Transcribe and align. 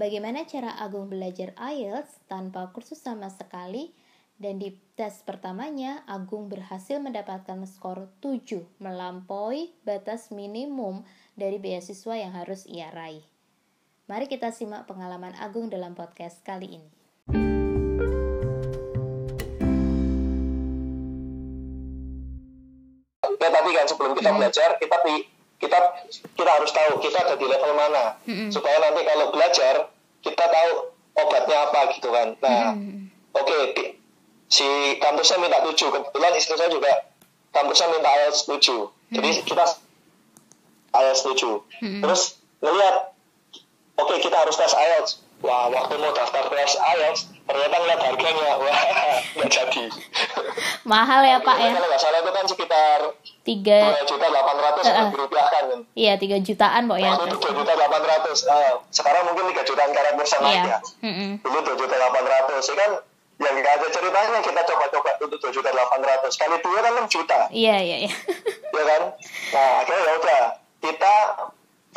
bagaimana 0.00 0.48
cara 0.48 0.80
Agung 0.80 1.12
belajar 1.12 1.52
IELTS 1.60 2.24
tanpa 2.24 2.72
kursus 2.72 3.04
sama 3.04 3.28
sekali 3.28 3.92
dan 4.40 4.56
di 4.56 4.72
tes 4.96 5.20
pertamanya 5.20 6.00
Agung 6.08 6.48
berhasil 6.48 6.96
mendapatkan 6.96 7.60
skor 7.68 8.08
7 8.24 8.80
melampaui 8.80 9.76
batas 9.84 10.32
minimum 10.32 11.04
dari 11.36 11.60
beasiswa 11.60 12.16
yang 12.16 12.32
harus 12.32 12.64
ia 12.64 12.88
raih. 12.88 13.20
Mari 14.08 14.24
kita 14.24 14.48
simak 14.56 14.88
pengalaman 14.88 15.36
Agung 15.36 15.68
dalam 15.68 15.92
podcast 15.92 16.40
kali 16.40 16.80
ini. 16.80 16.90
Ya 23.40 23.48
tadi 23.52 23.70
kan 23.76 23.84
sebelum 23.84 24.12
kita 24.16 24.32
belajar 24.32 24.80
kita 24.80 24.96
kita 25.60 25.78
kita 26.34 26.50
harus 26.50 26.70
tahu 26.72 26.92
kita 27.04 27.18
ada 27.20 27.34
di 27.36 27.46
level 27.46 27.72
mana. 27.76 28.16
Supaya 28.48 28.80
nanti 28.80 29.04
kalau 29.04 29.30
belajar 29.30 29.92
kita 30.24 30.44
tahu 30.48 30.70
obatnya 31.20 31.56
apa 31.68 31.80
gitu 31.94 32.08
kan. 32.08 32.28
Nah 32.40 32.74
oke 33.36 33.46
okay, 33.46 34.00
si 34.48 34.66
kampusnya 34.98 35.38
minta 35.38 35.60
tujuh. 35.62 35.88
Kebetulan 35.92 36.32
istri 36.34 36.56
saya 36.56 36.72
juga 36.72 36.90
kampusnya 37.52 37.86
minta 37.92 38.08
IELTS 38.08 38.48
tujuh. 38.48 38.88
Jadi 39.12 39.30
kita 39.44 39.64
IELTS 40.96 41.22
tujuh. 41.28 41.54
Terus 41.78 42.22
ngeliat 42.64 43.12
oke 44.00 44.08
okay, 44.08 44.18
kita 44.24 44.36
harus 44.40 44.56
tes 44.56 44.72
IELTS 44.72 45.29
wah 45.40 45.72
waktu 45.72 45.94
mau 45.96 46.12
daftar 46.12 46.44
tes 46.52 46.72
IELTS 46.76 47.20
ternyata 47.50 47.76
ngeliat 47.82 48.00
harganya. 48.00 48.50
Wah 48.62 48.82
nggak 49.36 49.50
jadi. 49.50 49.84
Mahal 50.86 51.20
ya 51.26 51.38
pak 51.42 51.56
ya? 51.58 51.72
kalau 51.74 51.88
nggak 51.90 52.02
salah 52.02 52.18
itu 52.22 52.30
kan 52.30 52.44
sekitar 52.46 52.98
tiga 53.42 53.78
juta 54.06 54.26
delapan 54.28 54.56
ratus 54.60 54.84
rupiah 55.16 55.46
kan 55.48 55.64
iya 55.96 56.14
tiga 56.20 56.36
jutaan 56.38 56.86
pok 56.86 56.98
ya. 57.00 57.16
Dua 57.16 57.52
juta 57.52 57.72
delapan 57.74 58.02
ratus. 58.06 58.38
Sekarang 58.94 59.22
mungkin 59.32 59.50
tiga 59.50 59.62
jutaan 59.66 59.90
karena 59.90 60.12
iya. 60.46 60.62
ya 60.64 60.78
dulu 61.42 61.58
dua 61.64 61.76
juta 61.76 61.94
delapan 61.96 62.24
ratus 62.24 62.64
ya 62.70 62.76
kan? 62.78 62.92
Yang 63.40 63.54
nggak 63.64 63.72
ada 63.72 63.86
ceritanya 63.88 64.38
kita 64.44 64.60
coba-coba 64.68 65.10
untuk 65.24 65.38
dua 65.40 65.52
juta 65.52 65.68
delapan 65.72 66.00
ratus. 66.04 66.32
Kali 66.36 66.56
dua 66.60 66.78
kan 66.84 66.92
enam 66.92 67.06
juta. 67.08 67.38
Iya 67.50 67.76
iya 67.80 67.96
iya. 68.06 68.12
Ya 68.80 68.84
kan? 68.86 69.02
Nah 69.52 69.70
akhirnya 69.84 70.02
ya 70.04 70.12
udah 70.20 70.42
kita 70.80 71.14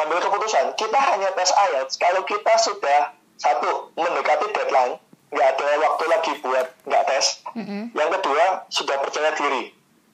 ambil 0.01 0.17
keputusan. 0.23 0.65
Kita 0.79 0.99
hanya 0.99 1.29
tes 1.35 1.51
IELTS 1.51 1.99
kalau 2.01 2.23
kita 2.25 2.53
sudah 2.57 3.13
satu 3.43 3.91
mendekati 3.99 4.47
deadline 4.55 4.95
nggak 5.33 5.47
ada 5.57 5.67
waktu 5.83 6.03
lagi 6.07 6.31
buat 6.39 6.67
nggak 6.87 7.03
tes 7.09 7.25
mm-hmm. 7.57 7.81
yang 7.91 8.09
kedua 8.15 8.45
sudah 8.71 8.95
percaya 9.01 9.33
diri 9.35 9.63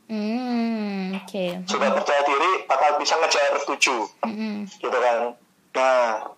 mm, 0.09 1.21
okay. 1.21 1.59
sudah 1.69 1.94
percaya 1.94 2.21
diri 2.25 2.66
bakal 2.66 2.97
bisa 2.97 3.19
ngejar 3.21 3.53
tujuh 3.67 4.02
mm-hmm. 4.25 4.53
gitu 4.81 4.97
kan 4.97 5.38
nah 5.75 6.33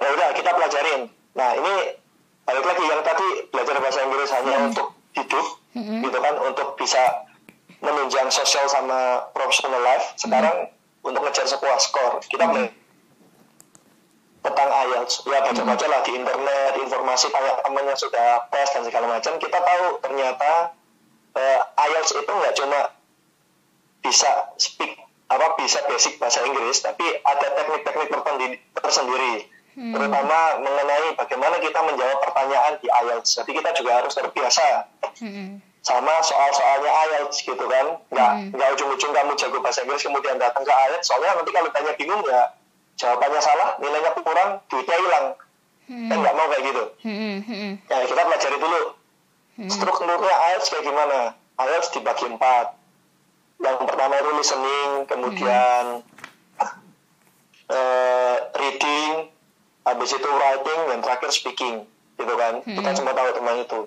ya 0.00 0.08
udah 0.10 0.28
kita 0.34 0.50
pelajarin 0.50 1.00
nah 1.36 1.54
ini 1.54 1.74
balik 2.48 2.64
lagi 2.64 2.84
yang 2.88 3.02
tadi 3.04 3.28
belajar 3.52 3.76
bahasa 3.78 4.00
Inggris 4.02 4.30
hanya 4.34 4.50
mm-hmm. 4.56 4.68
untuk 4.72 4.88
hidup 5.14 5.46
mm-hmm. 5.76 5.98
gitu 6.08 6.18
kan 6.18 6.34
untuk 6.42 6.68
bisa 6.80 7.02
menunjang 7.78 8.26
sosial 8.32 8.66
sama 8.66 9.30
professional 9.36 9.84
life 9.84 10.16
sekarang 10.18 10.66
mm-hmm. 10.66 11.06
untuk 11.06 11.22
ngejar 11.28 11.46
sebuah 11.46 11.76
skor 11.78 12.18
kita 12.26 12.48
mm-hmm 12.48 12.87
tentang 14.48 14.70
IELTS 14.72 15.28
ya 15.28 15.38
baca-baca 15.44 15.86
lah 15.86 16.00
di 16.00 16.12
internet 16.16 16.72
informasi 16.80 17.28
banyak 17.28 17.56
teman 17.60 17.84
yang 17.84 17.98
sudah 18.00 18.48
tes 18.48 18.68
dan 18.72 18.82
segala 18.88 19.06
macam 19.12 19.36
kita 19.36 19.58
tahu 19.60 19.86
ternyata 20.00 20.72
uh, 21.36 21.60
IELTS 21.76 22.10
itu 22.16 22.32
nggak 22.32 22.54
cuma 22.56 22.80
bisa 24.00 24.30
speak 24.56 24.96
apa 25.28 25.46
bisa 25.60 25.84
basic 25.84 26.16
bahasa 26.16 26.40
Inggris 26.48 26.80
tapi 26.80 27.04
ada 27.04 27.46
teknik-teknik 27.52 28.08
tersendiri 28.72 29.44
hmm. 29.76 29.92
terutama 29.92 30.64
mengenai 30.64 31.12
bagaimana 31.20 31.60
kita 31.60 31.78
menjawab 31.84 32.18
pertanyaan 32.24 32.74
di 32.80 32.88
IELTS 32.88 33.44
jadi 33.44 33.50
kita 33.60 33.70
juga 33.76 33.90
harus 34.00 34.16
terbiasa 34.16 34.88
hmm. 35.20 35.60
sama 35.84 36.14
soal-soalnya 36.24 36.90
IELTS 36.90 37.44
gitu 37.44 37.64
kan 37.68 38.00
nggak 38.08 38.32
hmm. 38.40 38.48
nggak 38.56 38.68
ujung-ujung 38.80 39.12
kamu 39.12 39.32
jago 39.36 39.60
bahasa 39.60 39.84
Inggris 39.84 40.00
kemudian 40.08 40.40
datang 40.40 40.64
ke 40.64 40.72
IELTS 40.72 41.04
soalnya 41.04 41.36
nanti 41.36 41.52
kalau 41.52 41.68
tanya 41.76 41.92
bingung 42.00 42.24
ya 42.24 42.57
jawabannya 42.98 43.40
salah, 43.40 43.68
nilainya 43.78 44.10
kurang, 44.18 44.50
duitnya 44.66 44.96
hilang. 44.98 45.26
Hmm. 45.88 46.08
Kan 46.10 46.16
nggak 46.20 46.34
mau 46.36 46.46
kayak 46.52 46.64
gitu. 46.68 46.84
Hmm. 47.06 47.38
Hmm. 47.46 47.72
Nah, 47.88 47.98
kita 48.04 48.22
pelajari 48.26 48.58
dulu. 48.60 48.82
Hmm. 49.56 49.70
Strukturnya 49.70 50.34
IELTS 50.52 50.68
kayak 50.68 50.84
gimana? 50.84 51.18
IELTS 51.56 51.88
dibagi 51.94 52.26
empat. 52.28 52.66
Yang 53.58 53.76
pertama 53.86 54.14
itu 54.20 54.30
listening, 54.36 54.90
kemudian 55.08 55.84
hmm. 56.04 56.78
uh, 57.72 58.36
reading, 58.60 59.32
habis 59.86 60.10
itu 60.12 60.28
writing, 60.28 60.80
dan 60.92 60.98
terakhir 61.00 61.30
speaking. 61.32 61.86
Gitu 62.18 62.34
kan. 62.34 62.60
Hmm. 62.66 62.76
Kita 62.82 62.90
semua 62.98 63.14
tahu 63.14 63.30
tentang 63.32 63.58
itu. 63.62 63.80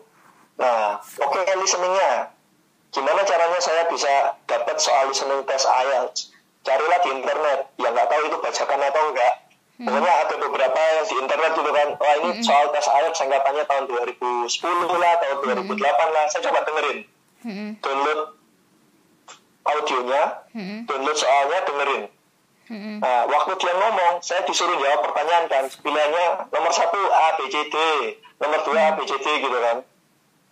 Nah, 0.58 1.04
oke 1.04 1.38
okay, 1.38 1.56
listeningnya. 1.60 2.32
Gimana 2.92 3.24
caranya 3.24 3.60
saya 3.64 3.88
bisa 3.88 4.36
dapat 4.50 4.76
soal 4.82 5.08
listening 5.08 5.44
test 5.48 5.68
IELTS? 5.68 6.31
Carilah 6.66 7.00
di 7.02 7.10
internet. 7.18 7.60
Ya 7.78 7.88
nggak 7.90 8.08
tahu 8.08 8.22
itu 8.30 8.38
bacakan 8.42 8.80
atau 8.82 9.04
enggak. 9.12 9.34
Hmm. 9.82 9.90
pokoknya 9.90 10.14
ada 10.14 10.36
beberapa 10.38 10.78
yang 10.78 11.06
di 11.10 11.16
internet 11.18 11.52
gitu 11.58 11.72
kan. 11.74 11.88
Wah 11.98 12.14
ini 12.22 12.30
hmm. 12.38 12.44
soal 12.46 12.66
tes 12.70 12.86
IELTS 12.86 13.18
singkatannya 13.18 13.64
tahun 13.66 13.84
2010 13.90 15.02
lah 15.02 15.14
tahun 15.18 15.38
2008 15.42 15.74
hmm. 15.74 16.12
lah. 16.14 16.24
Saya 16.30 16.42
coba 16.46 16.60
dengerin. 16.70 16.98
Hmm. 17.42 17.70
download 17.82 18.22
audionya. 19.66 20.24
Hmm. 20.54 20.80
download 20.86 21.18
soalnya 21.18 21.60
dengerin. 21.66 22.04
Hmm. 22.72 23.04
nah 23.04 23.28
waktu 23.28 23.52
dia 23.60 23.74
ngomong 23.76 24.24
saya 24.24 24.46
disuruh 24.46 24.78
jawab 24.78 25.02
pertanyaan 25.02 25.46
kan. 25.50 25.66
Pilihannya 25.82 26.26
nomor 26.54 26.72
satu 26.78 27.02
A 27.02 27.28
B 27.42 27.50
C 27.50 27.56
D. 27.74 27.76
Nomor 28.38 28.62
dua 28.62 28.80
A 28.86 28.90
B 28.94 29.02
C 29.10 29.18
D 29.18 29.28
gitu 29.42 29.58
kan. 29.58 29.82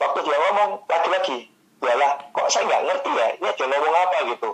Waktu 0.01 0.19
dia 0.25 0.37
ngomong 0.41 0.89
lagi-lagi. 0.89 1.53
Ya 1.85 1.93
lah 1.95 2.17
kok 2.33 2.49
saya 2.49 2.65
nggak 2.65 2.81
ngerti 2.81 3.11
ya? 3.13 3.27
Ini 3.37 3.49
dia 3.53 3.65
ngomong 3.69 3.93
apa 3.93 4.17
gitu 4.25 4.51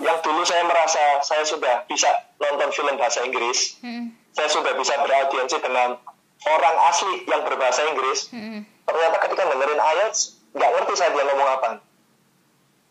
yang 0.00 0.18
dulu 0.24 0.40
saya 0.48 0.64
merasa 0.64 1.20
saya 1.20 1.44
sudah 1.44 1.84
bisa 1.84 2.08
nonton 2.40 2.72
film 2.72 2.96
bahasa 2.96 3.20
Inggris, 3.28 3.76
hmm. 3.84 4.08
saya 4.32 4.48
sudah 4.48 4.72
bisa 4.80 4.96
beraudiensi 5.04 5.60
dengan 5.60 6.00
orang 6.48 6.76
asli 6.88 7.28
yang 7.28 7.44
berbahasa 7.44 7.84
Inggris, 7.92 8.32
hmm. 8.32 8.64
ternyata 8.88 9.16
ketika 9.28 9.42
dengerin 9.52 9.80
IELTS 9.80 10.40
nggak 10.56 10.70
ngerti 10.72 10.92
saya 10.96 11.12
dia 11.12 11.24
ngomong 11.28 11.48
apa. 11.60 11.68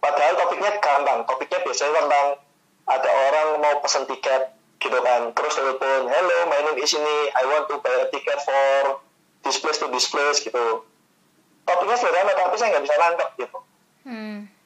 Padahal 0.02 0.34
topiknya 0.46 0.72
gampang, 0.82 1.20
topiknya 1.26 1.60
biasanya 1.62 2.06
tentang 2.06 2.28
ada 2.90 3.10
orang 3.30 3.48
mau 3.62 3.76
pesen 3.82 4.06
tiket 4.06 4.54
gitu 4.82 4.98
kan, 4.98 5.30
terus 5.38 5.54
telepon, 5.58 6.10
hello, 6.10 6.38
my 6.50 6.60
name 6.70 6.82
is 6.82 6.94
ini, 6.94 7.18
I 7.38 7.44
want 7.46 7.70
to 7.70 7.78
buy 7.86 8.02
a 8.02 8.10
ticket 8.10 8.40
for 8.42 9.02
this 9.46 9.62
place 9.62 9.78
to 9.82 9.90
this 9.94 10.10
place 10.10 10.42
gitu. 10.42 10.86
Topiknya 11.66 11.98
sederhana 11.98 12.34
tapi 12.34 12.58
saya 12.58 12.78
nggak 12.78 12.86
bisa 12.86 12.96
nangkep 12.98 13.30
gitu. 13.42 13.58
Hmm 14.06 14.62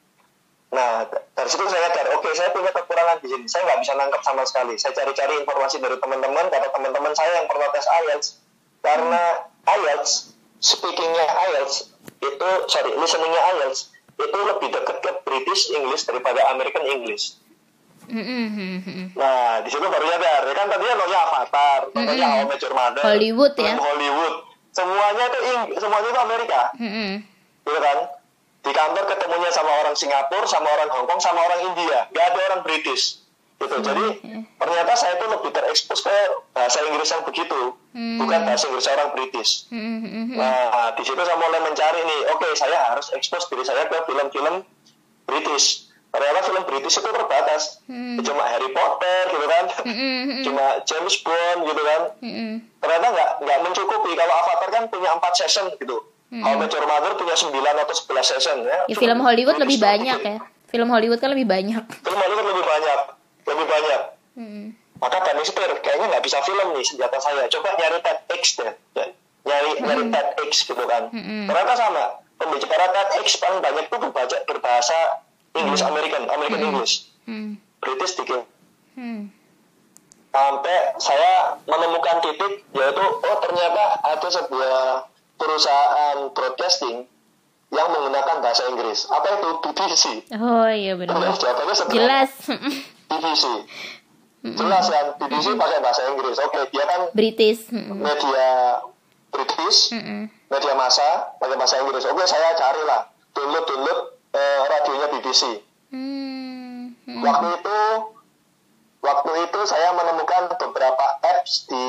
Nah, 0.76 1.06
dari 1.08 1.48
situ 1.48 1.62
saya 1.70 1.86
nyadar, 1.86 2.05
oke, 2.26 2.34
okay, 2.34 2.42
saya 2.42 2.50
punya 2.50 2.74
kekurangan 2.74 3.22
di 3.22 3.30
sini. 3.30 3.46
Saya 3.46 3.62
nggak 3.70 3.80
bisa 3.86 3.92
nangkep 3.94 4.22
sama 4.26 4.42
sekali. 4.42 4.74
Saya 4.74 4.92
cari-cari 4.98 5.38
informasi 5.38 5.78
dari 5.78 5.94
teman-teman, 6.02 6.50
kata 6.50 6.68
teman-teman 6.74 7.14
saya 7.14 7.38
yang 7.38 7.46
pernah 7.46 7.70
tes 7.70 7.86
IELTS. 7.86 8.26
Karena 8.82 9.22
IELTS, 9.62 10.34
speakingnya 10.58 11.26
IELTS, 11.54 11.94
itu, 12.18 12.48
sorry, 12.66 12.90
listeningnya 12.98 13.42
IELTS, 13.54 13.94
itu 14.18 14.38
lebih 14.42 14.68
dekat 14.74 14.96
ke 14.98 15.10
British 15.22 15.70
English 15.70 16.02
daripada 16.02 16.50
American 16.50 16.82
English. 16.82 17.38
Nah, 19.14 19.62
di 19.62 19.68
situ 19.70 19.86
baru 19.86 20.04
nyadar. 20.06 20.42
Ya 20.46 20.54
kan 20.54 20.66
tadinya 20.70 20.94
namanya 20.98 21.18
Avatar, 21.30 21.80
How 21.94 22.42
I 22.42 22.46
Met 22.46 22.62
Your 22.62 22.74
Mother. 22.74 23.02
Hollywood 23.02 23.54
ya. 23.54 23.74
Hollywood. 23.78 24.34
Semuanya 24.74 25.24
itu 25.30 25.38
Ing 25.42 25.58
semuanya 25.78 26.08
itu 26.10 26.20
Amerika. 26.20 26.60
Gitu 27.66 27.78
kan? 27.82 27.98
Di 28.66 28.72
kantor 28.74 29.04
ketemunya 29.06 29.50
sama 29.54 29.70
orang 29.78 29.94
Singapura, 29.94 30.42
sama 30.50 30.66
orang 30.66 30.90
Hong 30.90 31.06
Kong, 31.06 31.22
sama 31.22 31.38
orang 31.38 31.70
India, 31.70 32.10
gak 32.10 32.24
ada 32.34 32.38
orang 32.50 32.60
British. 32.66 33.22
Gitu. 33.56 33.72
Jadi 33.72 34.04
ternyata 34.60 34.92
saya 34.98 35.16
itu 35.16 35.26
lebih 35.32 35.48
terekspos 35.54 36.04
ke 36.04 36.12
bahasa 36.52 36.82
Inggris 36.84 37.08
yang 37.08 37.24
begitu, 37.24 37.72
hmm. 37.94 38.20
bukan 38.20 38.40
bahasa 38.44 38.68
Inggris 38.68 38.90
orang 38.90 39.10
British. 39.16 39.70
Hmm. 39.72 40.34
Nah, 40.34 40.92
di 40.98 41.02
situ 41.06 41.16
saya 41.16 41.38
mulai 41.40 41.62
mencari 41.64 42.00
nih, 42.04 42.20
oke 42.36 42.42
okay, 42.42 42.52
saya 42.58 42.92
harus 42.92 43.08
ekspos 43.16 43.48
diri 43.48 43.64
saya 43.64 43.86
ke 43.86 43.96
film-film 44.04 44.66
British. 45.24 45.88
Ternyata 46.12 46.38
film 46.48 46.64
British 46.68 46.96
itu 47.00 47.08
terbatas, 47.08 47.62
hmm. 47.88 48.20
cuma 48.26 48.44
Harry 48.44 48.70
Potter 48.74 49.20
gitu 49.30 49.46
kan, 49.48 49.64
cuma 50.44 50.64
James 50.84 51.16
Bond 51.24 51.60
gitu 51.64 51.82
kan. 51.86 52.02
Ternyata 52.82 53.06
nggak 53.14 53.30
nggak 53.40 53.58
mencukupi. 53.62 54.10
Kalau 54.18 54.34
Avatar 54.36 54.68
kan 54.68 54.84
punya 54.92 55.16
empat 55.16 55.32
season 55.38 55.70
gitu 55.80 56.15
Hmm. 56.26 56.42
How 56.42 56.58
Met 56.58 56.74
Your 56.74 56.86
Mother 56.90 57.14
punya 57.14 57.38
9 57.38 57.54
atau 57.54 57.94
11 57.94 58.30
season 58.34 58.58
ya. 58.66 58.78
ya 58.90 58.96
film 58.98 59.22
Hollywood 59.22 59.62
lebih 59.62 59.78
banyak 59.78 60.18
ya. 60.18 60.38
Film 60.66 60.88
Hollywood 60.90 61.22
kan 61.22 61.30
lebih 61.30 61.46
banyak. 61.46 61.84
Film 62.02 62.18
Hollywood 62.18 62.46
lebih 62.50 62.66
banyak. 62.66 63.00
Lebih 63.46 63.66
banyak. 63.70 64.00
Hmm. 64.34 64.64
Maka 64.98 65.18
kami 65.22 65.42
setir, 65.46 65.70
kayaknya 65.86 66.06
nggak 66.10 66.24
bisa 66.26 66.42
film 66.42 66.66
nih 66.74 66.82
senjata 66.82 67.18
saya. 67.22 67.46
Coba 67.46 67.78
nyari 67.78 68.02
TEDx 68.02 68.42
deh. 68.58 68.74
Ya. 68.98 69.06
Nyari, 69.46 69.70
hmm. 69.78 69.86
nyari 69.86 70.02
TEDx 70.10 70.52
gitu 70.66 70.82
kan. 70.82 71.14
Hmm. 71.14 71.46
Ternyata 71.46 71.72
sama. 71.78 72.04
Pembicara 72.36 72.86
TEDx 72.90 73.38
paling 73.38 73.60
banyak 73.62 73.84
tuh 73.86 73.98
berbaca, 74.02 74.36
berbahasa 74.50 74.98
English 75.54 75.86
hmm. 75.86 75.90
American, 75.94 76.22
American 76.26 76.60
hmm. 76.60 76.68
English. 76.74 76.94
Hmm. 77.30 77.50
British 77.78 78.18
dikit. 78.18 78.42
Hmm. 78.96 79.30
sampai 80.36 80.92
saya 81.00 81.56
menemukan 81.64 82.20
titik 82.20 82.60
yaitu 82.76 83.04
oh 83.08 83.36
ternyata 83.40 83.84
ada 84.04 84.28
sebuah 84.28 85.08
perusahaan 85.36 86.32
broadcasting 86.32 87.06
yang 87.70 87.88
menggunakan 87.90 88.36
bahasa 88.40 88.62
Inggris. 88.70 89.10
Apa 89.10 89.26
itu 89.36 89.48
BBC? 89.62 90.04
Oh 90.38 90.70
iya 90.70 90.94
benar. 90.94 91.18
Jawabannya 91.34 91.74
sederhana. 91.74 91.96
Jelas. 91.96 92.30
BBC. 93.06 93.44
Jelas 94.46 94.86
kan, 94.86 95.06
BBC 95.18 95.46
pakai 95.58 95.78
bahasa 95.82 96.02
Inggris. 96.06 96.38
Oke, 96.38 96.60
dia 96.70 96.84
kan 96.86 97.00
British. 97.10 97.66
media 97.74 98.46
British, 99.34 99.90
media 100.46 100.72
massa 100.78 101.34
pakai 101.42 101.56
bahasa 101.58 101.82
Inggris. 101.82 102.06
Oke, 102.06 102.22
saya 102.24 102.54
carilah 102.54 103.10
download 103.34 103.66
download 103.66 104.00
eh, 104.32 104.60
radionya 104.70 105.06
BBC. 105.18 105.42
Hmm. 105.90 106.94
Mm-mm. 107.06 107.22
Waktu 107.22 107.46
itu 107.58 107.78
waktu 109.02 109.30
itu 109.46 109.60
saya 109.66 109.94
menemukan 109.94 110.50
beberapa 110.58 111.06
apps 111.22 111.66
di 111.70 111.86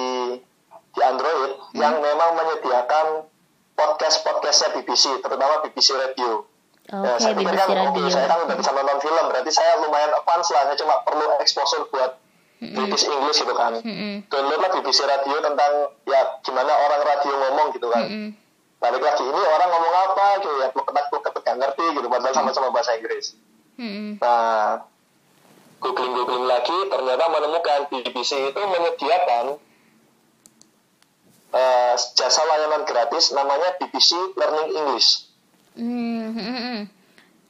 di 0.98 1.02
Android 1.02 1.58
yang 1.78 2.02
memang 2.02 2.38
menyediakan 2.38 3.26
podcast-podcastnya 3.78 4.70
BBC, 4.76 5.22
terutama 5.22 5.62
BBC 5.64 5.94
Radio. 5.94 6.50
Oke, 6.88 7.04
Ya, 7.04 7.20
saya 7.20 7.34
BBC 7.36 7.54
kan, 7.54 7.68
Radio. 7.70 7.92
oke, 7.94 8.02
saya 8.10 8.26
kan 8.26 8.40
udah 8.48 8.56
bisa 8.58 8.72
nonton 8.72 8.98
film, 9.04 9.24
berarti 9.28 9.52
saya 9.52 9.72
lumayan 9.80 10.12
advance 10.12 10.50
lah. 10.50 10.62
Saya 10.66 10.78
cuma 10.80 10.96
perlu 11.04 11.26
exposure 11.40 11.84
buat 11.92 12.12
British 12.58 13.06
English 13.06 13.40
gitu 13.44 13.54
kan. 13.54 13.78
Mm-mm. 13.78 14.26
Download 14.32 14.58
lah 14.58 14.72
BBC 14.74 15.00
Radio 15.06 15.38
tentang 15.38 15.72
ya 16.10 16.42
gimana 16.42 16.72
orang 16.74 17.02
radio 17.06 17.34
ngomong 17.38 17.68
gitu 17.76 17.88
kan. 17.88 18.08
Mm-mm. 18.08 18.30
Balik 18.78 19.04
lagi 19.04 19.24
ini 19.26 19.42
orang 19.42 19.70
ngomong 19.70 19.94
apa 19.94 20.26
gitu 20.40 20.50
ya, 20.58 20.68
kepetak 20.72 21.44
gak 21.44 21.58
ngerti 21.60 21.86
gitu, 21.92 22.08
padahal 22.08 22.34
sama-sama 22.34 22.68
bahasa 22.72 22.96
Inggris. 22.96 23.36
Mm-mm. 23.78 24.18
Nah, 24.18 24.82
googling-googling 25.78 26.46
lagi 26.48 26.78
ternyata 26.88 27.24
menemukan 27.30 27.80
BBC 27.92 28.32
itu 28.50 28.62
menyediakan 28.64 29.60
eh, 31.52 31.94
jasa 32.14 32.42
layanan 32.44 32.84
gratis 32.84 33.32
namanya 33.32 33.78
BBC 33.78 34.16
Learning 34.36 34.70
English. 34.74 35.28
Hmm, 35.78 36.34
hmm, 36.34 36.58
hmm. 36.58 36.80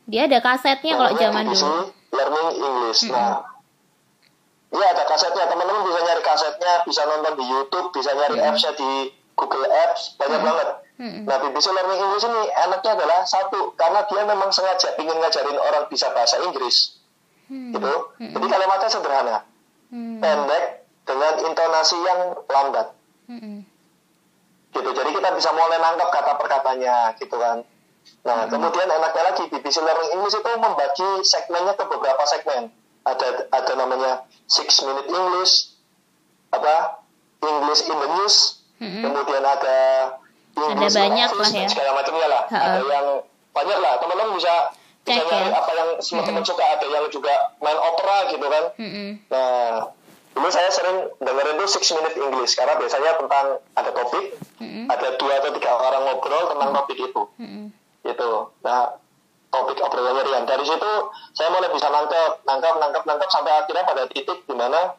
Dia 0.07 0.27
ada 0.27 0.39
kasetnya 0.39 0.95
kalau 0.95 1.11
zaman 1.13 1.43
BBC 1.47 1.63
dulu. 1.63 1.83
Learning 2.11 2.49
English. 2.55 3.01
Nah, 3.07 3.43
iya 4.71 4.87
ada 4.91 5.03
kasetnya. 5.05 5.45
Teman-teman 5.47 5.83
bisa 5.83 5.99
nyari 6.01 6.23
kasetnya, 6.23 6.73
bisa 6.83 7.01
nonton 7.03 7.33
di 7.35 7.45
YouTube, 7.45 7.87
bisa 7.91 8.11
nyari 8.11 8.37
apps-nya 8.39 8.71
di 8.75 8.91
Google 9.33 9.67
Apps, 9.69 10.15
banyak 10.17 10.41
banget. 10.41 10.67
Mm-mm. 10.97 11.23
Nah, 11.29 11.37
BBC 11.37 11.69
Learning 11.69 11.99
English 12.01 12.25
ini 12.25 12.41
enaknya 12.57 12.91
adalah 12.97 13.21
satu, 13.21 13.75
karena 13.77 14.01
dia 14.09 14.23
memang 14.25 14.49
sengaja 14.49 14.97
ingin 14.97 15.13
ngajarin 15.13 15.59
orang 15.61 15.85
bisa 15.87 16.09
bahasa 16.09 16.41
Inggris, 16.41 16.97
Hmm. 17.47 17.69
gitu. 17.69 17.93
Jadi 18.17 18.47
kalimatnya 18.49 18.89
sederhana, 18.89 19.37
Hmm. 19.87 20.17
pendek 20.19 20.83
dengan 21.05 21.33
intonasi 21.45 21.95
yang 22.01 22.19
lambat, 22.43 22.87
Mm-mm. 23.29 23.61
Gitu. 24.77 24.89
Jadi 24.93 25.09
kita 25.17 25.29
bisa 25.33 25.49
mulai 25.51 25.81
nangkap 25.81 26.09
kata 26.13 26.33
perkatanya, 26.37 27.17
gitu 27.17 27.35
kan. 27.35 27.65
Nah, 28.23 28.47
kemudian 28.47 28.87
enaknya 28.87 29.23
lagi 29.33 29.43
BBC 29.51 29.83
Learning 29.83 30.11
English 30.19 30.35
itu 30.35 30.51
membagi 30.59 31.09
segmennya 31.23 31.73
ke 31.75 31.83
beberapa 31.87 32.23
segmen. 32.27 32.71
Ada 33.07 33.47
ada 33.51 33.73
namanya 33.75 34.27
six 34.47 34.83
minute 34.83 35.07
English, 35.07 35.75
apa 36.51 37.03
English 37.43 37.87
in 37.87 37.95
the 37.95 38.09
news, 38.19 38.35
Mm-mm. 38.79 39.03
kemudian 39.03 39.43
ada 39.43 39.77
English 40.55 40.95
in 40.95 41.07
banyak 41.07 41.29
office, 41.31 41.51
lah 41.55 41.63
ya. 41.63 41.67
segala 41.71 41.91
macamnya 41.95 42.27
lah. 42.27 42.43
Ha-ha. 42.51 42.65
Ada 42.67 42.79
yang 42.83 43.07
banyak 43.55 43.77
lah. 43.79 43.93
Teman-teman 43.99 44.35
bisa 44.35 44.53
Cek 45.07 45.23
ya. 45.23 45.55
apa 45.55 45.71
yang 45.71 45.89
semua 46.03 46.27
teman 46.27 46.43
suka. 46.43 46.63
Ada 46.67 46.83
yang 46.83 47.07
juga 47.07 47.31
main 47.63 47.79
opera 47.79 48.27
gitu 48.27 48.43
kan. 48.43 48.63
Mm-mm. 48.75 49.09
Nah, 49.31 49.87
dulu 50.37 50.53
saya 50.53 50.69
sering 50.69 51.09
dengerin 51.17 51.57
tuh 51.57 51.65
six 51.65 51.89
minute 51.97 52.13
English 52.13 52.53
karena 52.53 52.77
biasanya 52.77 53.17
tentang 53.17 53.57
ada 53.73 53.89
topik, 53.89 54.37
Mm-mm. 54.61 54.85
ada 54.85 55.17
dua 55.17 55.33
atau 55.41 55.49
tiga 55.57 55.73
orang 55.73 56.05
ngobrol 56.05 56.53
tentang 56.53 56.69
topik 56.77 56.97
itu, 57.01 57.21
Mm-mm. 57.41 57.73
gitu. 58.05 58.53
Nah, 58.61 59.01
topik 59.49 59.81
obrolannya 59.81 60.23
Rian. 60.29 60.45
Dari 60.45 60.61
situ 60.61 60.91
saya 61.33 61.49
mulai 61.49 61.73
bisa 61.73 61.89
nangkep, 61.89 62.45
nangkep, 62.45 62.75
nangkep, 62.77 63.03
nangkep 63.09 63.29
sampai 63.33 63.51
akhirnya 63.57 63.83
pada 63.89 64.03
titik 64.05 64.45
di 64.45 64.53
mana 64.53 64.93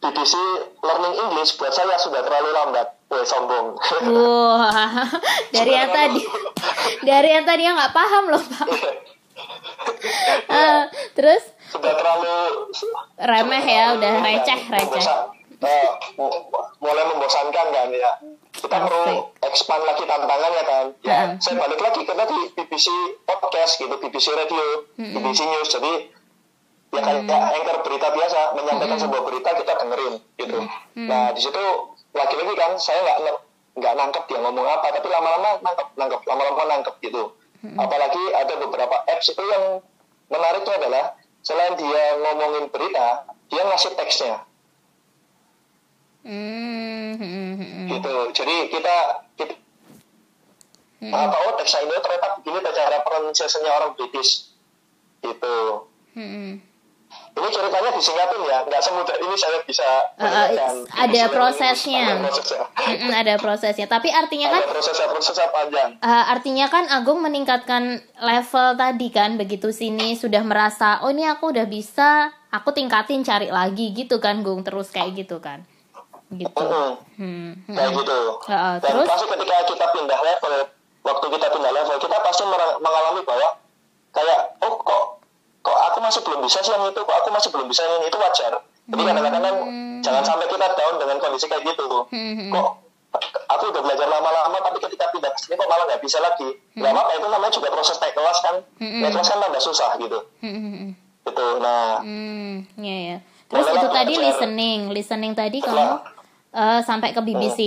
BBC 0.00 0.34
Learning 0.80 1.14
English 1.28 1.60
buat 1.60 1.72
saya 1.72 2.00
sudah 2.00 2.24
terlalu 2.24 2.48
lambat. 2.48 2.96
Weh, 3.12 3.24
sombong. 3.28 3.76
Wah, 4.08 5.04
dari 5.54 5.72
yang 5.76 5.92
tadi, 5.92 6.20
dari 7.04 7.28
yang 7.28 7.44
tadi 7.44 7.62
yang 7.68 7.76
nggak 7.76 7.92
paham 7.92 8.32
loh 8.32 8.40
pak. 8.40 8.68
Eh, 10.48 10.82
terus 11.14 11.53
sudah 11.74 11.92
terlalu 11.92 12.34
remeh 13.18 13.64
ya, 13.64 13.84
udah 13.92 14.12
Iya, 14.14 14.22
receh, 14.22 14.60
receh. 14.64 14.78
membosan- 14.80 15.26
eh, 15.60 15.88
mu- 16.14 16.38
mulai 16.78 17.04
membosankan 17.06 17.66
kan 17.68 17.88
ya. 17.90 18.12
Kita 18.54 18.76
perlu 18.80 19.04
expand 19.42 19.82
lagi 19.82 20.04
tantangannya 20.04 20.62
kan. 20.64 20.86
Ya 21.02 21.18
saya 21.36 21.58
balik 21.58 21.80
lagi 21.80 22.00
ke 22.00 22.12
tadi 22.12 22.36
BBC 22.54 22.86
podcast 23.24 23.72
gitu 23.76 23.94
BBC 23.98 24.26
radio 24.32 24.64
BBC 24.96 25.40
news. 25.44 25.68
Jadi 25.68 25.92
ya 26.88 27.02
kayak 27.02 27.26
anchor 27.52 27.76
berita 27.82 28.08
biasa 28.08 28.54
menyampaikan 28.54 28.94
sebuah 28.96 29.22
berita 29.24 29.50
kita 29.52 29.72
dengerin 29.76 30.14
gitu. 30.36 30.58
Nah 30.96 31.34
di 31.34 31.40
situ 31.40 31.64
lagi-lagi 32.12 32.54
kan 32.54 32.70
saya 32.78 33.02
nggak 33.02 33.18
nggak 33.74 33.92
nangkep 33.92 34.22
dia 34.24 34.38
ngomong 34.38 34.62
apa 34.64 34.86
tapi 34.92 35.08
lama-lama 35.08 35.50
nangkep 35.60 35.88
nangkep 35.92 36.20
lama-lama 36.24 36.62
nangkep 36.64 36.94
gitu. 37.02 37.22
Apalagi 37.74 38.22
ada 38.32 38.54
beberapa 38.56 38.96
apps 39.04 39.26
itu 39.28 39.42
yang 39.42 39.82
menariknya 40.26 40.74
adalah 40.78 41.04
selain 41.44 41.76
dia 41.76 42.02
ngomongin 42.18 42.72
berita 42.72 43.28
dia 43.52 43.62
ngasih 43.68 43.92
teksnya. 43.94 44.42
Hmm, 46.24 47.20
hmm, 47.20 47.52
hmm, 47.60 47.84
gitu. 47.92 48.14
Jadi 48.32 48.56
kita 48.72 48.96
kita 49.36 49.54
Hmm. 51.04 51.12
ah, 51.12 51.28
tahu 51.28 51.60
teksnya 51.60 51.84
ini 51.84 52.00
ternyata 52.00 52.40
begini 52.40 52.64
cara 52.64 52.96
pronunciation-nya 53.04 53.70
orang 53.76 53.92
British. 53.92 54.48
Gitu. 55.20 55.56
Hmm. 56.16 56.64
Ini 57.34 57.48
ceritanya 57.50 57.90
disingkatin 57.90 58.42
ya 58.46 58.58
nggak 58.62 58.80
semudah 58.80 59.16
ini 59.18 59.34
saya 59.34 59.58
bisa 59.66 59.88
Uh, 60.14 60.24
uh, 60.24 60.70
ada 60.94 61.26
prosesnya. 61.26 62.14
ada 62.14 62.22
prosesnya 62.22 62.62
Mm-mm, 62.78 63.10
ada 63.10 63.34
prosesnya. 63.36 63.86
Tapi 63.90 64.08
artinya 64.14 64.54
kan 64.54 64.60
ada 64.62 64.70
prosesnya 64.70 65.06
prosesnya 65.10 65.46
panjang 65.50 65.90
Uh, 65.98 66.24
artinya 66.30 66.66
kan 66.70 66.86
Agung 66.86 67.18
meningkatkan 67.20 67.98
level 68.22 68.68
tadi 68.78 69.08
kan 69.10 69.34
begitu 69.34 69.74
sini 69.74 70.14
sudah 70.14 70.46
merasa 70.46 71.02
oh 71.02 71.10
ini 71.10 71.26
aku 71.26 71.50
udah 71.50 71.66
bisa 71.66 72.30
aku 72.54 72.70
tingkatin 72.70 73.26
cari 73.26 73.50
lagi 73.50 73.90
gitu 73.90 74.22
kan 74.22 74.46
Gung 74.46 74.62
terus 74.62 74.94
kayak 74.94 75.18
gitu 75.18 75.42
kan 75.42 75.66
gitu 76.30 76.50
Mm-mm. 76.54 76.90
hmm. 77.18 77.50
hmm. 77.66 77.74
kayak 77.74 77.90
gitu 77.98 78.18
Heeh, 78.48 78.74
dan 78.80 78.90
terus? 78.94 79.06
pasti 79.10 79.26
ketika 79.28 79.54
kita 79.70 79.86
pindah 79.92 80.20
level 80.22 80.54
waktu 81.04 81.26
kita 81.36 81.46
pindah 81.52 81.72
level 81.74 81.96
kita 81.98 82.16
pasti 82.22 82.42
mengalami 82.80 83.20
bahwa 83.26 83.48
kayak 84.14 84.38
oh 84.62 84.74
kok 84.78 85.04
masih 86.04 86.20
belum 86.20 86.40
bisa 86.40 86.58
sih 86.60 86.70
yang 86.70 86.84
itu 86.84 87.00
kok 87.00 87.16
aku 87.16 87.28
masih 87.30 87.48
belum 87.48 87.66
bisa 87.66 87.80
yang 87.82 88.02
itu 88.02 88.16
wajar. 88.16 88.52
Jadi 88.84 89.02
kadang-kadang 89.02 89.42
kan 89.42 89.54
jangan 90.00 90.22
sampai 90.22 90.46
kita 90.46 90.66
down 90.70 90.94
dengan 90.96 91.16
kondisi 91.18 91.46
kayak 91.46 91.64
gitu. 91.64 91.84
Hmm, 92.06 92.34
hmm. 92.38 92.50
kok 92.50 92.66
aku 93.46 93.64
udah 93.68 93.80
belajar 93.80 94.06
lama-lama 94.06 94.58
tapi 94.60 94.78
ketika 94.80 95.08
pindah 95.08 95.30
ke 95.30 95.38
sini 95.38 95.54
kok 95.54 95.64
malah 95.64 95.84
nggak 95.86 96.00
bisa 96.00 96.18
lagi? 96.18 96.48
Nggak 96.74 96.90
apa-apa 96.90 97.12
itu 97.14 97.26
namanya 97.26 97.52
juga 97.52 97.68
proses 97.70 97.96
naik 97.96 98.12
kelas 98.12 98.38
kan. 98.40 98.54
Naik 98.76 99.12
kelas 99.12 99.28
kan 99.28 99.38
tambah 99.40 99.62
susah 99.62 99.90
gitu. 99.96 100.18
Hmm, 100.38 100.52
hmm, 100.52 100.72
hmm. 100.74 100.90
gitu. 101.24 101.46
Nah. 101.58 101.92
Hmm, 101.98 102.54
ya 102.76 102.96
ya. 103.08 103.16
Terus 103.44 103.64
Lalu 103.64 103.72
itu 103.72 103.80
aku 103.80 103.94
tadi 103.94 104.12
belajar. 104.12 104.26
listening, 104.26 104.80
listening 104.90 105.32
tadi 105.32 105.58
kamu 105.58 105.72
Setelah- 105.74 106.02
eh, 106.50 106.80
sampai 106.82 107.10
ke 107.10 107.20
BBC 107.20 107.60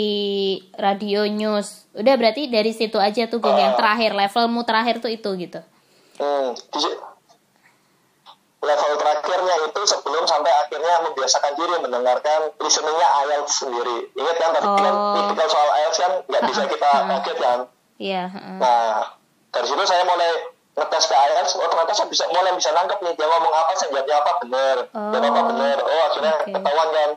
Radio 0.75 1.25
News. 1.25 1.87
Udah 1.91 2.13
berarti 2.13 2.45
dari 2.45 2.69
situ 2.69 2.97
aja 2.97 3.25
tuh 3.25 3.39
Gung 3.39 3.55
yang 3.55 3.73
Ah. 3.73 3.77
terakhir 3.77 4.11
levelmu 4.11 4.61
terakhir 4.61 4.99
tuh 4.99 5.09
itu 5.09 5.29
gitu. 5.37 5.59
Hmm, 6.17 6.49
di 6.53 6.79
level 8.67 8.93
terakhirnya 8.97 9.55
itu 9.63 9.81
sebelum 9.83 10.23
sampai 10.23 10.51
akhirnya 10.57 10.93
membiasakan 11.01 11.53
diri 11.55 11.75
mendengarkan 11.79 12.39
listeningnya 12.59 13.07
IELTS 13.23 13.53
sendiri. 13.57 13.97
Ingat 14.13 14.35
kan 14.35 14.49
tadi 14.51 14.67
kan 14.67 14.93
Oh. 14.93 15.15
tipikal 15.17 15.47
soal 15.47 15.69
IELTS 15.73 15.97
kan 15.97 16.11
nggak 16.23 16.43
bisa 16.45 16.61
kita 16.67 16.89
kaget 17.07 17.37
kan. 17.39 17.59
Iya. 17.97 18.23
Nah 18.59 19.15
dari 19.49 19.65
situ 19.65 19.83
saya 19.83 20.03
mulai 20.03 20.31
ngetes 20.75 21.03
ke 21.05 21.15
IELTS. 21.15 21.51
Oh 21.55 21.65
ternyata 21.65 21.93
saya 21.93 22.07
bisa 22.07 22.23
mulai 22.27 22.51
bisa 22.53 22.69
nangkep 22.69 22.99
nih 23.01 23.13
dia 23.15 23.25
ngomong 23.25 23.53
apa, 23.55 23.71
saya 23.73 23.89
jawabnya 23.89 24.15
apa 24.17 24.31
bener, 24.39 24.77
dia 24.85 25.17
apa 25.23 25.39
Oh. 25.39 25.47
bener. 25.49 25.77
Oh 25.79 26.01
akhirnya 26.05 26.33
ketahuan 26.43 26.89
kan. 26.91 27.11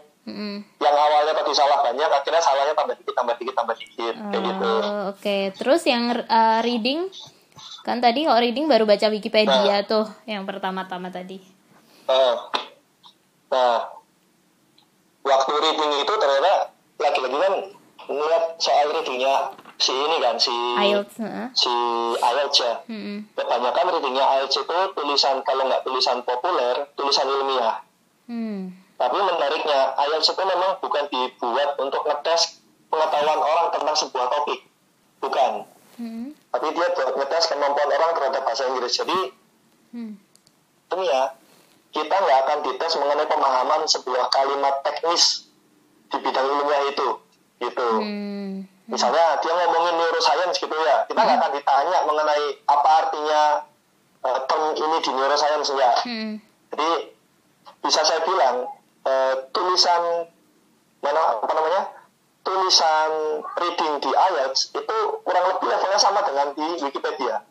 Yang 0.78 0.94
awalnya 0.96 1.32
tadi 1.34 1.52
salah 1.52 1.82
banyak, 1.82 2.06
akhirnya 2.06 2.38
salahnya 2.38 2.72
tambah 2.72 2.94
dikit, 2.94 3.14
tambah 3.14 3.34
dikit, 3.34 3.54
tambah 3.56 3.74
dikit, 3.74 4.14
kayak 4.14 4.42
gitu. 4.46 4.72
Oh, 4.78 5.10
Oke, 5.10 5.38
terus 5.52 5.82
yang 5.84 6.06
uh, 6.14 6.60
reading 6.62 7.10
kan 7.90 7.98
tadi 7.98 8.22
kalau 8.22 8.38
reading 8.38 8.70
baru 8.70 8.86
baca 8.86 9.10
Wikipedia 9.10 9.82
tuh 9.82 10.06
yang 10.22 10.46
pertama-tama 10.46 11.10
tadi. 11.10 11.42
Nah, 12.06 12.38
nah, 13.50 13.90
waktu 15.26 15.52
reading 15.58 15.92
itu 15.98 16.12
ternyata 16.14 16.70
lagi-lagi 17.02 17.38
kan 17.42 17.54
ngeliat 18.06 18.44
soal 18.62 18.94
readingnya 18.94 19.34
si 19.74 19.90
ini 19.90 20.16
kan 20.22 20.38
si 20.38 20.54
IELTS, 20.54 21.14
heeh. 21.18 21.48
si 21.50 21.72
IELTS 22.14 22.58
ya. 22.62 22.74
Mm-mm. 22.86 23.26
Kebanyakan 23.34 23.86
readingnya 23.90 24.24
IELTS 24.38 24.56
itu 24.62 24.78
tulisan 24.94 25.42
kalau 25.42 25.66
nggak 25.66 25.82
tulisan 25.82 26.22
populer, 26.22 26.86
tulisan 26.94 27.26
ilmiah. 27.26 27.82
Hmm. 28.30 28.70
Tapi 28.94 29.18
menariknya, 29.18 29.98
IELTS 29.98 30.30
itu 30.30 30.42
memang 30.46 30.78
bukan 30.78 31.10
dibuat 31.10 31.74
untuk 31.82 32.06
ngetes 32.06 32.62
pengetahuan 32.86 33.40
orang 33.42 33.66
tentang 33.74 33.96
sebuah 33.98 34.26
topik. 34.30 34.60
Bukan. 35.24 35.79
Hmm. 35.98 36.34
Tapi 36.52 36.66
dia 36.74 36.86
buat 36.94 37.10
ngetes 37.16 37.44
kemampuan 37.50 37.90
orang 37.90 38.12
terhadap 38.14 38.42
bahasa 38.46 38.62
Inggris. 38.70 38.94
Jadi, 38.94 39.18
Hmm. 39.90 40.14
ini 40.94 41.04
ya, 41.06 41.34
kita 41.90 42.14
nggak 42.14 42.38
akan 42.46 42.58
dites 42.62 42.94
mengenai 42.94 43.26
pemahaman 43.26 43.82
sebuah 43.90 44.30
kalimat 44.30 44.86
teknis 44.86 45.50
di 46.10 46.16
bidang 46.22 46.46
ilmiah 46.46 46.82
itu. 46.90 47.08
Gitu. 47.60 47.88
Hmm. 48.00 48.64
Misalnya 48.90 49.38
dia 49.38 49.52
ngomongin 49.54 49.94
neuroscience 49.98 50.58
gitu 50.58 50.74
ya, 50.74 51.06
kita 51.06 51.20
nggak 51.22 51.38
akan 51.38 51.52
ditanya 51.54 51.98
mengenai 52.06 52.46
apa 52.66 52.88
artinya 53.06 53.42
eh, 54.20 54.40
term 54.50 54.64
ini 54.74 54.96
di 55.02 55.10
neuroscience 55.14 55.70
ya. 55.74 55.92
Hmm. 56.02 56.32
Jadi 56.74 56.90
bisa 57.82 58.00
saya 58.02 58.20
bilang 58.26 58.66
eh, 59.06 59.34
tulisan 59.54 60.26
mana 61.00 61.20
apa 61.40 61.52
namanya 61.56 61.82
tulisan 62.40 63.10
reading 63.54 63.92
di 63.98 64.10
IELTS 64.10 64.72
itu 64.72 64.96
kurang 65.20 65.44
lebih 65.46 65.66
levelnya 65.66 65.98
sama 65.98 66.20
dengan 66.22 66.52
di 66.52 66.66
Wikipedia 66.80 67.44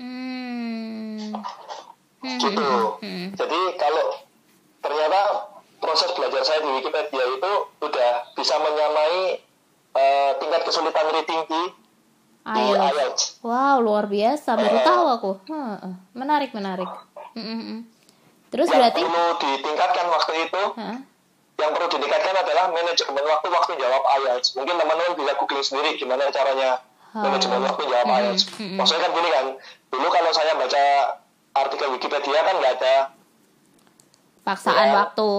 Hmm. 0.00 1.36
Hmm. 2.20 2.38
gitu. 2.38 2.70
Hmm. 2.98 3.26
Jadi 3.32 3.60
kalau 3.76 4.04
ternyata 4.80 5.20
proses 5.76 6.08
belajar 6.12 6.40
saya 6.42 6.60
di 6.60 6.70
Wikipedia 6.74 7.24
itu 7.26 7.52
udah 7.78 8.10
bisa 8.32 8.56
menyamai 8.56 9.40
eh, 9.90 10.30
tingkat 10.36 10.62
kesulitan 10.62 11.06
reading 11.10 11.42
di, 11.44 11.62
di 12.46 12.62
IELTS. 12.62 12.80
IELTS. 12.88 13.22
Wow, 13.42 13.82
luar 13.82 14.06
biasa. 14.06 14.54
Baru 14.54 14.78
Eh. 14.78 14.84
tahu 14.86 15.04
aku. 15.10 15.30
Heeh. 15.46 15.94
Menarik, 16.14 16.54
menarik. 16.54 16.88
Hmm, 17.34 17.42
hmm, 17.42 17.60
hmm. 17.60 17.80
Terus 18.48 18.66
Yang 18.66 18.74
berarti 18.76 19.00
perlu 19.02 19.26
ditingkatkan 19.36 20.06
waktu 20.08 20.32
itu 20.42 20.62
Hah? 20.74 20.96
Yang 21.60 21.70
perlu 21.70 21.88
ditingkatkan 21.88 22.34
adalah 22.34 22.64
manajemen 22.68 23.20
waktu 23.22 23.48
waktu 23.48 23.72
jawab 23.76 24.02
IELTS. 24.18 24.48
Mungkin 24.54 24.74
teman-teman 24.74 25.12
bisa 25.14 25.32
googling 25.36 25.62
sendiri 25.62 25.90
gimana 25.94 26.26
caranya 26.28 26.80
Oh. 27.10 27.20
manajemen 27.20 27.60
waktu 27.60 27.82
jawab 27.84 28.06
Mm-mm, 28.06 28.18
IELTS. 28.22 28.42
mm-mm. 28.54 28.78
Maksudnya 28.78 29.02
kan 29.02 29.12
gini 29.12 29.28
kan, 29.28 29.46
dulu 29.90 30.06
kalau 30.08 30.30
saya 30.30 30.52
baca 30.54 30.82
artikel 31.52 31.88
Wikipedia 31.90 32.38
kan 32.40 32.54
nggak 32.56 32.74
ada 32.76 32.94
paksaan 34.40 34.86
Ya. 34.86 34.94
waktu. 34.96 35.30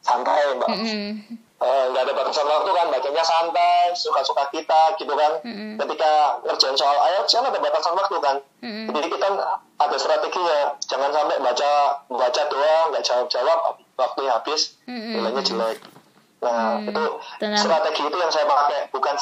santai 0.00 0.52
mbak, 0.54 0.68
Hmm. 0.68 1.12
Eh, 1.56 1.84
nggak 1.88 2.02
ada 2.04 2.12
batasan 2.12 2.44
waktu 2.44 2.70
kan, 2.70 2.86
bacanya 2.92 3.24
santai, 3.24 3.88
suka-suka 3.94 4.52
kita 4.52 4.92
gitu 4.94 5.16
kan. 5.16 5.32
Mm-mm. 5.40 5.80
Ketika 5.80 6.10
ngerjain 6.44 6.76
soal 6.76 6.92
IELTS 6.92 7.32
kan 7.32 7.44
ada 7.44 7.56
batasan 7.56 7.96
waktu 7.96 8.16
kan. 8.20 8.36
Mm-mm. 8.60 8.92
Jadi 8.92 9.08
kita 9.08 9.28
ada 9.74 9.96
strateginya, 9.96 10.76
jangan 10.78 11.08
sampai 11.08 11.40
baca 11.40 11.70
baca 12.04 12.42
doang, 12.46 12.86
nggak 12.92 13.00
jawab-jawab, 13.02 13.58
waktunya 13.94 14.32
habis, 14.32 14.78
Mm-mm. 14.84 15.14
nilainya 15.14 15.42
jelek. 15.42 15.78
Nah, 16.40 16.76
Hmm, 16.76 16.88
itu 16.88 17.04
tenang. 17.38 17.56
strategi 17.58 18.02
itu 18.04 18.16
yang 18.16 18.28
saya 18.28 18.44
pakai, 18.44 18.90
bukan 18.90 19.14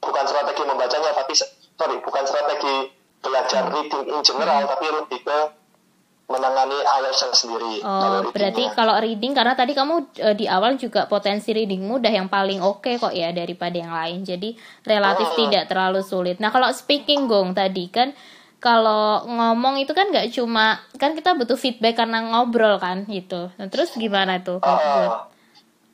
bukan 0.00 0.24
strategi 0.24 0.62
membacanya, 0.64 1.10
tapi 1.12 1.32
sorry, 1.36 1.96
bukan 2.00 2.24
strategi 2.24 2.74
belajar 3.20 3.62
Hmm. 3.62 3.74
reading 3.74 4.04
in 4.08 4.20
general, 4.22 4.64
tapi 4.64 4.86
lebih 4.88 5.20
ke 5.20 5.38
menangani 6.24 6.78
IELTS 6.78 7.36
sendiri. 7.36 7.82
Oh, 7.82 8.30
berarti 8.30 8.70
kalau 8.70 8.94
reading 8.96 9.34
karena 9.34 9.58
tadi 9.58 9.74
kamu 9.74 9.94
eh, 10.16 10.36
di 10.38 10.46
awal 10.46 10.78
juga 10.78 11.04
potensi 11.04 11.50
readingmu 11.50 11.98
udah 11.98 12.12
yang 12.14 12.30
paling 12.30 12.62
oke 12.62 12.86
kok 12.86 13.10
ya 13.10 13.34
daripada 13.34 13.74
yang 13.74 13.90
lain. 13.90 14.22
Jadi 14.22 14.54
relatif 14.86 15.26
Oh. 15.26 15.36
tidak 15.36 15.66
terlalu 15.66 16.00
sulit. 16.00 16.38
Nah, 16.38 16.48
kalau 16.48 16.70
speaking 16.70 17.26
Gong 17.26 17.50
tadi 17.50 17.90
kan 17.90 18.14
kalau 18.60 19.24
ngomong 19.24 19.76
itu 19.76 19.90
kan 19.90 20.08
nggak 20.08 20.30
cuma 20.30 20.78
kan 20.94 21.12
kita 21.12 21.32
butuh 21.32 21.56
feedback 21.56 21.96
karena 21.96 22.20
ngobrol 22.22 22.76
kan 22.76 23.02
gitu. 23.04 23.48
Nah, 23.50 23.66
terus 23.66 23.90
gimana 23.94 24.38
tuh 24.38 24.60
kalau 24.60 25.26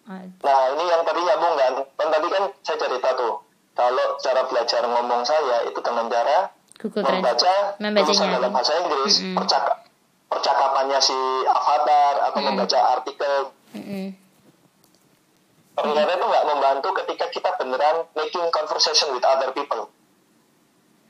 Ah, 0.06 0.22
Nah, 0.22 0.62
ini 0.70 0.84
yang 0.84 1.02
tadi 1.02 1.18
nyambung 1.18 1.54
kan. 1.56 1.72
Kan 1.92 2.08
tadi 2.08 2.26
kan 2.28 2.42
saya 2.60 2.78
cerita 2.78 3.10
tuh, 3.14 3.42
kalau 3.72 4.14
cara 4.16 4.46
belajar 4.46 4.82
ngomong 4.82 5.22
saya 5.22 5.66
itu 5.66 5.74
dengan 5.80 6.06
cara 6.06 6.46
Google 6.76 7.02
membaca 7.02 7.74
tulisan 7.74 8.30
dalam 8.30 8.50
bahasa 8.50 8.72
Inggris, 8.78 9.14
Mm-mm. 9.18 9.34
percaka- 9.34 9.82
percakapannya 10.26 11.00
si 11.00 11.16
avatar 11.44 12.14
atau 12.22 12.38
Mm-mm. 12.38 12.54
membaca 12.54 12.78
artikel. 12.92 13.34
Mm-mm. 13.74 14.06
Ternyata 15.74 16.12
itu 16.12 16.24
nggak 16.24 16.46
membantu 16.46 16.88
ketika 16.96 17.26
kita 17.28 17.50
beneran 17.56 17.96
making 18.14 18.46
conversation 18.48 19.10
with 19.10 19.26
other 19.26 19.50
people. 19.50 19.90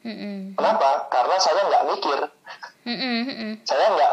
Mm-mm. 0.06 0.54
Kenapa? 0.54 1.10
Karena 1.10 1.36
saya 1.42 1.66
nggak 1.66 1.84
mikir, 1.90 2.18
Mm-mm. 2.86 3.18
Mm-mm. 3.26 3.52
saya 3.66 3.86
nggak 3.90 4.12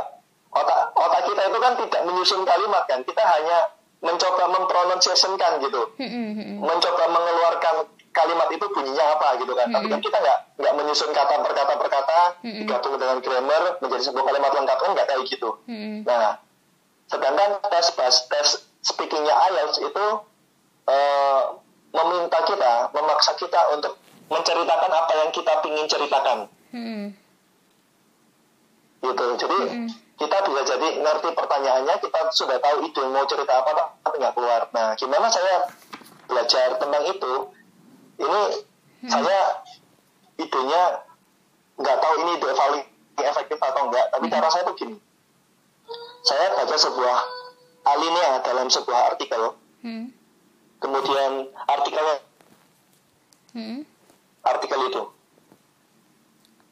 otak 0.50 0.80
otak 0.98 1.22
kita 1.30 1.42
itu 1.54 1.58
kan 1.62 1.74
tidak 1.78 2.02
menyusun 2.10 2.42
kalimat 2.42 2.84
kan, 2.90 3.00
kita 3.06 3.22
hanya 3.22 3.58
mencoba 4.02 4.44
mempronunciationkan 4.58 5.62
gitu. 5.62 5.94
Mm-mm. 6.02 6.26
Mm-mm. 6.34 6.58
mencoba 6.66 7.04
mengeluarkan 7.14 7.76
kalimat 8.14 8.46
itu 8.54 8.66
bunyinya 8.70 9.06
apa 9.18 9.42
gitu 9.42 9.54
kan. 9.54 9.70
Tapi 9.70 9.86
kan 9.90 10.02
kita 10.02 10.18
nggak 10.18 10.40
nggak 10.62 10.74
menyusun 10.78 11.10
kata 11.14 11.34
per 11.42 11.54
kata 11.54 11.74
per 11.78 11.90
kata 11.90 12.20
Mm-mm. 12.42 12.58
digabung 12.66 12.96
dengan 12.98 13.18
grammar 13.22 13.64
menjadi 13.82 14.04
sebuah 14.10 14.26
kalimat 14.30 14.52
lengkap 14.54 14.78
kan 14.82 14.90
nggak 14.98 15.08
kayak 15.10 15.22
gitu. 15.30 15.50
Mm-mm. 15.70 16.06
Nah, 16.06 16.38
sedangkan 17.10 17.62
tes 17.70 17.88
bahas 17.94 18.18
tes 18.30 18.48
speakingnya 18.82 19.34
IELTS 19.34 19.78
itu 19.82 20.06
eh, 20.90 21.42
meminta 21.94 22.40
kita, 22.46 22.74
memaksa 22.94 23.38
kita 23.38 23.62
untuk 23.78 23.94
menceritakan 24.32 24.92
apa 24.92 25.14
yang 25.20 25.30
kita 25.36 25.52
ingin 25.68 25.88
ceritakan 25.88 26.38
Mm-mm. 26.74 27.04
gitu. 29.04 29.26
Jadi 29.40 29.58
Mm-mm. 29.68 29.88
kita 30.20 30.38
bisa 30.48 30.62
jadi 30.76 30.88
ngerti 31.04 31.30
pertanyaannya, 31.36 31.96
kita 32.00 32.20
sudah 32.32 32.58
tahu 32.64 32.88
ide 32.88 33.04
mau 33.12 33.26
cerita 33.28 33.54
apa 33.60 33.72
tapi 34.04 34.16
nggak 34.22 34.34
keluar. 34.36 34.62
Nah, 34.72 34.96
gimana 34.96 35.28
saya 35.28 35.68
belajar 36.30 36.80
tentang 36.80 37.04
itu? 37.10 37.34
Ini 38.14 38.42
saya 39.10 39.40
idenya 40.40 40.84
nggak 41.78 41.98
tahu 42.00 42.14
ini 42.24 42.32
ide 42.40 42.50
paling 42.56 42.84
efektif 43.20 43.60
atau 43.60 43.92
enggak, 43.92 44.08
tapi 44.10 44.26
cara 44.32 44.48
saya 44.50 44.64
tuh 44.66 44.76
gini. 44.78 44.98
Saya 46.24 46.56
baca 46.56 46.78
sebuah 46.80 47.18
alinea 47.84 48.40
dalam 48.48 48.72
sebuah 48.72 49.12
artikel, 49.12 49.60
Mm-mm. 49.84 50.08
kemudian 50.80 51.52
artikelnya 51.68 52.18
Mm-mm. 53.54 53.84
Artikel 54.44 54.80
itu. 54.86 55.02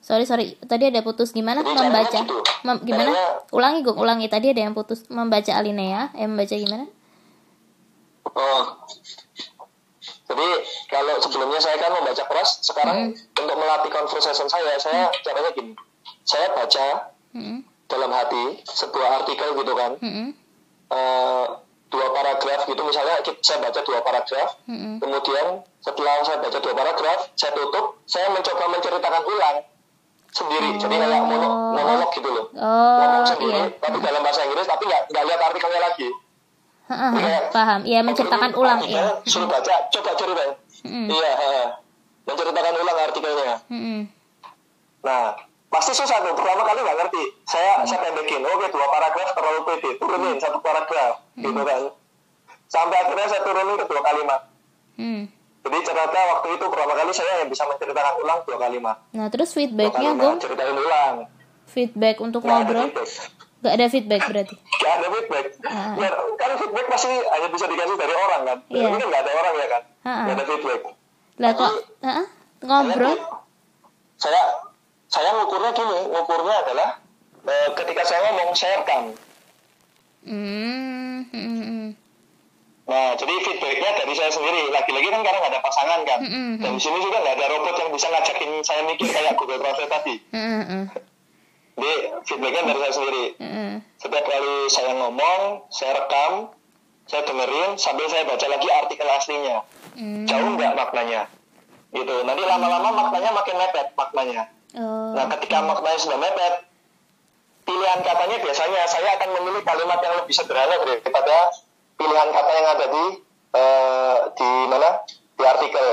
Sorry 0.01 0.25
sorry, 0.25 0.57
tadi 0.59 0.87
ada 0.87 0.99
putus 0.99 1.31
gimana 1.31 1.61
Jadi 1.61 1.71
membaca? 1.71 2.19
gitu. 2.19 2.37
Mem- 2.63 2.83
gimana? 2.83 3.05
Caranya- 3.07 3.37
Ulangi 3.51 3.79
gue, 3.81 3.93
ulangi 3.93 4.27
tadi 4.27 4.49
ada 4.49 4.61
yang 4.61 4.73
putus 4.73 5.05
membaca 5.07 5.51
alinea, 5.51 6.09
eh 6.13 6.25
membaca 6.25 6.51
gimana? 6.51 6.85
Oh. 8.27 8.63
Jadi 10.25 10.47
kalau 10.87 11.19
sebelumnya 11.19 11.59
saya 11.59 11.75
kan 11.75 11.91
membaca 11.91 12.23
keras, 12.23 12.59
sekarang 12.61 13.11
untuk 13.13 13.55
melatih 13.55 13.91
conversation 13.91 14.47
saya, 14.47 14.73
saya 14.77 15.11
caranya 15.21 15.51
gini. 15.51 15.75
Saya 16.23 16.49
baca 16.49 17.11
Mm-mm. 17.31 17.61
dalam 17.85 18.09
hati 18.09 18.43
sebuah 18.63 19.21
artikel 19.21 19.53
gitu 19.53 19.73
kan, 19.75 19.91
Mm-mm. 19.99 20.27
eh, 20.89 21.45
dua 21.91 22.07
paragraf 22.09 22.63
gitu 22.63 22.81
misalnya 22.81 23.19
saya 23.43 23.57
baca 23.59 23.79
dua 23.83 23.99
paragraf, 23.99 24.49
Mm-mm. 24.63 25.03
kemudian 25.03 25.59
setelah 25.83 26.23
saya 26.23 26.39
baca 26.39 26.57
dua 26.57 26.73
paragraf, 26.73 27.19
saya 27.35 27.51
tutup, 27.51 27.99
saya 28.07 28.31
mencoba 28.31 28.63
menceritakan 28.71 29.23
ulang 29.27 29.57
sendiri, 30.31 30.79
jadi 30.79 30.95
kayak 30.95 31.23
mono- 31.27 31.75
monolog 31.75 32.09
gitu 32.15 32.29
loh. 32.31 32.45
Ngomong 32.55 33.23
Oh 33.23 33.27
sendiri, 33.27 33.59
iya, 33.67 33.75
tapi 33.75 33.97
dalam 33.99 34.23
bahasa 34.23 34.47
Inggris, 34.47 34.63
tapi 34.63 34.87
nggak 34.87 35.01
nggak 35.11 35.23
lihat 35.27 35.41
artikelnya 35.43 35.81
lagi. 35.83 36.07
Iya. 36.91 37.39
paham. 37.51 37.81
Iya 37.83 37.99
menceritakan 38.03 38.51
ulang 38.55 38.79
ya. 38.83 39.19
Suruh 39.23 39.47
baca, 39.47 39.75
coba 39.91 40.11
ceritain. 40.15 40.51
Mm-mm. 40.87 41.07
Iya, 41.11 41.31
menceritakan 42.23 42.73
ulang 42.79 42.97
artikelnya. 43.03 43.55
Mm-mm. 43.67 43.99
Nah, 45.03 45.35
pasti 45.71 45.91
susah 45.95 46.19
tuh. 46.21 46.35
Pertama 46.35 46.61
kali 46.67 46.79
nggak 46.83 46.97
ngerti. 46.99 47.23
Saya 47.47 47.81
saya 47.87 48.11
pendekin. 48.11 48.43
Oke, 48.43 48.67
dua 48.69 48.87
paragraf 48.91 49.29
terlalu 49.31 49.59
pede. 49.65 49.89
Turunin 49.97 50.35
satu 50.37 50.59
paragraf, 50.59 51.23
gitu 51.39 51.61
kan. 51.63 51.81
Sampai 52.67 52.97
akhirnya 53.01 53.27
saya 53.31 53.41
turunin 53.47 53.75
ke 53.79 53.85
dua 53.87 54.01
kalimat. 54.03 54.41
Mm. 54.99 55.23
Jadi 55.61 55.77
ternyata 55.85 56.19
waktu 56.35 56.47
itu 56.57 56.65
pertama 56.67 56.93
kali 56.97 57.11
saya 57.13 57.33
yang 57.45 57.49
bisa 57.49 57.63
menceritakan 57.69 58.13
ulang 58.19 58.39
dua 58.43 58.57
kalimat. 58.59 58.97
Nah 59.13 59.27
terus 59.29 59.53
feedbacknya 59.55 60.11
gue 60.17 60.31
ceritain 60.41 60.75
ulang. 60.75 61.15
feedback 61.71 62.19
untuk 62.19 62.43
ada 62.43 62.67
ngobrol 62.67 62.91
gak 63.61 63.73
ada 63.77 63.85
feedback 63.93 64.21
berarti. 64.25 64.55
Nggak 64.57 64.93
ada 64.97 65.07
feedback. 65.13 65.45
Ah. 65.69 65.93
Ya, 65.93 66.09
kan 66.17 66.49
feedback 66.57 66.85
pasti 66.89 67.13
hanya 67.13 67.47
bisa 67.53 67.65
dikasih 67.69 67.95
dari 67.95 68.13
orang 68.17 68.41
kan. 68.41 68.57
Iya. 68.73 68.87
Ini 68.89 68.97
kan 68.97 69.07
nggak 69.07 69.21
ada 69.21 69.31
orang 69.37 69.53
ya 69.53 69.67
kan. 69.69 69.81
Ah. 70.01 70.11
Nggak 70.25 70.35
ada 70.35 70.45
feedback. 70.49 70.81
Lah 71.37 71.51
kok 71.53 71.73
heeh, 72.01 72.25
ngobrol? 72.65 73.17
saya 74.21 74.41
saya 75.11 75.29
ngukurnya 75.35 75.71
gini 75.75 75.99
ngukurnya 76.07 76.55
adalah 76.63 76.89
eh, 77.43 77.69
ketika 77.75 78.01
saya 78.07 78.31
ngomong 78.31 78.55
saya 78.55 78.79
rekam 78.81 79.11
Hmm. 80.21 81.25
mm, 81.33 81.61
mm, 81.65 81.87
nah 82.85 83.17
jadi 83.17 83.33
feedbacknya 83.41 84.05
dari 84.05 84.13
saya 84.13 84.29
sendiri 84.29 84.69
lagi-lagi 84.69 85.09
kan 85.09 85.21
karena 85.25 85.37
nggak 85.41 85.53
ada 85.57 85.61
pasangan 85.65 85.99
kan 86.05 86.19
Mm, 86.21 86.29
mm, 86.29 86.53
dan 86.61 86.71
di 86.77 86.81
sini 86.81 86.97
juga 87.01 87.17
nggak 87.25 87.35
ada 87.41 87.47
robot 87.49 87.75
yang 87.81 87.89
bisa 87.89 88.05
ngajakin 88.05 88.51
saya 88.61 88.81
mikir 88.85 89.09
kayak 89.09 89.33
Google 89.33 89.57
Translate 89.57 89.89
tadi 89.89 90.15
mm, 90.29 90.63
mm. 90.63 90.83
Jadi 91.71 91.93
feedbacknya 92.29 92.61
dari 92.69 92.79
saya 92.83 92.93
sendiri. 92.93 93.25
Mm-mm. 93.41 93.71
Setiap 93.97 94.21
kali 94.21 94.55
saya 94.69 94.91
ngomong, 95.01 95.65
saya 95.73 95.97
rekam, 95.97 96.53
saya 97.09 97.25
dengerin 97.25 97.73
sambil 97.81 98.05
saya 98.05 98.21
baca 98.29 98.45
lagi 98.45 98.67
artikel 98.69 99.07
aslinya. 99.09 99.65
Mm. 99.97 100.29
Jauh 100.29 100.49
nggak 100.61 100.77
maknanya? 100.77 101.25
Gitu. 101.89 102.15
Nanti 102.21 102.43
lama-lama 102.45 102.89
maknanya 102.93 103.33
makin 103.33 103.55
mepet 103.57 103.87
maknanya. 103.97 104.43
Oh. 104.77 105.11
Nah, 105.11 105.25
ketika 105.35 105.57
maknanya 105.63 105.99
sudah 105.99 106.17
mepet, 106.19 106.53
pilihan 107.67 107.99
katanya 108.01 108.37
biasanya 108.39 108.81
saya 108.87 109.09
akan 109.19 109.29
memilih 109.41 109.61
kalimat 109.67 109.99
yang 109.99 110.15
lebih 110.23 110.33
sederhana 110.33 110.75
daripada 110.79 111.35
pilihan 111.99 112.29
kata 112.31 112.51
yang 112.55 112.67
ada 112.71 112.85
di 112.87 113.05
eh, 113.51 114.17
di 114.35 114.49
mana 114.71 114.89
di 115.09 115.43
artikel. 115.43 115.87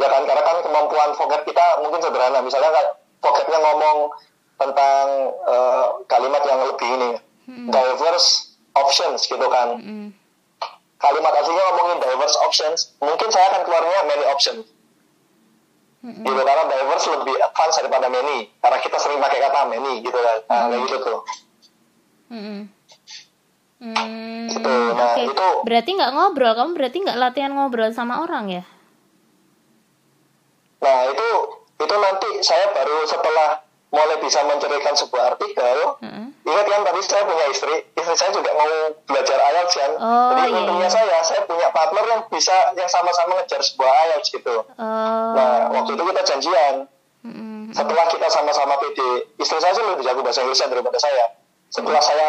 Ya 0.00 0.08
kan, 0.08 0.22
karena 0.24 0.42
kan 0.42 0.56
kemampuan 0.64 1.10
vocab 1.14 1.42
kita 1.44 1.66
mungkin 1.84 2.00
sederhana. 2.00 2.38
Misalnya 2.40 2.70
kan 2.72 2.86
vocabnya 3.20 3.58
ngomong 3.60 3.98
tentang 4.56 5.06
eh, 5.46 5.86
kalimat 6.08 6.42
yang 6.48 6.60
lebih 6.72 6.88
ini, 6.88 7.10
diverse 7.68 8.56
options 8.72 9.28
gitu 9.28 9.46
kan. 9.52 9.76
Mm-mm. 9.76 10.08
Kalimat 11.02 11.34
aslinya 11.34 11.62
ngomongin 11.74 11.98
diverse 11.98 12.36
options, 12.46 12.94
mungkin 13.02 13.28
saya 13.28 13.50
akan 13.50 13.62
keluarnya 13.66 13.98
many 14.06 14.24
options. 14.30 14.64
Mm-mm. 16.02 16.20
Gitu, 16.20 16.40
karena 16.40 16.64
diverse 16.66 17.06
lebih 17.12 17.34
advance 17.38 17.76
daripada 17.78 18.06
many. 18.06 18.50
Karena 18.58 18.78
kita 18.78 18.98
sering 18.98 19.18
pakai 19.18 19.38
kata 19.40 19.66
many 19.66 20.02
gitu 20.02 20.14
kan. 20.14 20.38
Nah, 20.44 20.66
kayak 20.66 20.80
gitu 20.82 20.96
tuh. 21.00 21.18
Mm-mm. 22.28 22.60
Hmm, 23.78 24.46
Gitu. 24.46 24.62
Nah, 24.94 25.10
oke. 25.10 25.22
itu- 25.24 25.58
Berarti 25.62 25.90
nggak 25.92 26.12
ngobrol, 26.12 26.54
kamu 26.54 26.70
berarti 26.72 26.98
nggak 27.00 27.18
latihan 27.18 27.50
ngobrol 27.50 27.90
sama 27.90 28.22
orang 28.22 28.46
ya? 28.48 28.62
Nah 30.78 30.98
itu 31.06 31.28
itu 31.78 31.94
nanti 31.96 32.30
saya 32.40 32.70
baru 32.70 33.02
setelah 33.04 33.62
mulai 33.92 34.16
bisa 34.24 34.40
menceritakan 34.42 34.94
sebuah 34.96 35.36
artikel. 35.36 35.76
Heeh. 36.00 36.26
Ingat 36.42 36.66
kan 36.66 36.80
tadi 36.82 37.00
saya 37.04 37.22
punya 37.22 37.46
istri, 37.52 37.74
istri 37.92 38.14
saya 38.16 38.30
juga 38.32 38.50
mau 38.56 38.68
belajar 39.04 39.38
IELTS 39.38 39.74
kan. 39.76 39.90
Oh, 39.94 40.30
Jadi 40.34 40.42
iya, 40.48 40.58
untungnya 40.58 40.88
iya. 40.88 40.96
saya, 40.96 41.16
saya 41.22 41.40
punya 41.44 41.68
partner 41.70 42.04
yang 42.08 42.20
bisa 42.26 42.72
yang 42.74 42.88
sama-sama 42.88 43.38
ngejar 43.38 43.60
sebuah 43.62 43.90
IELTS 43.92 44.28
gitu. 44.32 44.54
Oh. 44.64 45.32
Nah 45.36 45.70
waktu 45.70 45.92
itu 45.92 46.02
kita 46.02 46.22
janjian. 46.24 46.74
Mm-mm. 47.22 47.70
Setelah 47.70 48.04
kita 48.10 48.26
sama-sama 48.26 48.74
PD, 48.82 48.98
istri 49.38 49.58
saya 49.62 49.72
sih 49.76 49.84
lebih 49.86 50.02
jago 50.02 50.26
bahasa 50.26 50.42
Inggris 50.42 50.58
daripada 50.58 50.98
saya. 50.98 51.24
Setelah 51.70 52.02
saya 52.02 52.26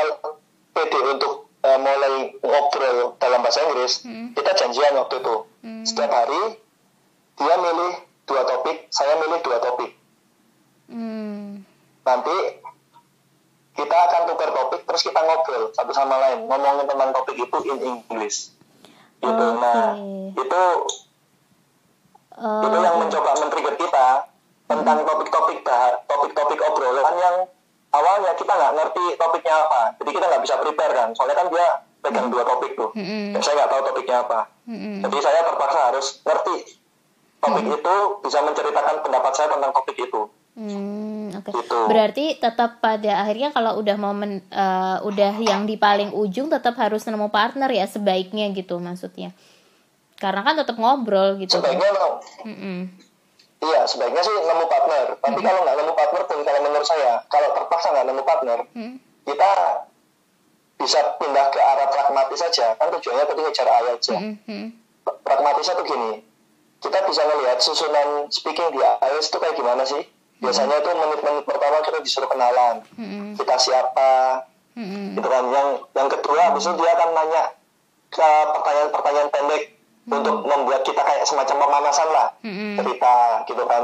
PD 0.77 0.93
untuk 1.09 1.49
eh, 1.63 1.79
mulai 1.79 2.13
ngobrol 2.43 3.15
dalam 3.17 3.39
bahasa 3.41 3.63
Inggris, 3.65 4.03
Hmm. 4.03 4.35
kita 4.35 4.51
janjian 4.53 4.93
waktu 4.93 5.15
itu. 5.23 5.35
Hmm. 5.63 5.83
Setiap 5.87 6.11
hari 6.11 6.59
dia 7.33 7.55
milih 7.57 7.93
dua 8.29 8.41
topik, 8.45 8.87
saya 8.91 9.17
milih 9.17 9.39
dua 9.41 9.57
topik. 9.57 9.95
Hmm. 10.91 11.63
Nanti 12.03 12.35
kita 13.73 13.95
akan 13.95 14.21
tukar 14.29 14.49
topik, 14.53 14.81
terus 14.85 15.01
kita 15.01 15.19
ngobrol 15.23 15.73
satu 15.73 15.91
sama 15.95 16.19
lain, 16.19 16.45
ngomongin 16.45 16.85
tentang 16.85 17.09
topik 17.15 17.35
itu 17.35 17.57
in 17.71 17.77
English. 17.81 18.53
Gitu. 19.23 19.31
Oke. 19.33 19.59
Nah, 19.59 19.97
itu 20.35 20.63
Oh, 22.33 22.65
itu 22.65 22.77
yang 22.81 22.97
mencoba 22.97 23.37
men-trigger 23.37 23.77
kita 23.77 24.07
tentang 24.65 24.97
topik-topik 25.05 25.61
topik-topik 26.09 26.59
obrolan 26.65 27.13
yang 27.21 27.35
awalnya 27.93 28.33
kita 28.33 28.49
nggak 28.49 28.73
ngerti 28.73 29.05
topiknya 29.21 29.53
apa 29.53 29.81
jadi 30.01 30.09
kita 30.17 30.25
nggak 30.33 30.41
bisa 30.41 30.55
prepare 30.57 30.93
kan 30.97 31.09
soalnya 31.13 31.37
kan 31.37 31.47
dia 31.53 31.67
pegang 32.01 32.33
dua 32.33 32.41
topik 32.41 32.73
tuh 32.73 32.89
dan 32.97 33.37
saya 33.37 33.53
nggak 33.61 33.69
tahu 33.69 33.81
topiknya 33.93 34.25
apa 34.25 34.39
Mm-mm. 34.65 35.05
jadi 35.05 35.17
saya 35.21 35.39
terpaksa 35.45 35.79
harus 35.93 36.07
ngerti 36.25 36.55
topik 37.37 37.65
itu 37.69 37.95
bisa 38.25 38.39
menceritakan 38.41 38.95
pendapat 39.05 39.31
saya 39.37 39.47
tentang 39.53 39.71
topik 39.77 39.97
itu 40.01 40.21
Hmm, 40.53 41.33
oke. 41.33 41.49
Gitu. 41.49 41.77
Berarti 41.89 42.25
tetap 42.37 42.77
pada 42.77 43.25
akhirnya 43.25 43.49
kalau 43.49 43.81
udah 43.81 43.97
momen 43.97 44.45
eh, 44.45 44.97
udah 45.01 45.33
yang 45.41 45.65
di 45.65 45.75
paling 45.75 46.13
ujung 46.13 46.47
tetap 46.47 46.77
harus 46.77 47.01
nemu 47.03 47.33
partner 47.33 47.73
ya 47.73 47.89
sebaiknya 47.89 48.53
gitu 48.53 48.77
maksudnya. 48.77 49.33
Karena 50.21 50.45
kan 50.45 50.53
tetap 50.55 50.77
ngobrol 50.77 51.35
gitu. 51.41 51.57
kan. 51.57 51.73
sebaiknya 51.73 51.89
no, 51.91 52.07
Mm-mm. 52.47 52.79
iya 53.59 53.81
sebaiknya 53.83 54.21
sih 54.21 54.31
nemu 54.31 54.65
partner 54.67 55.05
tapi 55.19 55.39
kalau 55.39 55.59
nggak 55.63 55.77
nemu 55.79 55.93
partner 55.95 56.21
pun 56.27 56.39
kalau 56.43 56.59
menurut 56.63 56.87
saya 56.87 57.19
kalau 57.27 57.49
terpaksa 57.51 57.91
nggak 57.91 58.07
nemu 58.07 58.23
partner 58.23 58.59
Hmm. 58.71 58.95
kita 59.23 59.51
bisa 60.75 60.99
pindah 61.15 61.47
ke 61.47 61.59
arah 61.59 61.87
pragmatis 61.87 62.39
saja 62.39 62.75
kan 62.75 62.87
tujuannya 62.91 63.23
tadi 63.23 63.41
ngejar 63.41 63.67
ayat 63.67 63.99
aja 63.99 64.15
Mm-mm. 64.15 64.63
pragmatisnya 65.23 65.75
tuh 65.75 65.85
gini 65.87 66.11
kita 66.79 66.97
bisa 67.03 67.21
ngelihat 67.23 67.57
susunan 67.59 68.07
speaking 68.27 68.69
di 68.71 68.79
IELTS 68.79 69.27
itu 69.27 69.37
kayak 69.39 69.55
gimana 69.55 69.83
sih 69.83 70.03
biasanya 70.43 70.75
itu 70.83 70.91
menit-menit 70.91 71.43
pertama 71.47 71.79
kita 71.79 72.03
disuruh 72.03 72.27
kenalan. 72.27 72.83
Mm-mm. 72.99 73.39
kita 73.39 73.55
siapa? 73.55 74.43
Mm-mm. 74.75 75.15
gitu 75.15 75.27
kan. 75.31 75.43
Yang 75.47 75.67
yang 75.95 76.09
kedua 76.11 76.39
habis 76.51 76.67
itu 76.67 76.75
dia 76.75 76.91
akan 76.99 77.09
nanya 77.15 77.43
ke 78.11 78.29
pertanyaan-pertanyaan 78.51 79.29
pendek 79.31 79.63
untuk 80.03 80.35
membuat 80.43 80.83
kita 80.83 80.99
kayak 80.99 81.23
semacam 81.23 81.55
pemanasan 81.63 82.09
lah. 82.11 82.27
Mm-mm. 82.43 82.75
cerita 82.75 83.15
gitu 83.47 83.63
kan. 83.63 83.83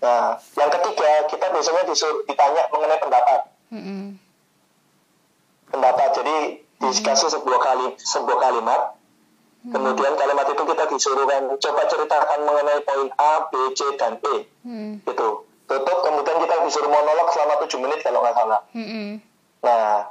Nah 0.00 0.40
yang 0.40 0.70
ketiga 0.80 1.10
kita 1.28 1.46
biasanya 1.52 1.82
disuruh 1.84 2.24
ditanya 2.24 2.62
mengenai 2.72 2.98
pendapat. 2.98 3.40
Mm-mm. 3.68 4.16
pendapat. 5.68 6.08
Jadi 6.16 6.36
dikasih 6.80 7.28
sebuah 7.36 7.60
kali 7.60 7.86
sebuah 8.00 8.38
kalimat. 8.40 8.82
Kemudian 9.66 10.14
kalimat 10.14 10.46
itu 10.46 10.62
kita 10.62 10.84
disuruh 10.94 11.26
kan 11.26 11.42
coba 11.58 11.82
ceritakan 11.90 12.40
mengenai 12.46 12.80
poin 12.86 13.10
A 13.18 13.50
B 13.50 13.74
C 13.74 13.98
dan 13.98 14.14
E. 14.22 14.46
Mm-mm. 14.62 15.02
gitu 15.02 15.42
tutup 15.66 15.98
kemudian 16.06 16.36
kita 16.42 16.54
disuruh 16.62 16.90
monolog 16.90 17.26
selama 17.34 17.54
7 17.62 17.82
menit 17.82 17.98
kalau 18.06 18.22
nggak 18.22 18.36
salah 18.38 18.60
Mm-mm. 18.72 19.18
nah 19.62 20.10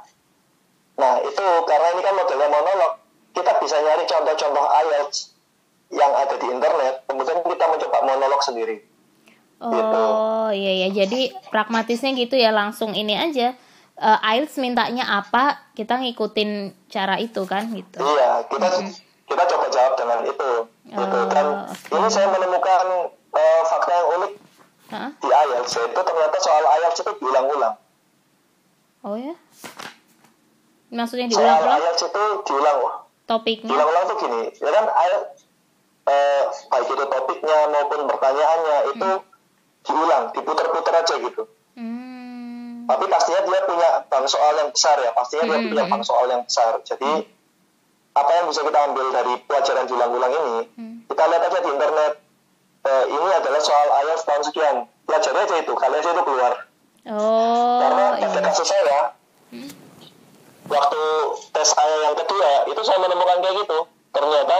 nah 0.96 1.14
itu 1.20 1.46
karena 1.68 1.88
ini 1.96 2.00
kan 2.04 2.14
modelnya 2.16 2.48
monolog 2.48 2.92
kita 3.36 3.52
bisa 3.60 3.76
nyari 3.80 4.04
contoh-contoh 4.08 4.64
IELTS 4.64 5.18
yang 5.92 6.12
ada 6.12 6.34
di 6.36 6.46
internet 6.48 6.94
kemudian 7.08 7.40
kita 7.44 7.64
mencoba 7.68 7.98
monolog 8.04 8.40
sendiri 8.44 8.76
Gitu. 9.56 10.00
Oh 10.04 10.52
iya 10.52 10.84
ya, 10.84 10.88
jadi 10.92 11.32
pragmatisnya 11.48 12.12
gitu 12.12 12.36
ya 12.36 12.52
langsung 12.52 12.92
ini 12.92 13.16
aja. 13.16 13.56
Eh, 13.96 14.18
IELTS 14.36 14.60
mintanya 14.60 15.08
apa, 15.08 15.72
kita 15.72 15.96
ngikutin 15.96 16.76
cara 16.92 17.16
itu 17.16 17.40
kan 17.48 17.64
gitu. 17.72 17.96
Iya, 17.96 18.44
kita 18.52 18.68
kita 19.24 19.42
coba 19.48 19.66
jawab 19.72 19.92
dengan 19.96 20.20
itu. 20.28 20.50
Gitu. 20.92 21.00
Oh, 21.00 21.24
Dan 21.32 21.46
oke. 21.72 21.96
ini 21.96 22.08
saya 22.12 22.28
menemukan 22.28 23.16
eh, 23.32 23.62
fakta 23.64 23.92
yang 23.96 24.08
unik 24.20 24.32
Hah? 24.86 25.10
di 25.18 25.26
IELTS 25.26 25.72
itu 25.74 26.00
ternyata 26.00 26.36
soal 26.38 26.62
IELTS 26.62 26.98
itu 27.02 27.12
diulang-ulang. 27.18 27.74
Oh 29.02 29.18
ya? 29.18 29.34
Maksudnya 30.88 31.26
Soal 31.28 31.42
diulang-ulang 31.42 31.78
IELTS 31.82 32.02
itu 32.06 32.24
diulang. 32.46 32.78
topiknya? 33.26 33.68
Diulang-ulang 33.68 34.04
tuh 34.06 34.16
gini, 34.22 34.40
ya 34.54 34.70
kan 34.70 34.84
IELTS 34.86 35.38
eh, 36.06 36.42
baik 36.70 36.86
itu 36.86 37.04
topiknya 37.04 37.58
maupun 37.66 38.00
pertanyaannya 38.06 38.76
itu 38.94 39.08
diulang, 39.82 40.24
diputar-putar 40.30 40.94
aja 41.02 41.14
gitu. 41.18 41.42
Hmm. 41.74 42.86
Tapi 42.86 43.04
pastinya 43.10 43.42
dia 43.42 43.60
punya 43.66 43.88
bank 44.06 44.26
soal 44.30 44.54
yang 44.56 44.70
besar 44.70 44.94
ya, 45.02 45.10
pastinya 45.10 45.50
dia 45.50 45.58
Hmm, 45.58 45.66
punya 45.66 45.84
hmm. 45.84 45.92
bank 45.92 46.02
soal 46.06 46.26
yang 46.30 46.42
besar. 46.46 46.78
Jadi 46.86 47.10
apa 48.14 48.30
yang 48.32 48.46
bisa 48.46 48.62
kita 48.62 48.78
ambil 48.86 49.06
dari 49.10 49.34
pelajaran 49.42 49.84
diulang-ulang 49.84 50.32
ini? 50.32 50.58
Hmm. 50.78 50.96
Kita 51.10 51.22
lihat 51.26 51.42
aja 51.42 51.58
di 51.58 51.70
internet. 51.74 52.12
Eh, 52.86 53.04
ini 53.10 53.30
adalah 53.34 53.58
soal 53.58 53.88
IELTS 54.06 54.22
tahun 54.22 54.42
sekian. 54.46 54.76
Pelajari 55.06 55.38
aja 55.42 55.56
itu, 55.58 55.72
kalian 55.74 55.98
aja 55.98 56.10
itu 56.14 56.22
keluar. 56.22 56.52
Oh, 57.06 57.78
Karena 57.82 58.04
pada 58.18 58.38
iya. 58.38 58.42
kasus 58.46 58.66
saya, 58.66 58.98
waktu 60.66 61.02
tes 61.50 61.68
saya 61.70 61.96
yang 62.10 62.16
kedua, 62.18 62.50
itu 62.66 62.80
saya 62.82 62.98
menemukan 62.98 63.38
kayak 63.42 63.56
gitu. 63.62 63.78
Ternyata 64.10 64.58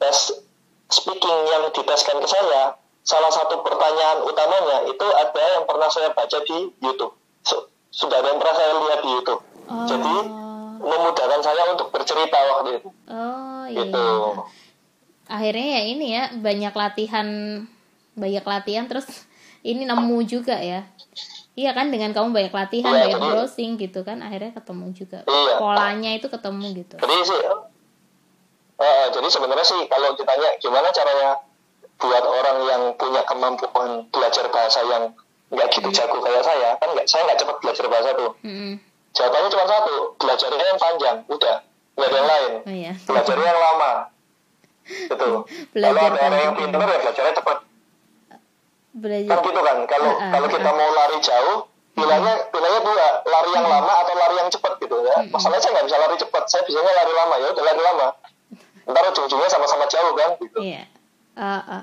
tes 0.00 0.16
speaking 0.92 1.38
yang 1.48 1.68
diteskan 1.72 2.20
ke 2.20 2.28
saya, 2.28 2.76
salah 3.04 3.32
satu 3.32 3.64
pertanyaan 3.64 4.24
utamanya 4.24 4.84
itu 4.88 5.06
ada 5.16 5.42
yang 5.56 5.64
pernah 5.64 5.88
saya 5.88 6.12
baca 6.12 6.38
di 6.44 6.72
YouTube. 6.80 7.16
Su- 7.44 7.68
Sudah 7.92 8.20
ada 8.24 8.32
yang 8.32 8.40
pernah 8.40 8.56
saya 8.56 8.72
lihat 8.76 9.00
di 9.04 9.10
YouTube. 9.12 9.40
Oh. 9.68 9.84
Jadi 9.88 10.14
memudahkan 10.82 11.40
saya 11.40 11.62
untuk 11.72 11.88
bercerita 11.92 12.36
waktu 12.36 12.80
itu. 12.80 12.88
Oh, 13.08 13.64
iya. 13.68 13.84
Gitu. 13.84 14.08
Akhirnya 15.30 15.68
ya 15.78 15.82
ini 15.86 16.06
ya, 16.14 16.24
banyak 16.34 16.74
latihan 16.74 17.28
banyak 18.12 18.44
latihan 18.44 18.84
terus 18.90 19.06
ini 19.62 19.86
nemu 19.86 20.18
juga 20.26 20.58
ya. 20.58 20.84
Iya 21.52 21.76
kan 21.76 21.92
dengan 21.92 22.16
kamu 22.16 22.32
banyak 22.32 22.54
latihan, 22.56 22.92
Iya, 22.92 23.12
banyak 23.12 23.20
jadi- 23.20 23.32
browsing 23.36 23.70
gitu 23.76 24.00
kan 24.02 24.24
akhirnya 24.24 24.56
ketemu 24.56 24.86
juga. 24.96 25.18
Iya. 25.28 25.54
Polanya 25.60 26.10
itu 26.16 26.26
ketemu 26.26 26.64
gitu. 26.80 26.96
Jadi 26.96 27.14
sih, 27.28 27.40
eh, 28.80 29.06
jadi 29.12 29.28
sebenarnya 29.28 29.66
sih 29.66 29.80
kalau 29.86 30.16
ditanya 30.16 30.48
gimana 30.58 30.88
caranya 30.90 31.30
buat 32.00 32.24
orang 32.24 32.56
yang 32.66 32.82
punya 32.96 33.22
kemampuan 33.22 34.08
belajar 34.10 34.48
bahasa 34.50 34.80
yang 34.82 35.12
nggak 35.52 35.68
gitu 35.70 35.88
jago 35.92 36.18
kayak 36.18 36.40
saya, 36.42 36.74
kan 36.80 36.88
nggak 36.96 37.04
saya 37.04 37.22
nggak 37.28 37.38
cepat 37.38 37.56
belajar 37.60 37.84
bahasa 37.86 38.10
tuh. 38.16 38.32
Mm-mm. 38.42 38.80
Jawabannya 39.12 39.48
cuma 39.52 39.64
satu, 39.68 39.94
belajarnya 40.16 40.64
yang 40.64 40.80
panjang, 40.80 41.16
udah 41.28 41.56
nggak 41.94 42.08
ada 42.08 42.16
yang 42.16 42.28
lain. 42.32 42.52
Oh 42.64 42.72
iya. 42.72 42.92
Belajarnya 43.04 43.44
yang 43.46 43.60
lama, 43.60 43.92
gitu. 44.84 45.28
Belajar 45.70 46.10
kalau 46.10 46.26
ada 46.28 46.38
yang 46.38 46.54
pintar 46.54 46.80
ya 46.82 46.98
belajarnya 47.00 47.34
cepat. 47.36 47.58
Belajar. 48.92 49.30
Kan 49.30 49.38
gitu 49.42 49.60
kan. 49.60 49.76
Kalau 49.86 50.10
Ah, 50.12 50.20
ah, 50.20 50.30
kalau 50.36 50.48
kita 50.48 50.68
ah. 50.68 50.74
mau 50.74 50.90
lari 50.92 51.18
jauh, 51.18 51.58
pilihannya 51.92 52.34
pilihannya 52.48 52.80
dua 52.82 53.06
lari 53.22 53.50
yang 53.52 53.66
lama 53.68 53.92
atau 54.00 54.14
lari 54.16 54.34
yang 54.36 54.48
cepat 54.48 54.72
gitu 54.80 54.96
ya 55.04 55.28
masalahnya 55.28 55.60
saya 55.60 55.72
nggak 55.76 55.86
bisa 55.86 55.98
lari 56.00 56.16
cepat 56.16 56.42
saya 56.48 56.62
bisanya 56.64 56.88
lari 56.88 57.12
lama 57.12 57.34
ya 57.36 57.46
udah 57.52 57.64
lari 57.68 57.82
lama 57.84 58.06
ntar 58.88 59.02
ujung-ujungnya 59.12 59.48
sama-sama 59.52 59.84
jauh 59.86 60.12
kan 60.16 60.30
gitu 60.40 60.58
Iya. 60.58 60.82
Ah, 61.36 61.60
ah. 61.62 61.82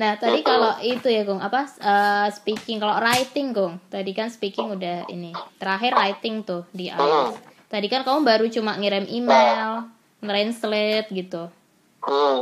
Nah, 0.00 0.16
tadi 0.16 0.40
Gitu. 0.40 0.48
kalau 0.48 0.80
itu 0.80 1.08
ya, 1.12 1.28
Gung, 1.28 1.44
apa 1.44 1.68
eh, 1.68 2.28
speaking 2.32 2.80
kalau 2.80 2.96
writing, 2.98 3.52
Gung. 3.52 3.76
Tadi 3.92 4.16
kan 4.16 4.32
speaking 4.32 4.72
udah 4.72 5.04
ini. 5.06 5.36
Terakhir 5.60 5.92
writing 5.92 6.40
tuh 6.40 6.64
di 6.72 6.88
Hmm. 6.88 6.96
IELTS. 6.96 7.36
Tadi 7.68 7.86
kan 7.86 8.00
kamu 8.00 8.24
baru 8.24 8.48
cuma 8.48 8.80
ngirim 8.80 9.04
email, 9.06 9.92
translate 10.24 11.12
gitu. 11.12 11.52
Hmm. 12.00 12.38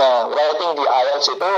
Nah, 0.00 0.16
writing 0.32 0.70
di 0.78 0.84
IELTS 0.86 1.28
itu 1.34 1.52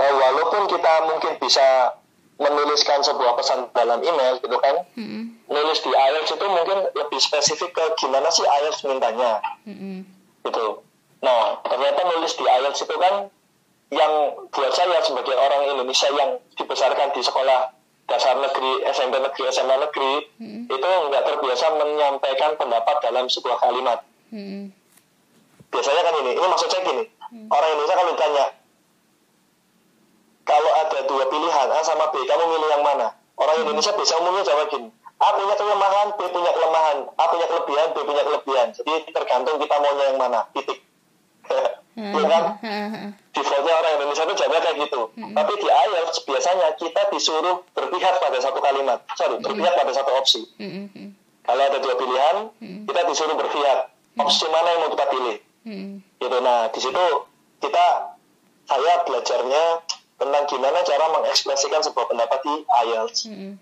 eh, 0.00 0.14
walaupun 0.14 0.62
kita 0.68 0.92
mungkin 1.08 1.32
bisa 1.40 1.96
menuliskan 2.40 3.04
sebuah 3.04 3.36
pesan 3.36 3.68
dalam 3.76 4.00
email 4.00 4.40
gitu 4.40 4.56
kan, 4.64 4.80
Mm-mm. 4.96 5.36
nulis 5.44 5.78
di 5.84 5.92
IELTS 5.92 6.40
itu 6.40 6.46
mungkin 6.48 6.88
lebih 6.96 7.20
spesifik 7.20 7.76
ke 7.76 7.84
gimana 8.00 8.32
sih 8.32 8.44
IELTS 8.44 8.84
mintanya 8.88 9.44
Mm-mm. 9.68 10.08
gitu. 10.48 10.80
Nah, 11.20 11.60
ternyata 11.68 12.00
nulis 12.16 12.32
di 12.36 12.44
IELTS 12.48 12.80
itu 12.84 12.96
kan 12.96 13.28
yang 13.92 14.12
buat 14.48 14.72
saya 14.72 15.04
sebagai 15.04 15.36
orang 15.36 15.68
Indonesia 15.76 16.08
yang 16.16 16.40
dibesarkan 16.56 17.12
di 17.12 17.20
sekolah 17.20 17.76
dasar 18.08 18.34
negeri, 18.40 18.82
SMP 18.90 19.20
negeri, 19.20 19.44
SMA 19.52 19.76
negeri, 19.76 20.12
Mm-mm. 20.40 20.62
itu 20.66 20.88
nggak 21.12 21.22
terbiasa 21.28 21.76
menyampaikan 21.76 22.56
pendapat 22.56 22.96
dalam 23.04 23.28
sebuah 23.28 23.56
kalimat. 23.60 24.00
Mm-mm. 24.32 24.72
Biasanya 25.70 26.02
kan 26.02 26.14
ini 26.22 26.30
ini 26.34 26.46
maksud 26.46 26.68
saya 26.68 26.82
gini 26.82 27.04
orang 27.50 27.68
Indonesia 27.74 27.96
kalau 27.96 28.12
ditanya 28.14 28.46
kalau 30.50 30.70
ada 30.82 30.98
dua 31.06 31.24
pilihan 31.30 31.68
A 31.70 31.80
sama 31.86 32.10
B 32.10 32.26
kamu 32.26 32.44
milih 32.50 32.68
yang 32.74 32.82
mana? 32.82 33.14
Orang 33.38 33.56
Indonesia 33.62 33.94
biasa 33.94 34.18
umumnya 34.18 34.42
jawab 34.42 34.66
gini 34.66 34.90
A 35.20 35.28
punya 35.36 35.54
kelemahan 35.54 36.08
B 36.16 36.20
punya 36.32 36.50
kelemahan 36.50 36.98
A 37.14 37.24
punya 37.30 37.46
kelebihan 37.46 37.88
B 37.94 37.96
punya 38.02 38.22
kelebihan. 38.26 38.68
Jadi 38.74 38.92
tergantung 39.14 39.56
kita 39.62 39.74
maunya 39.78 40.04
yang 40.10 40.18
mana 40.18 40.40
titik. 40.52 40.78
Iya 42.00 42.22
kan? 42.32 42.44
Defaultnya 43.34 43.74
orang 43.76 43.92
Indonesia 44.00 44.24
itu 44.24 44.34
jawabnya 44.40 44.60
kayak 44.62 44.76
gitu. 44.88 45.00
Tapi 45.10 45.52
di 45.58 45.68
IELTS 45.68 46.16
biasanya 46.24 46.68
kita 46.80 47.02
disuruh 47.12 47.60
berpihak 47.76 48.14
pada 48.16 48.38
satu 48.40 48.56
kalimat. 48.62 49.04
Sorry 49.20 49.36
berpihak 49.36 49.74
pada 49.76 49.92
satu 49.92 50.10
opsi. 50.16 50.48
Mm-mm. 50.56 51.12
kalau 51.44 51.60
ada 51.66 51.76
dua 51.82 51.94
pilihan 51.98 52.36
kita 52.88 53.00
disuruh 53.04 53.36
berpihak. 53.36 53.92
Opsi 54.16 54.48
mana 54.48 54.68
yang 54.72 54.80
mau 54.86 54.90
kita 54.96 55.06
pilih 55.12 55.36
Mm-mm. 55.66 56.00
gitu. 56.16 56.36
Nah 56.40 56.68
di 56.72 56.80
situ 56.80 57.04
kita 57.60 57.86
saya 58.64 58.94
belajarnya 59.04 59.64
tentang 60.16 60.44
gimana 60.46 60.78
cara 60.84 61.04
mengekspresikan 61.10 61.80
sebuah 61.80 62.06
pendapat 62.08 62.38
di 62.44 62.54
IELTS 62.64 63.20
Mm-mm. 63.28 63.52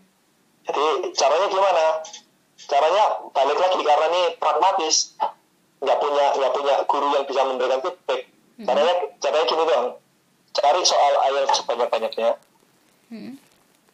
jadi 0.66 0.84
caranya 1.14 1.46
gimana? 1.48 1.84
Caranya 2.58 3.04
balik 3.30 3.58
lagi 3.58 3.80
karena 3.80 4.06
ini 4.10 4.22
pragmatis. 4.36 5.14
Nggak 5.78 5.98
punya 6.02 6.26
nggak 6.34 6.52
punya 6.52 6.74
guru 6.90 7.06
yang 7.14 7.24
bisa 7.24 7.40
memberikan 7.46 7.78
feedback. 7.80 8.20
Caranya 8.58 8.94
caranya 9.22 9.46
gini 9.46 9.64
dong. 9.64 9.86
Cari 10.50 10.80
soal 10.82 11.12
IELTS 11.30 11.62
sebanyak 11.62 11.86
banyaknya 11.88 12.28
Mm-mm. 13.08 13.34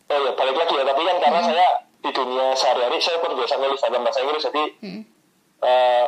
oh 0.08 0.18
ya 0.18 0.32
balik 0.32 0.56
lagi 0.56 0.74
ya. 0.74 0.84
Tapi 0.88 1.02
kan 1.04 1.16
karena 1.20 1.40
saya 1.44 1.66
di 2.00 2.10
dunia 2.12 2.46
sehari-hari 2.52 2.96
saya 3.00 3.20
terbiasa 3.20 3.54
nulis 3.60 3.80
dalam 3.84 4.00
bahasa 4.00 4.20
Inggris. 4.24 4.42
Jadi 4.48 4.62
Mm-mm. 4.80 5.02
eh, 5.60 6.06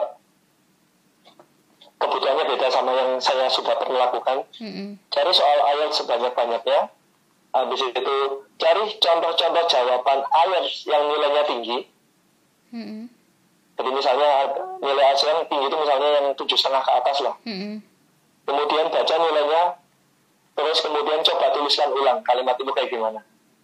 kebutuhannya 1.96 2.44
beda 2.46 2.68
sama 2.68 2.92
yang 2.92 3.10
saya 3.16 3.48
sudah 3.48 3.74
pernah 3.74 4.06
lakukan 4.06 4.44
Mm-mm. 4.60 5.00
cari 5.08 5.32
soal 5.32 5.58
IELTS 5.74 6.04
sebanyak-banyaknya 6.04 6.92
habis 7.50 7.80
itu 7.82 8.16
cari 8.56 8.82
contoh-contoh 8.96 9.64
jawaban 9.64 10.18
IELTS 10.22 10.84
yang 10.84 11.02
nilainya 11.08 11.42
tinggi 11.44 11.78
Mm-mm. 12.70 13.08
jadi 13.76 13.90
misalnya 13.90 14.30
nilai 14.78 15.04
IELTS 15.08 15.24
yang 15.24 15.40
tinggi 15.48 15.66
itu 15.66 15.76
misalnya 15.76 16.08
yang 16.14 16.26
tujuh 16.36 16.56
setengah 16.56 16.82
ke 16.82 16.92
atas 16.94 17.16
lah 17.24 17.34
Mm-mm. 17.44 17.80
kemudian 18.44 18.86
baca 18.88 19.14
nilainya 19.16 19.62
terus 20.52 20.78
kemudian 20.80 21.20
coba 21.22 21.46
tuliskan 21.52 21.88
ulang 21.92 22.18
kalimat 22.22 22.56
itu 22.56 22.72
kayak 22.72 22.88
gimana 22.88 23.20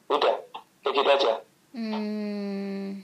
udah 0.08 0.34
kayak 0.82 0.94
gitu 0.94 1.10
aja 1.10 1.34
Mm. 1.72 3.00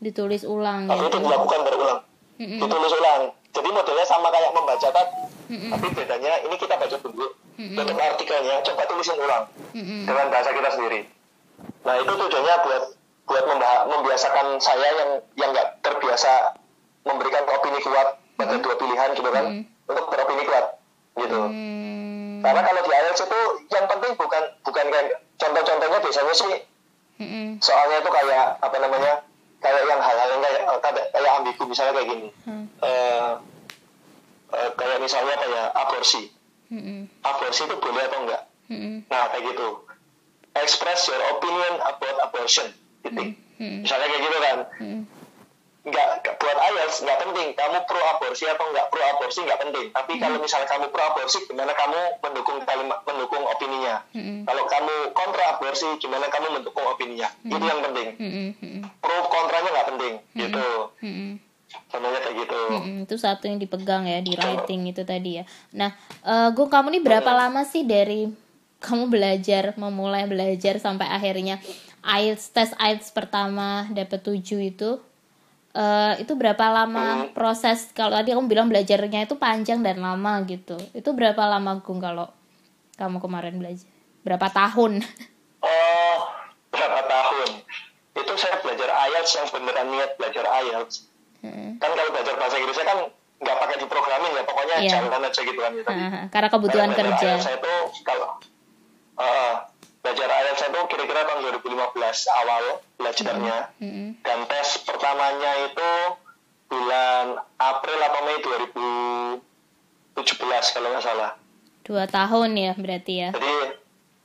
ditulis 0.00 0.40
ulang 0.44 0.88
tapi 0.88 1.04
itu 1.04 1.08
gitu. 1.12 1.20
dilakukan 1.20 1.60
berulang 1.64 2.00
Mm-mm. 2.40 2.60
ditulis 2.60 2.92
ulang 2.96 3.22
jadi 3.54 3.68
modelnya 3.70 4.06
sama 4.06 4.28
kayak 4.34 4.50
membaca 4.50 4.88
Mm-mm. 5.44 5.70
tapi 5.70 5.86
bedanya 5.94 6.32
ini 6.42 6.56
kita 6.58 6.74
baca 6.74 6.96
dulu 6.98 7.26
bentuk 7.54 8.00
artikelnya 8.00 8.56
coba 8.66 8.82
tulisin 8.90 9.18
ulang 9.20 9.44
dengan 9.76 10.26
bahasa 10.32 10.50
kita 10.50 10.70
sendiri. 10.74 11.00
Nah 11.86 11.94
itu 12.02 12.12
tujuannya 12.12 12.56
buat 12.66 12.84
buat 13.24 13.44
membiasakan 13.88 14.58
saya 14.58 14.88
yang 14.98 15.10
yang 15.38 15.50
nggak 15.54 15.84
terbiasa 15.84 16.58
memberikan 17.06 17.44
opini 17.46 17.78
kuat 17.84 18.18
pada 18.34 18.56
dua 18.58 18.74
pilihan 18.74 19.08
gitu 19.14 19.30
kan 19.30 19.44
untuk 19.86 20.04
beropini 20.10 20.42
kuat 20.48 20.66
gitu. 21.20 21.40
Mm. 21.46 22.42
Karena 22.42 22.60
kalau 22.60 22.80
di 22.84 22.90
IELTS 22.90 23.22
itu 23.24 23.40
yang 23.72 23.86
penting 23.86 24.12
bukan 24.18 24.42
bukan 24.66 24.86
kayak 24.90 25.06
contoh-contohnya 25.38 25.98
biasanya 26.02 26.34
sih 26.34 26.54
soalnya 27.62 27.96
itu 28.02 28.10
kayak 28.10 28.44
apa 28.60 28.76
namanya 28.82 29.12
kayak 29.64 29.82
yang 29.88 30.00
hal-hal 30.04 30.28
yang 30.28 30.42
kayak 30.44 30.62
kayak, 30.84 31.06
kayak 31.08 31.30
ambigu 31.40 31.62
misalnya 31.64 31.92
kayak 31.96 32.08
gini. 32.12 32.28
Hmm. 32.44 32.64
Eh, 32.84 33.32
eh, 34.52 34.70
kayak 34.76 34.98
misalnya 35.00 35.34
kayak 35.40 35.66
aborsi. 35.72 36.28
Mm-mm. 36.68 37.08
Aborsi 37.24 37.64
itu 37.64 37.76
boleh 37.80 38.02
atau 38.04 38.18
enggak? 38.24 38.42
Mm-mm. 38.68 39.08
Nah, 39.08 39.24
kayak 39.32 39.44
gitu. 39.52 39.68
Express 40.54 41.08
your 41.08 41.22
opinion 41.34 41.74
about 41.80 42.16
abortion. 42.28 42.68
Titik. 43.00 43.40
Mm-mm. 43.56 43.80
Misalnya 43.88 44.06
kayak 44.12 44.22
gitu 44.28 44.38
kan. 44.38 44.58
Mm-mm. 44.80 45.00
Nggak, 45.84 46.40
buat 46.40 46.58
IELTS 46.64 47.04
nggak 47.04 47.18
penting. 47.28 47.48
Kamu 47.52 47.78
pro 47.84 48.00
aborsi 48.16 48.48
atau 48.48 48.64
nggak 48.72 48.88
pro 48.88 49.02
aborsi 49.04 49.44
nggak 49.44 49.60
penting. 49.68 49.86
Tapi 49.92 50.12
kalau 50.16 50.40
misalnya 50.40 50.68
kamu 50.72 50.88
pro 50.88 51.02
aborsi, 51.04 51.44
gimana 51.44 51.76
kamu 51.76 52.00
mendukung 52.24 52.58
kalimat, 52.64 53.04
mendukung 53.04 53.44
opininya. 53.44 54.00
Mm-mm. 54.16 54.48
Kalau 54.48 54.64
kamu 54.64 54.94
kontra 55.12 55.44
aborsi, 55.56 55.88
gimana 56.00 56.32
kamu 56.32 56.56
mendukung 56.56 56.88
opininya. 56.88 57.28
Itu 57.44 57.60
yang 57.60 57.84
penting. 57.84 58.08
Pro 59.04 59.28
kontranya 59.28 59.68
nggak 59.76 59.88
penting. 59.92 60.14
Gitu. 60.32 60.68
Mm-mm. 61.04 61.30
Contohnya 61.90 62.20
kayak 62.22 62.36
gitu. 62.48 62.60
Mm-mm, 62.70 62.96
itu 63.04 63.16
satu 63.20 63.44
yang 63.50 63.58
dipegang 63.60 64.08
ya 64.08 64.24
di 64.24 64.32
writing 64.38 64.88
itu 64.88 65.02
tadi 65.04 65.42
ya. 65.42 65.44
Nah, 65.76 65.92
eh 66.24 66.48
Gung 66.56 66.72
kamu 66.72 66.96
nih 66.96 67.02
berapa 67.04 67.28
lama 67.28 67.60
sih 67.66 67.84
dari 67.84 68.30
kamu 68.80 69.12
belajar, 69.12 69.76
memulai 69.76 70.24
belajar 70.24 70.80
sampai 70.80 71.08
akhirnya 71.12 71.60
IELTS 72.04 72.52
tes 72.52 72.70
IELTS 72.76 73.12
pertama 73.12 73.88
dapat 73.92 74.20
7 74.20 74.60
itu? 74.60 75.00
Eh 75.74 76.22
itu 76.22 76.32
berapa 76.32 76.70
lama 76.70 77.28
proses 77.30 77.90
kalau 77.90 78.14
tadi 78.14 78.30
kamu 78.30 78.46
bilang 78.46 78.66
belajarnya 78.66 79.26
itu 79.26 79.34
panjang 79.34 79.82
dan 79.82 79.98
lama 79.98 80.46
gitu. 80.46 80.78
Itu 80.94 81.12
berapa 81.12 81.42
lama 81.44 81.82
Gung 81.82 81.98
kalau 81.98 82.30
kamu 82.94 83.18
kemarin 83.18 83.58
belajar? 83.58 83.86
Berapa 84.22 84.46
tahun? 84.48 85.02
Oh, 85.64 86.18
berapa 86.68 87.00
tahun? 87.08 87.48
Itu 88.12 88.32
saya 88.36 88.60
belajar 88.60 88.84
IELTS 88.84 89.32
yang 89.32 89.48
beneran 89.48 89.88
niat 89.88 90.12
belajar 90.14 90.44
IELTS. 90.60 91.08
Heeh. 91.40 91.76
kan 91.76 91.88
kalau 91.88 92.12
belajar 92.12 92.36
bahasa 92.36 92.56
Inggrisnya 92.56 92.84
kan 92.84 92.98
nggak 93.34 93.56
pakai 93.58 93.76
diprogramin 93.80 94.30
ya 94.30 94.44
pokoknya 94.44 94.76
Iya. 94.78 94.90
jalan 94.92 95.24
aja 95.24 95.40
gitu 95.40 95.56
kan 95.56 95.72
tadi. 95.74 95.88
Heeh, 95.96 96.24
karena 96.28 96.48
kebutuhan 96.48 96.90
kerja. 96.92 97.30
Saya 97.36 97.56
itu 97.56 97.74
kalau 98.04 98.36
uh, 99.16 99.54
belajar 100.04 100.28
IELTS 100.28 100.62
itu 100.62 100.80
kira-kira 100.86 101.24
tahun 101.24 101.40
2015 101.64 101.96
awal 102.36 102.64
belajarnya 102.94 103.56
Mm-mm. 103.78 104.08
dan 104.20 104.38
tes 104.44 104.68
pertamanya 104.80 105.52
itu 105.64 105.90
bulan 106.66 107.26
April 107.56 107.98
atau 107.98 108.20
Mei 108.22 108.38
2017 108.38 109.40
kalau 110.70 110.88
nggak 110.90 111.02
salah 111.02 111.32
Dua 111.80 112.04
tahun 112.06 112.50
ya 112.54 112.72
berarti 112.74 113.12
ya. 113.18 113.28
jadi 113.30 113.54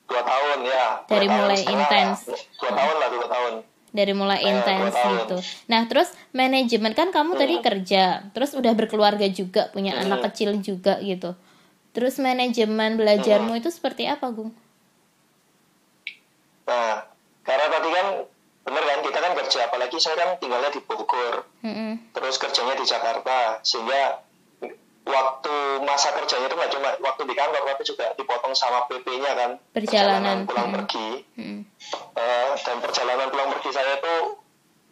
dua 0.05 0.21
tahun 0.21 0.57
ya 0.63 0.85
dua 0.97 1.09
Dari 1.09 1.27
tahun 1.27 1.39
mulai 1.39 1.59
intens. 1.61 2.17
dua 2.55 2.71
tahun 2.73 2.95
lah 2.97 3.09
dua 3.09 3.27
tahun 3.27 3.53
dari 3.89 4.13
mulai 4.13 4.37
Eh, 4.37 4.47
intens 4.47 4.93
gitu. 4.93 5.37
Nah, 5.65 5.81
terus 5.83 6.13
manajemen 6.29 6.93
kan 6.93 7.09
kamu 7.09 7.33
tadi 7.35 7.57
kerja, 7.57 8.21
terus 8.29 8.53
udah 8.53 8.69
berkeluarga 8.71 9.25
juga, 9.27 9.65
punya 9.67 9.97
Hmm. 9.97 10.05
anak 10.05 10.29
kecil 10.29 10.61
juga 10.61 11.01
gitu. 11.01 11.33
Terus 11.89 12.21
manajemen 12.21 12.95
belajarmu 12.95 13.49
itu 13.55 13.65
seperti 13.67 14.05
apa, 14.05 14.29
Gung? 14.29 14.53
Nah, 16.69 17.01
karena 17.41 17.65
tadi 17.67 17.89
kan 17.89 18.07
bener 18.59 18.83
kan 18.85 18.99
kita 19.01 19.17
kan 19.17 19.33
kerja, 19.33 19.59
apalagi 19.65 19.97
saya 19.97 20.15
kan 20.15 20.29
tinggalnya 20.37 20.69
di 20.69 20.81
Bogor, 20.85 21.49
Mm-mm. 21.65 22.13
terus 22.13 22.37
kerjanya 22.37 22.77
di 22.77 22.85
Jakarta, 22.85 23.57
sehingga 23.65 24.21
waktu 25.09 25.55
masa 25.81 26.13
kerjanya 26.13 26.45
itu 26.45 26.53
nggak 26.53 26.71
cuma 26.77 26.89
waktu 27.01 27.21
di 27.25 27.33
kantor, 27.33 27.61
tapi 27.65 27.81
juga 27.81 28.05
dipotong 28.13 28.53
sama 28.53 28.85
PP-nya 28.85 29.31
kan, 29.33 29.51
Perjalanan. 29.73 30.45
pulang 30.45 30.69
pergi, 30.69 31.25
Mm-mm. 31.33 31.59
Eh, 32.13 32.49
dan 32.61 32.77
perjalanan 32.77 33.33
pulang 33.33 33.49
pergi 33.57 33.69
saya 33.73 33.97
itu 33.97 34.13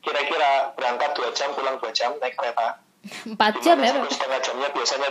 kira-kira 0.02 0.74
berangkat 0.74 1.13
dua 1.13 1.30
jam, 1.36 1.54
pulang 1.54 1.78
dua 1.78 1.92
jam 1.94 2.18
naik 2.18 2.34
kereta. 2.34 2.82
Empat 3.30 3.62
jam 3.62 3.78
ya? 3.78 3.94
Satu 3.94 4.10
setengah 4.10 4.40
jamnya 4.42 4.70
biasanya, 4.74 5.10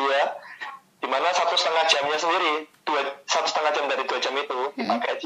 iya, 0.00 0.22
di 1.04 1.08
mana 1.10 1.28
satu 1.36 1.52
setengah 1.52 1.84
jamnya 1.84 2.16
sendiri, 2.16 2.54
dua, 2.88 3.00
satu 3.28 3.46
setengah 3.52 3.70
jam 3.76 3.84
dari 3.92 4.08
dua 4.08 4.18
jam 4.24 4.32
itu 4.40 4.58
dipakai 4.72 5.20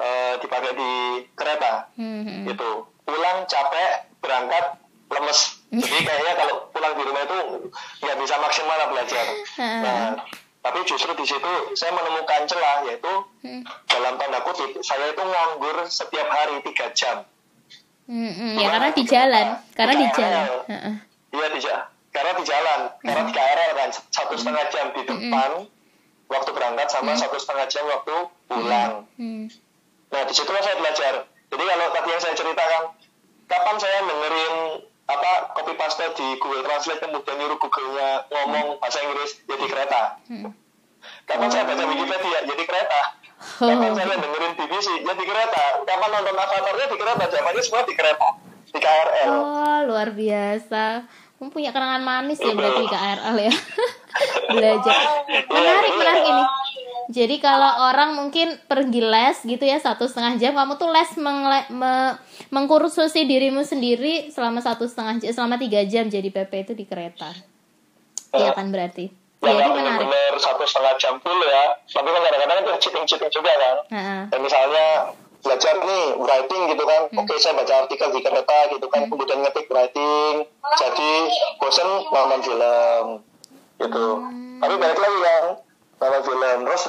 uh, 0.00 0.34
dipakai 0.40 0.72
di 0.76 0.92
kereta. 1.36 1.90
Hmm. 1.96 2.48
itu 2.48 2.70
pulang 3.06 3.46
capek 3.46 4.10
berangkat 4.18 4.64
lemes. 5.06 5.40
Mm-hmm. 5.70 5.80
Jadi 5.82 5.98
kayaknya 6.02 6.32
kalau 6.34 6.54
pulang 6.74 6.92
di 6.98 7.02
rumah 7.06 7.22
itu 7.22 7.38
nggak 8.02 8.16
bisa 8.18 8.34
maksimal 8.42 8.76
lah 8.76 8.88
belajar. 8.90 9.24
Mm-hmm. 9.24 9.80
Nah 9.82 10.06
tapi 10.66 10.82
justru 10.82 11.14
di 11.14 11.22
situ 11.22 11.52
saya 11.78 11.94
menemukan 11.94 12.42
celah 12.50 12.82
yaitu 12.90 13.12
hmm. 13.46 13.62
dalam 13.86 14.18
tanda 14.18 14.42
kutip 14.42 14.82
saya 14.82 15.14
itu 15.14 15.22
nganggur 15.22 15.86
setiap 15.86 16.26
hari 16.26 16.58
tiga 16.66 16.90
jam. 16.90 17.22
Hmm, 18.10 18.58
ya 18.58 18.74
karena 18.74 18.90
di 18.90 19.04
jalan. 19.06 19.46
Karena 19.78 19.94
di 19.94 20.06
jalan. 20.10 20.46
Iya 21.30 21.46
di 21.54 21.60
jalan 21.62 21.86
karena 22.10 22.32
di 22.34 22.44
jalan. 22.48 22.80
Karena 23.04 23.22
di 23.28 23.32
mm-hmm. 23.36 23.54
KRL 23.54 23.72
kan 23.76 23.90
satu 24.10 24.34
setengah 24.34 24.64
jam 24.72 24.86
di 24.90 25.02
depan 25.06 25.50
hmm. 25.62 26.32
waktu 26.32 26.50
berangkat 26.50 26.88
sama 26.90 27.12
hmm. 27.14 27.20
satu 27.22 27.36
setengah 27.38 27.66
jam 27.70 27.84
waktu 27.86 28.16
pulang. 28.50 28.92
Hmm. 29.20 29.46
Nah, 30.12 30.22
di 30.26 30.32
situ 30.34 30.50
saya 30.50 30.76
belajar. 30.78 31.14
Jadi 31.26 31.62
kalau 31.62 31.86
tadi 31.94 32.08
yang 32.10 32.22
saya 32.22 32.34
ceritakan, 32.34 32.82
kapan 33.46 33.76
saya 33.78 33.98
dengerin 34.02 34.54
apa 35.06 35.54
copy 35.54 35.72
paste 35.78 36.02
di 36.18 36.26
Google 36.42 36.66
Translate 36.66 36.98
kemudian 36.98 37.38
nyuruh 37.38 37.58
Google-nya 37.62 38.26
ngomong 38.26 38.82
bahasa 38.82 38.98
Inggris 39.06 39.38
ya 39.46 39.54
di 39.54 39.66
kereta. 39.70 40.00
Hmm. 40.26 40.50
Kapan 41.26 41.48
saya 41.50 41.62
baca 41.70 41.84
Wikipedia 41.86 42.38
ya 42.42 42.54
di 42.54 42.64
kereta. 42.66 43.00
Kapan 43.62 43.92
saya 43.94 44.16
dengerin 44.18 44.52
BBC 44.58 44.88
ya 45.06 45.12
di 45.14 45.24
kereta. 45.26 45.64
Kapan 45.86 46.08
nonton 46.10 46.34
Avatar-nya 46.34 46.86
di 46.90 46.96
kereta. 46.98 47.22
Jawabannya 47.30 47.62
semua 47.62 47.82
di 47.86 47.94
kereta. 47.94 48.28
Di 48.66 48.78
KRL. 48.82 49.30
Oh, 49.30 49.78
luar 49.86 50.10
biasa. 50.10 51.06
Kamu 51.38 51.52
punya 51.54 51.70
kenangan 51.70 52.02
manis 52.02 52.42
ya 52.42 52.50
berarti 52.56 52.80
di 52.82 52.90
KRL 52.90 53.36
ya. 53.38 53.54
Belajar. 54.56 54.96
Menarik, 55.46 55.92
menarik 55.94 56.24
ini. 56.26 56.44
Jadi 57.06 57.38
kalau 57.38 57.86
orang 57.86 58.18
mungkin 58.18 58.58
pergi 58.66 58.98
les 58.98 59.38
gitu 59.42 59.62
ya 59.62 59.78
satu 59.78 60.10
setengah 60.10 60.36
jam, 60.36 60.58
kamu 60.58 60.74
tuh 60.74 60.90
les 60.90 61.10
mengle, 61.16 61.60
me- 61.70 62.16
mengkursusi 62.50 63.22
dirimu 63.22 63.62
sendiri 63.62 64.30
selama 64.30 64.58
satu 64.58 64.90
setengah 64.90 65.22
jam, 65.22 65.30
selama 65.30 65.54
tiga 65.54 65.86
jam 65.86 66.10
jadi 66.10 66.26
PP 66.26 66.52
itu 66.66 66.72
di 66.74 66.82
kereta. 66.82 67.30
Iya 68.34 68.52
kan 68.52 68.68
berarti. 68.68 69.06
Ya, 69.38 69.52
Jadi 69.52 69.68
menarik. 69.68 70.02
bener-bener 70.02 70.32
satu 70.42 70.66
setengah 70.66 70.94
jam 70.98 71.14
full 71.22 71.38
ya. 71.38 71.78
Tapi 71.86 72.08
kan 72.08 72.22
kadang-kadang 72.24 72.58
itu 72.58 72.72
cheating-cheating 72.82 73.30
juga 73.30 73.52
kan. 73.54 73.76
Heeh. 73.94 74.22
Dan 74.34 74.40
misalnya 74.42 74.86
belajar 75.36 75.78
nih 75.78 76.06
writing 76.18 76.62
gitu 76.74 76.82
kan, 76.82 77.02
oke 77.06 77.34
saya 77.38 77.54
baca 77.54 77.86
artikel 77.86 78.08
di 78.10 78.18
kereta 78.18 78.58
gitu 78.66 78.86
kan, 78.90 79.06
kemudian 79.06 79.46
ngetik 79.46 79.70
writing, 79.70 80.42
jadi 80.74 81.12
bosen 81.56 81.86
nonton 82.10 82.40
film 82.42 83.06
gitu. 83.78 84.06
Tapi 84.58 84.74
balik 84.74 84.98
lagi 84.98 85.18
kan, 85.22 85.44
nonton 85.96 86.22
film, 86.22 86.58
terus 86.64 86.84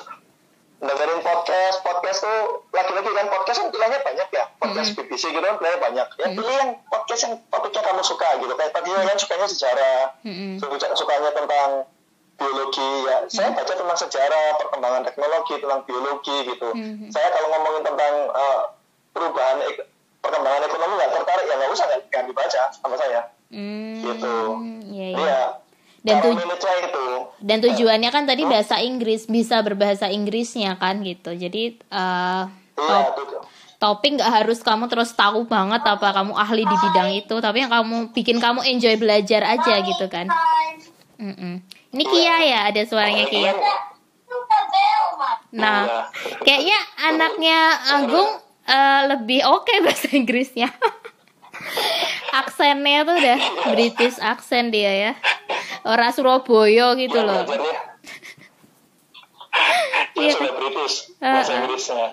dengerin 0.78 1.20
podcast, 1.20 1.78
podcast 1.82 2.20
tuh 2.22 2.38
lagi-lagi 2.70 3.10
kan 3.10 3.28
podcast 3.28 3.58
kan 3.58 3.68
pilihannya 3.68 4.00
banyak 4.00 4.28
ya, 4.30 4.44
podcast 4.56 4.90
BBC 4.94 5.24
gitu 5.28 5.42
kan 5.42 5.58
pilihannya 5.58 5.82
banyak. 5.82 6.08
Ya 6.16 6.28
pilih 6.30 6.56
yang 6.56 6.72
podcast 6.86 7.22
yang 7.24 7.34
topiknya 7.48 7.82
kamu 7.82 8.02
suka 8.02 8.30
gitu, 8.38 8.54
kayak 8.54 8.72
tadi 8.72 8.90
kan 8.92 9.18
sukanya 9.18 9.48
sejarah, 9.48 10.02
suka 10.56 10.76
sukanya 10.94 11.30
tentang 11.32 11.70
biologi. 12.36 12.92
Ya 13.04 13.26
saya 13.26 13.50
baca 13.52 13.74
tentang 13.74 13.98
sejarah 13.98 14.46
perkembangan 14.58 15.02
teknologi 15.04 15.54
tentang 15.58 15.82
biologi 15.84 16.38
gitu. 16.46 16.70
Mhm. 16.72 17.10
saya 17.10 17.28
kalau 17.32 17.48
ngomongin 17.50 17.84
tentang 17.84 18.14
eh, 18.30 18.62
perubahan 19.10 19.58
ek- 19.66 19.88
perkembangan 20.20 20.62
ekonomi 20.64 20.94
nggak 20.96 21.12
tertarik. 21.16 21.46
Ya 21.48 21.56
nggak 21.58 21.72
usah 21.72 21.86
nggak 21.90 22.24
dibaca 22.24 22.62
sama 22.72 22.96
saya. 22.96 23.22
Hmm, 23.48 24.04
Gitu. 24.04 24.36
iya, 24.92 25.08
iya. 25.10 25.18
iya 25.18 25.42
Dan 26.08 26.18
tuj- 26.22 26.40
itu 26.40 27.06
Dan 27.38 27.58
tujuannya 27.62 28.10
kan 28.10 28.24
tadi 28.24 28.44
bahasa 28.44 28.80
Inggris, 28.80 29.28
bisa 29.28 29.60
berbahasa 29.60 30.08
Inggrisnya 30.08 30.76
kan 30.76 31.04
gitu. 31.04 31.32
Jadi 31.32 31.76
eh, 31.78 32.44
iya 32.48 32.98
top- 33.04 33.14
tuh 33.14 33.44
topik 33.78 34.18
nggak 34.18 34.32
harus 34.34 34.58
kamu 34.60 34.88
terus 34.88 35.14
tahu 35.14 35.46
banget 35.46 35.84
apa 35.84 36.10
kamu 36.10 36.34
ahli 36.34 36.64
di 36.64 36.76
bidang 36.80 37.14
itu, 37.14 37.36
tapi 37.38 37.62
yang 37.62 37.70
kamu 37.70 38.10
bikin 38.10 38.40
kamu 38.40 38.66
enjoy 38.66 38.96
belajar 38.96 39.46
aja 39.46 39.74
gitu 39.84 40.08
kan. 40.08 40.26
Mm-mm. 41.18 41.62
Ini 41.88 42.04
Kia 42.04 42.36
ya, 42.42 42.60
ada 42.68 42.82
suaranya 42.84 43.26
Kia. 43.26 43.54
Nah, 45.50 45.86
Iya. 45.86 46.02
kayaknya 46.42 46.78
anaknya 47.04 47.58
Agung 47.94 48.30
eh, 48.66 49.02
lebih 49.08 49.46
oke 49.46 49.72
bahasa 49.80 50.10
Inggrisnya. 50.12 50.68
Aksennya 52.36 53.02
tuh 53.02 53.16
udah 53.16 53.40
British 53.72 54.18
aksen 54.20 54.70
dia 54.70 54.94
ya. 54.94 55.12
Orang 55.88 56.12
Surabaya 56.12 56.94
gitu 57.00 57.20
loh. 57.24 57.48
Iya. 60.18 60.34
Ah, 60.38 61.42
bahasa 61.42 61.54
ah. 61.54 61.58
Inggrisnya 61.66 62.06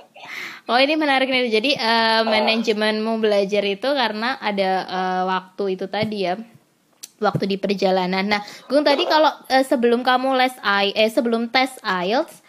Oh 0.65 0.81
ini 0.81 0.97
menarik 0.97 1.29
nih. 1.29 1.53
Jadi 1.53 1.71
eh, 1.77 2.23
manajemenmu 2.25 3.21
belajar 3.21 3.61
itu 3.69 3.85
karena 3.85 4.41
ada 4.41 4.71
eh, 4.89 5.23
waktu 5.29 5.77
itu 5.77 5.85
tadi 5.93 6.25
ya, 6.25 6.41
waktu 7.21 7.45
di 7.45 7.57
perjalanan. 7.61 8.25
Nah, 8.25 8.41
Gung 8.65 8.81
tadi 8.81 9.05
kalau 9.05 9.29
eh, 9.53 9.61
sebelum 9.61 10.01
kamu 10.01 10.33
les 10.41 10.57
I, 10.65 10.97
eh 10.97 11.13
sebelum 11.13 11.53
tes 11.53 11.77
IELTS, 11.85 12.41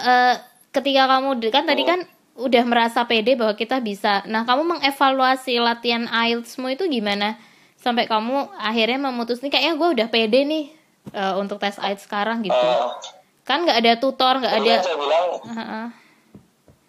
eh, 0.00 0.40
ketika 0.72 1.04
kamu 1.12 1.44
kan 1.52 1.64
tadi 1.68 1.84
kan 1.84 2.00
udah 2.40 2.64
merasa 2.64 3.04
pede 3.04 3.36
bahwa 3.36 3.52
kita 3.52 3.84
bisa. 3.84 4.24
Nah, 4.24 4.48
kamu 4.48 4.76
mengevaluasi 4.76 5.60
latihan 5.60 6.08
IELTSmu 6.08 6.72
itu 6.72 6.88
gimana? 6.88 7.36
Sampai 7.82 8.06
kamu 8.06 8.54
akhirnya 8.54 8.98
memutus 9.02 9.42
nih 9.42 9.50
kayaknya 9.50 9.74
gue 9.74 9.88
udah 9.98 10.06
pede 10.08 10.40
nih 10.46 10.64
eh, 11.10 11.34
untuk 11.36 11.58
tes 11.58 11.76
IELTS 11.82 12.06
sekarang 12.06 12.46
gitu. 12.46 12.54
Eh, 12.54 12.86
Kan 13.42 13.66
nggak 13.66 13.78
ada 13.82 13.92
tutor, 13.98 14.38
nggak 14.38 14.54
ada. 14.54 14.74
kan 14.78 14.86
saya 14.86 14.98
bilang 14.98 15.26
Heeh. 15.42 15.86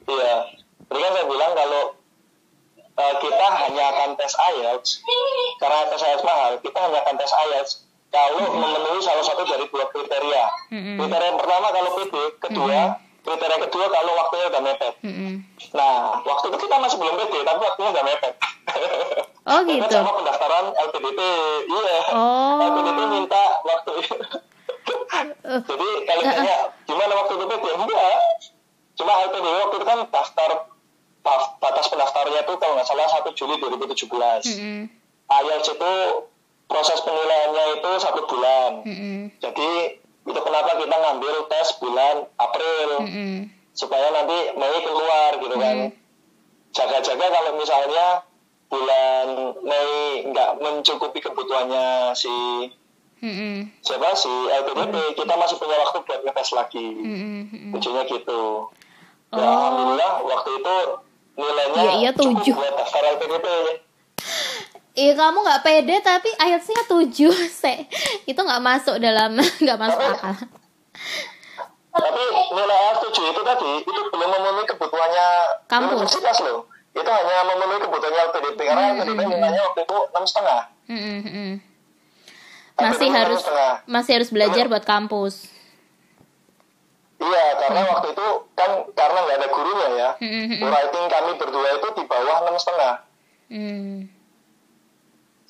Iya, 0.04 0.36
tadi 0.86 1.00
kan 1.02 1.12
saya 1.18 1.26
bilang 1.26 1.52
kalau 1.58 1.84
uh, 2.94 3.14
kita 3.18 3.46
hanya 3.58 3.84
akan 3.90 4.10
tes 4.20 4.34
IELTS 4.38 4.90
karena 5.58 5.80
tes 5.90 6.02
IELTS 6.04 6.24
mahal, 6.28 6.52
kita 6.62 6.78
hanya 6.78 7.00
akan 7.02 7.16
tes 7.18 7.32
IELTS 7.34 7.72
kalau 8.14 8.46
memenuhi 8.54 9.02
salah 9.02 9.26
satu 9.26 9.42
dari 9.50 9.66
dua 9.66 9.90
kriteria. 9.90 10.46
Mm-mm. 10.70 10.96
Kriteria 11.02 11.28
yang 11.34 11.40
pertama 11.42 11.68
kalau 11.74 11.90
PD, 11.98 12.16
kedua 12.38 12.80
kriteria 13.24 13.58
kedua 13.66 13.86
kalau 13.90 14.12
waktunya 14.14 14.46
udah 14.54 14.62
mepet. 14.62 14.94
Mm-mm. 15.02 15.34
Nah, 15.74 16.22
waktu 16.22 16.46
itu 16.54 16.58
kita 16.62 16.76
masih 16.78 16.98
belum 17.02 17.16
PD, 17.18 17.34
tapi 17.42 17.60
waktunya 17.66 17.90
udah 17.90 18.04
mepet. 18.06 18.34
Oh, 19.44 19.60
gitu. 19.68 19.92
sama 19.92 20.12
pendaftaran 20.16 20.72
LPDP, 20.72 21.20
iya. 21.68 22.00
Oh. 22.16 22.64
LPDP 22.64 23.00
minta 23.12 23.44
waktu. 23.68 23.92
Jadi 25.44 25.88
kalau 26.08 26.22
ditanya 26.24 26.58
gimana 26.88 27.12
waktu 27.12 27.34
itu 27.36 27.46
PD, 27.52 27.66
enggak. 27.76 28.20
Cuma 28.96 29.12
LPDP 29.28 29.56
waktu 29.68 29.76
itu 29.76 29.86
kan 29.86 30.00
daftar 30.08 30.50
batas 31.60 31.88
pendaftarnya 31.88 32.40
itu 32.44 32.54
kalau 32.60 32.74
nggak 32.76 32.88
salah 32.88 33.08
1 33.08 33.32
Juli 33.36 33.56
2017. 33.60 34.48
Mm-mm. 34.48 34.80
IELTS 35.28 35.68
itu 35.72 35.94
proses 36.68 37.00
penilaiannya 37.04 37.64
itu 37.80 37.92
satu 38.00 38.22
bulan. 38.28 38.72
Mm-mm. 38.84 39.32
Jadi 39.40 39.70
itu 40.24 40.40
kenapa 40.40 40.80
kita 40.80 40.96
ngambil 40.96 41.36
tes 41.52 41.68
bulan 41.84 42.16
April 42.40 42.90
Mm-mm. 43.08 43.52
supaya 43.76 44.08
nanti 44.12 44.56
Mei 44.56 44.78
keluar 44.84 45.32
gitu 45.40 45.56
kan. 45.60 45.78
Jaga-jaga 46.74 47.26
kalau 47.28 47.52
misalnya 47.60 48.24
bulan 48.74 49.28
Mei 49.62 49.94
nggak 50.26 50.50
mencukupi 50.58 51.20
kebutuhannya 51.20 51.86
si 52.12 52.34
Mm-mm. 53.22 53.70
siapa 53.80 54.12
si 54.12 54.28
LPDP 54.52 54.94
kita 55.16 55.34
masih 55.34 55.56
punya 55.56 55.80
waktu 55.80 56.02
buat 56.02 56.22
ngetes 56.22 56.50
lagi. 56.52 56.88
Ujungnya 57.72 58.04
gitu. 58.04 58.68
Ya, 59.30 59.40
Oh. 59.40 59.40
alhamdulillah 59.40 60.12
waktu 60.24 60.50
itu 60.54 60.76
nilainya 61.34 61.80
Iya, 61.80 61.94
iya, 61.96 62.12
tujuh. 62.12 62.44
cukup 62.44 62.58
buat 62.60 62.74
daftar 62.76 63.02
LPDP. 63.14 63.48
Iya 64.94 65.14
kamu 65.16 65.38
nggak 65.40 65.62
pede 65.64 65.96
tapi 66.00 66.30
IELTS-nya 66.36 66.84
7 66.86 67.10
se 67.52 67.74
itu 68.24 68.38
nggak 68.38 68.62
masuk 68.62 69.00
dalam 69.00 69.34
nggak 69.64 69.80
masuk 69.80 70.04
akal. 70.04 70.36
Tapi 71.90 72.24
nilai 72.52 72.80
A7 72.92 73.06
itu 73.24 73.42
tadi 73.44 73.70
itu 73.80 73.90
belum 74.12 74.28
memenuhi 74.28 74.66
kebutuhannya 74.68 75.28
Kampus. 75.66 75.94
universitas 75.96 76.38
loh. 76.42 76.66
Itu 76.94 77.10
hanya 77.10 77.36
memenuhi 77.50 77.80
kebutuhannya 77.82 78.22
LPDP 78.30 78.60
karena 78.70 78.84
LPDP 78.94 79.20
nilainya 79.26 79.62
waktu 79.66 79.80
itu 79.82 79.98
enam 80.14 80.24
setengah. 80.30 80.62
Mm-mm, 80.86 81.18
mm-mm. 81.26 81.52
Masih 82.74 83.10
harus 83.10 83.42
masih 83.90 84.12
harus 84.22 84.30
belajar 84.30 84.66
buat 84.70 84.86
kampus. 84.86 85.50
Iya, 87.24 87.46
karena 87.56 87.82
waktu 87.88 88.08
itu 88.14 88.28
kan 88.54 88.72
karena 88.94 89.20
nggak 89.26 89.38
ada 89.42 89.48
gurunya 89.50 89.88
ya. 89.98 90.10
Mm-mm. 90.22 90.60
Writing 90.62 91.06
kami 91.10 91.32
berdua 91.40 91.70
itu 91.82 91.88
di 91.98 92.04
bawah 92.06 92.38
enam 92.46 92.56
setengah. 92.62 92.94
Mm. 93.50 94.10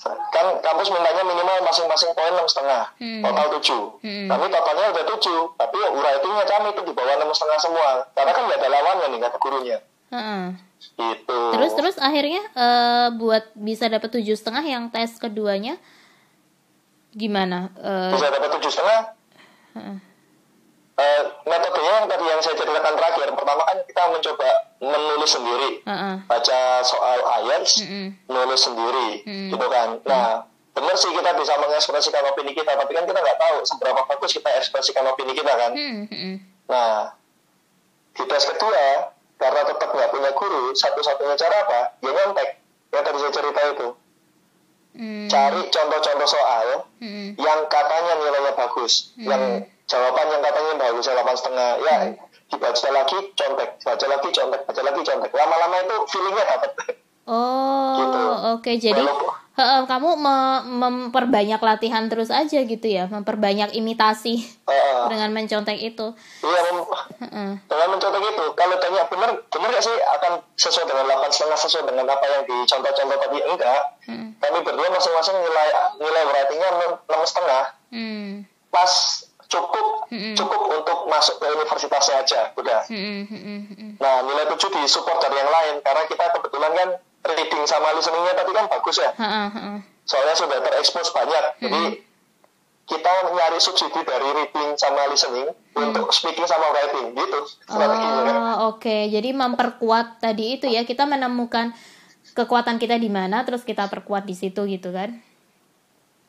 Kan 0.04 0.46
kampus 0.60 0.92
mintanya 0.92 1.24
minimal 1.24 1.64
masing-masing 1.64 2.12
poin 2.12 2.36
enam 2.36 2.44
setengah, 2.44 2.92
Hmm. 3.00 3.24
total 3.24 3.48
tujuh. 3.56 3.84
Hmm. 4.04 4.28
Kami 4.28 4.52
totalnya 4.52 4.92
udah 4.92 5.06
tujuh, 5.16 5.42
tapi 5.56 5.78
writingnya 5.80 6.44
kami 6.44 6.68
itu 6.76 6.82
di 6.84 6.92
bawah 6.92 7.16
enam 7.16 7.32
setengah 7.32 7.60
semua. 7.64 7.90
Karena 8.12 8.32
kan 8.36 8.44
nggak 8.44 8.60
ada 8.60 8.68
lawannya 8.68 9.06
nih, 9.08 9.18
nggak 9.24 9.32
ada 9.32 9.40
gurunya. 9.40 9.78
Heeh. 10.12 10.46
Gitu. 10.84 11.40
Terus 11.56 11.72
terus 11.74 11.96
akhirnya 11.96 12.44
eh, 12.54 13.08
buat 13.16 13.56
bisa 13.56 13.88
dapat 13.88 14.12
tujuh 14.12 14.36
setengah 14.36 14.64
yang 14.64 14.84
tes 14.90 15.16
keduanya 15.16 15.80
gimana? 17.14 17.70
Eh, 17.78 18.12
bisa 18.12 18.28
dapat 18.28 18.50
tujuh 18.60 18.72
setengah. 18.72 19.02
heeh. 19.78 19.98
Eh, 20.94 21.22
metodenya 21.50 21.94
yang 21.98 22.06
tadi 22.06 22.22
yang 22.22 22.38
saya 22.38 22.54
ceritakan 22.54 22.94
terakhir, 22.94 23.28
pertama 23.34 23.66
kan 23.66 23.78
kita 23.82 24.04
mencoba 24.14 24.50
menulis 24.78 25.32
sendiri, 25.34 25.72
Heeh. 25.82 26.16
baca 26.30 26.60
soal 26.86 27.20
IELTS, 27.42 27.82
Mm-mm. 27.82 28.08
nulis 28.30 28.62
sendiri, 28.62 29.10
Hmm. 29.26 29.50
gitu 29.50 29.66
kan. 29.74 29.98
Nah, 30.06 30.46
benar 30.74 30.94
sih 30.94 31.10
kita 31.10 31.34
bisa 31.34 31.54
mengekspresikan 31.58 32.26
opini 32.30 32.54
kita 32.54 32.74
tapi 32.74 32.94
kan 32.94 33.06
kita 33.06 33.20
nggak 33.22 33.40
tahu 33.40 33.58
seberapa 33.62 34.02
bagus 34.06 34.34
kita 34.34 34.50
ekspresikan 34.58 35.06
opini 35.06 35.38
kita 35.38 35.54
kan 35.54 35.70
hmm, 35.70 36.34
nah 36.66 37.14
di 38.10 38.24
tes 38.26 38.44
kedua 38.50 39.13
karena 39.44 39.62
tetap 39.68 39.90
nggak 39.90 40.10
punya 40.10 40.32
guru 40.32 40.72
satu-satunya 40.72 41.36
cara 41.36 41.56
apa? 41.62 41.80
Ya 42.00 42.10
nyontek 42.10 42.50
yang 42.90 43.04
tadi 43.04 43.18
saya 43.18 43.32
cerita 43.34 43.62
itu. 43.70 43.88
Hmm, 44.94 45.26
cari 45.26 45.62
contoh-contoh 45.68 46.30
soal 46.30 46.68
hmm, 47.02 47.34
yang 47.36 47.60
katanya 47.66 48.14
nilainya 48.16 48.54
bagus 48.54 49.10
Hmm. 49.14 49.26
yang 49.26 49.44
jawaban 49.84 50.26
yang 50.30 50.42
katanya 50.42 50.74
bagus 50.80 51.04
delapan 51.04 51.36
setengah. 51.36 51.70
Ya 51.82 51.96
dibaca 52.48 52.88
lagi 52.94 53.18
contek 53.34 53.70
baca 53.82 54.06
lagi 54.08 54.30
contek 54.30 54.62
baca 54.64 54.82
lagi 54.82 55.02
contek. 55.02 55.32
Lama-lama 55.34 55.76
itu 55.82 55.96
feelingnya 56.08 56.46
dapat. 56.48 56.72
Oh, 57.24 57.96
Gitu. 57.98 58.22
oke. 58.54 58.72
Jadi 58.78 59.02
Walaupun- 59.02 59.43
kamu 59.56 60.10
me- 60.16 60.64
memperbanyak 60.66 61.58
latihan 61.58 62.06
terus 62.06 62.28
aja 62.28 62.60
gitu 62.60 62.84
ya, 62.84 63.06
memperbanyak 63.06 63.70
imitasi 63.72 64.42
Eh, 64.64 65.02
dengan 65.06 65.30
mencontek 65.30 65.78
itu. 65.78 66.10
iya 66.40 66.60
mem- 66.66 66.90
Heeh. 67.22 67.52
dengan 67.64 67.88
mencontoh 67.90 68.18
itu 68.20 68.46
kalau 68.54 68.76
tanya 68.78 69.06
benar 69.06 69.30
benar 69.46 69.68
nggak 69.70 69.84
sih 69.84 69.94
akan 69.94 70.32
sesuai 70.54 70.86
dengan 70.86 71.04
delapan 71.06 71.30
setengah 71.30 71.60
sesuai 71.60 71.84
dengan 71.86 72.06
apa 72.08 72.26
yang 72.26 72.42
dicontoh-contoh 72.44 73.18
tadi 73.20 73.40
enggak 73.44 73.82
Hmm. 74.04 74.36
kami 74.36 74.60
berdua 74.62 74.90
masing-masing 74.90 75.38
nilai 75.38 75.68
nilai 75.98 76.22
writingnya 76.26 76.70
enam 77.00 77.22
setengah 77.24 77.64
Hmm. 77.88 78.44
pas 78.68 78.92
cukup 79.46 80.10
Mm-mm. 80.10 80.34
cukup 80.34 80.62
untuk 80.74 80.98
masuk 81.06 81.38
ke 81.38 81.46
universitasnya 81.48 82.16
aja 82.20 82.42
udah 82.54 82.82
Hmm, 82.86 83.22
hmm, 83.22 83.38
hmm, 83.38 83.62
hmm. 83.70 83.92
nah 83.98 84.20
nilai 84.22 84.50
tujuh 84.50 84.74
disupport 84.74 85.22
dari 85.22 85.38
yang 85.38 85.48
lain 85.48 85.76
karena 85.80 86.04
kita 86.04 86.26
kebetulan 86.32 86.72
kan 86.74 86.90
reading 87.24 87.64
sama 87.64 87.96
listeningnya 87.96 88.34
tadi 88.36 88.52
kan 88.52 88.66
bagus 88.68 88.98
ya. 89.00 89.12
Heeh, 89.16 89.48
heeh. 89.56 89.78
soalnya 90.04 90.36
sudah 90.36 90.60
terekspos 90.60 91.16
banyak. 91.16 91.44
Jadi 91.64 91.84
kita 92.84 93.12
nyari 93.32 93.60
subsidi 93.64 94.04
dari 94.04 94.28
reading 94.36 94.76
sama 94.76 95.08
listening 95.08 95.48
untuk 95.72 96.12
speaking 96.12 96.44
sama 96.44 96.68
writing 96.76 97.16
gitu. 97.16 97.40
Strateginya 97.64 98.22
kan 98.28 98.36
Oh, 98.36 98.56
oke. 98.76 98.98
Jadi 99.08 99.30
memperkuat 99.32 100.20
tadi 100.20 100.60
itu 100.60 100.68
ya, 100.68 100.84
kita 100.84 101.08
menemukan 101.08 101.72
kekuatan 102.36 102.84
kita 102.84 103.00
di 103.00 103.08
mana 103.08 103.48
terus 103.48 103.64
kita 103.64 103.88
perkuat 103.88 104.28
di 104.28 104.36
situ 104.36 104.68
gitu 104.68 104.92
kan. 104.92 105.24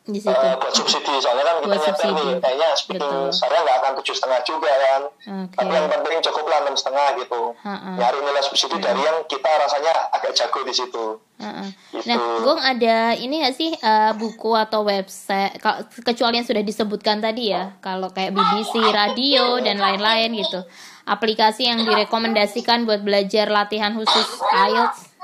Di 0.05 0.21
situ. 0.21 0.29
Eh, 0.29 0.55
buat 0.61 0.69
subsidi 0.69 1.17
soalnya 1.17 1.49
kan 1.49 1.57
kita 1.59 1.69
Buat 1.71 1.87
subsidi. 1.89 2.13
nih 2.13 2.37
kayaknya 2.37 2.69
speaking 2.77 3.01
Betul. 3.01 3.33
saya 3.33 3.57
nggak 3.57 3.77
akan 3.81 3.93
tujuh 3.97 4.13
setengah 4.13 4.41
juga 4.45 4.69
kan 4.69 5.01
Oke. 5.09 5.57
tapi 5.57 5.73
yang 5.73 5.89
penting 5.89 6.21
cukup 6.21 6.45
lah 6.45 6.59
enam 6.61 6.77
setengah 6.77 7.09
gitu 7.17 7.41
Ha-ha. 7.57 7.91
nyari 7.97 8.19
nilai 8.21 8.43
subsidi 8.45 8.77
dari 8.79 9.01
yang 9.01 9.25
kita 9.25 9.49
rasanya 9.49 10.13
agak 10.13 10.37
jago 10.37 10.61
di 10.61 10.75
situ 10.77 11.05
Heeh. 11.35 11.69
Gitu. 11.91 12.05
Nah, 12.05 12.17
Gung 12.39 12.61
ada 12.61 12.97
ini 13.17 13.35
nggak 13.41 13.57
sih 13.57 13.71
eh, 13.73 14.13
buku 14.13 14.53
atau 14.53 14.85
website 14.85 15.57
kecuali 15.99 16.37
yang 16.37 16.45
sudah 16.45 16.61
disebutkan 16.61 17.19
tadi 17.19 17.51
ya, 17.51 17.73
kalau 17.81 18.13
kayak 18.13 18.31
BBC, 18.31 18.77
radio 18.85 19.57
dan 19.59 19.81
lain-lain 19.81 20.31
gitu, 20.37 20.63
aplikasi 21.03 21.65
yang 21.65 21.81
direkomendasikan 21.81 22.85
buat 22.85 23.01
belajar 23.01 23.49
latihan 23.49 23.91
khusus 23.91 24.29
IELTS. 24.45 25.17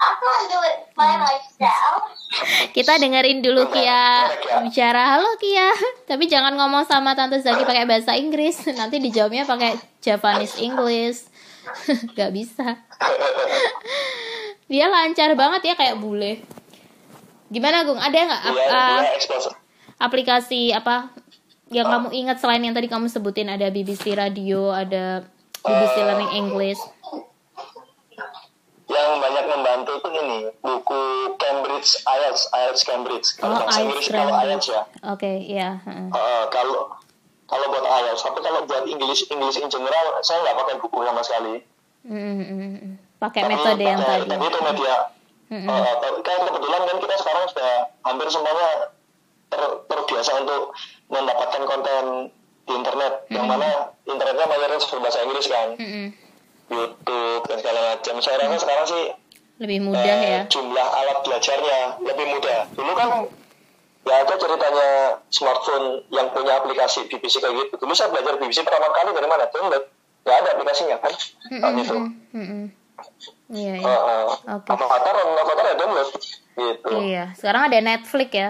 I'm 0.00 0.16
gonna 0.16 0.46
do 0.48 0.58
it 0.64 0.78
by 0.92 1.12
myself. 1.14 2.17
Kita 2.70 2.94
dengerin 2.94 3.40
dulu 3.40 3.68
Kia 3.68 4.28
bicara. 4.60 5.16
Halo 5.16 5.32
Kia, 5.36 5.72
tapi 6.04 6.28
jangan 6.28 6.52
ngomong 6.54 6.84
sama 6.84 7.12
Tante 7.12 7.40
Zaki 7.40 7.64
pakai 7.64 7.84
bahasa 7.84 8.12
Inggris, 8.14 8.68
nanti 8.72 9.00
dijawabnya 9.00 9.42
pakai 9.42 9.74
Japanese 9.98 10.56
English. 10.58 11.24
Gak 12.18 12.30
bisa. 12.30 12.84
Dia 14.66 14.86
lancar 14.86 15.32
banget 15.34 15.62
ya 15.64 15.74
kayak 15.74 15.96
bule. 15.96 16.44
Gimana 17.48 17.80
Gung? 17.82 17.96
Ada 17.96 18.18
nggak 18.18 18.42
ap- 18.42 18.52
Iya, 18.54 18.68
uh, 18.68 19.00
dia 19.00 19.12
expose. 19.16 19.48
aplikasi 19.96 20.68
apa 20.70 21.08
yang 21.68 21.88
kamu 21.88 22.12
ingat 22.14 22.36
selain 22.38 22.60
yang 22.60 22.76
tadi 22.76 22.86
kamu 22.86 23.08
sebutin 23.08 23.48
ada 23.48 23.68
BBC 23.68 24.12
Radio, 24.12 24.68
ada 24.68 25.24
BBC 25.58 25.94
Eh, 25.94 26.04
Learning 26.04 26.32
English. 26.34 26.80
Yang 28.88 29.10
banyak 29.18 29.44
membantu 29.46 29.90
itu 29.94 30.08
ini 30.16 30.38
buku 30.58 31.00
Cambridge 31.36 32.00
IELTS 32.02 32.48
IELTS 32.50 32.82
Cambridge 32.82 33.26
kalau 33.34 33.54
Oh, 33.54 33.60
bahasa 33.62 33.80
Inggris 33.82 34.08
kalau. 34.08 34.32
IELTS 34.34 34.66
ya 34.66 34.82
Oke, 35.06 35.32
iya. 35.38 35.76
heeh. 35.78 36.08
Eh, 36.08 36.44
kalau 36.48 36.96
kalau 37.44 37.66
buat 37.66 37.84
IELTS 37.84 38.22
tapi 38.22 38.40
kalau 38.40 38.64
buat 38.64 38.84
English 38.84 39.28
English 39.28 39.56
in 39.56 39.68
general 39.68 40.06
saya 40.20 40.40
nggak 40.42 40.56
pakai 40.58 40.74
buku 40.78 40.98
sama 41.00 41.22
sekali 41.22 41.56
Mm, 42.00 42.14
mm, 42.14 42.40
mm, 42.40 42.60
mm. 42.78 42.92
Pakai 43.18 43.42
Tapi 43.42 43.52
metode 43.52 43.82
yang 43.82 43.98
pakai- 43.98 44.22
tadi. 44.22 44.30
tapi 44.30 44.44
itu 44.46 44.58
media. 44.62 44.94
Eh, 45.50 45.66
tapi 45.98 46.18
kan 46.22 46.38
kebetulan 46.42 46.82
kan 46.84 46.96
kita 46.98 47.14
sekarang 47.16 47.44
sudah 47.48 47.70
hampir 48.02 48.26
semuanya 48.28 48.68
ter- 49.48 49.78
terbiasa 49.84 50.30
untuk 50.38 50.72
mendapatkan 51.06 51.62
konten 51.64 52.04
di 52.62 52.72
internet 52.72 53.12
yang 53.28 53.44
mana 53.44 53.68
internetnya 54.02 54.46
mayoritas 54.46 54.86
berbahasa 54.86 55.18
Inggris 55.20 55.46
kan 55.46 55.68
Mm-mm. 55.74 56.06
YouTube 56.68 57.42
dan 57.44 57.56
segala 57.58 57.80
macam 57.90 58.14
saya 58.18 58.36
rasa 58.38 58.56
sekarang 58.58 58.86
sih 58.86 59.04
Lebih 59.58 59.78
mudah 59.82 60.04
eh, 60.04 60.30
ya. 60.30 60.42
jumlah 60.46 60.86
alat 60.86 61.18
belajarnya 61.20 61.78
lebih 62.00 62.26
mudah. 62.28 62.58
Dulu 62.72 62.92
kan 62.94 63.08
ya 64.04 64.14
ada 64.22 64.34
ceritanya 64.34 64.88
smartphone 65.28 65.86
yang 66.08 66.30
punya 66.30 66.56
aplikasi 66.56 67.04
BBC 67.06 67.38
kayak 67.38 67.54
gitu. 67.58 67.74
Dulu 67.76 67.90
saya 67.90 68.08
belajar 68.08 68.36
BBC 68.36 68.62
pertama 68.62 68.86
kali 68.88 69.10
dari 69.12 69.26
mana? 69.26 69.50
Download. 69.50 69.84
Gak 70.22 70.36
ada 70.36 70.48
aplikasinya 70.54 70.96
kan? 70.98 71.12
Saat 71.50 71.74
itu. 71.74 71.96
Mm-mm. 72.30 72.62
Iya, 73.48 73.72
Eh, 73.72 73.80
iya. 73.80 73.88
eh, 73.90 74.24
Oke. 74.54 74.68
Avatar, 74.70 75.14
Avatar 75.18 75.64
ya 75.64 75.74
download. 75.74 76.08
Gitu. 76.54 76.90
Iya, 77.02 77.24
sekarang 77.34 77.62
ada 77.66 77.78
Netflix 77.80 78.30
ya. 78.30 78.48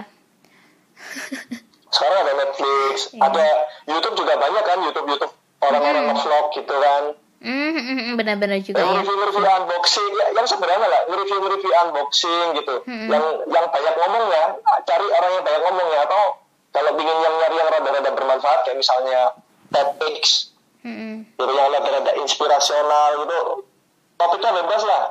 Sekarang 1.89 2.17
ada 2.21 2.33
Netflix, 2.35 2.93
Iya. 3.11 3.21
ada 3.23 3.45
YouTube 3.87 4.15
juga 4.15 4.33
banyak 4.35 4.63
kan 4.63 4.77
YouTube 4.79 5.07
YouTube 5.09 5.33
orang-orang 5.59 6.03
nge-vlog 6.07 6.45
gitu 6.53 6.75
kan. 6.75 7.03
Mm, 7.39 7.71
mm, 7.71 7.83
mm, 7.87 8.13
benar-benar 8.19 8.59
juga. 8.59 8.83
Yang 8.83 8.91
ya. 8.91 8.99
review-review 8.99 9.47
unboxing 9.47 10.11
ya, 10.11 10.27
yang 10.35 10.47
sebenarnya 10.47 10.87
lah 10.91 11.01
review-review 11.07 11.71
unboxing 11.87 12.47
gitu. 12.59 12.75
Yang 12.87 13.25
yang 13.47 13.65
banyak 13.71 13.95
ngomong 13.95 14.25
ya 14.27 14.43
cari 14.83 15.07
orang 15.07 15.31
yang 15.39 15.43
banyak 15.47 15.61
ngomong 15.63 15.87
ya 15.87 15.99
atau 16.03 16.23
kalau 16.75 16.91
ingin 16.99 17.17
yang 17.23 17.35
nyari 17.39 17.55
yang 17.55 17.69
rada-rada 17.71 18.11
bermanfaat 18.11 18.59
kayak 18.67 18.77
misalnya 18.77 19.39
TEDx 19.71 20.51
gitu 20.83 21.51
yang 21.55 21.69
rada-rada 21.71 22.11
inspirasional 22.19 23.09
gitu. 23.23 23.39
Topiknya 24.19 24.51
bebas 24.59 24.81
lah. 24.83 25.03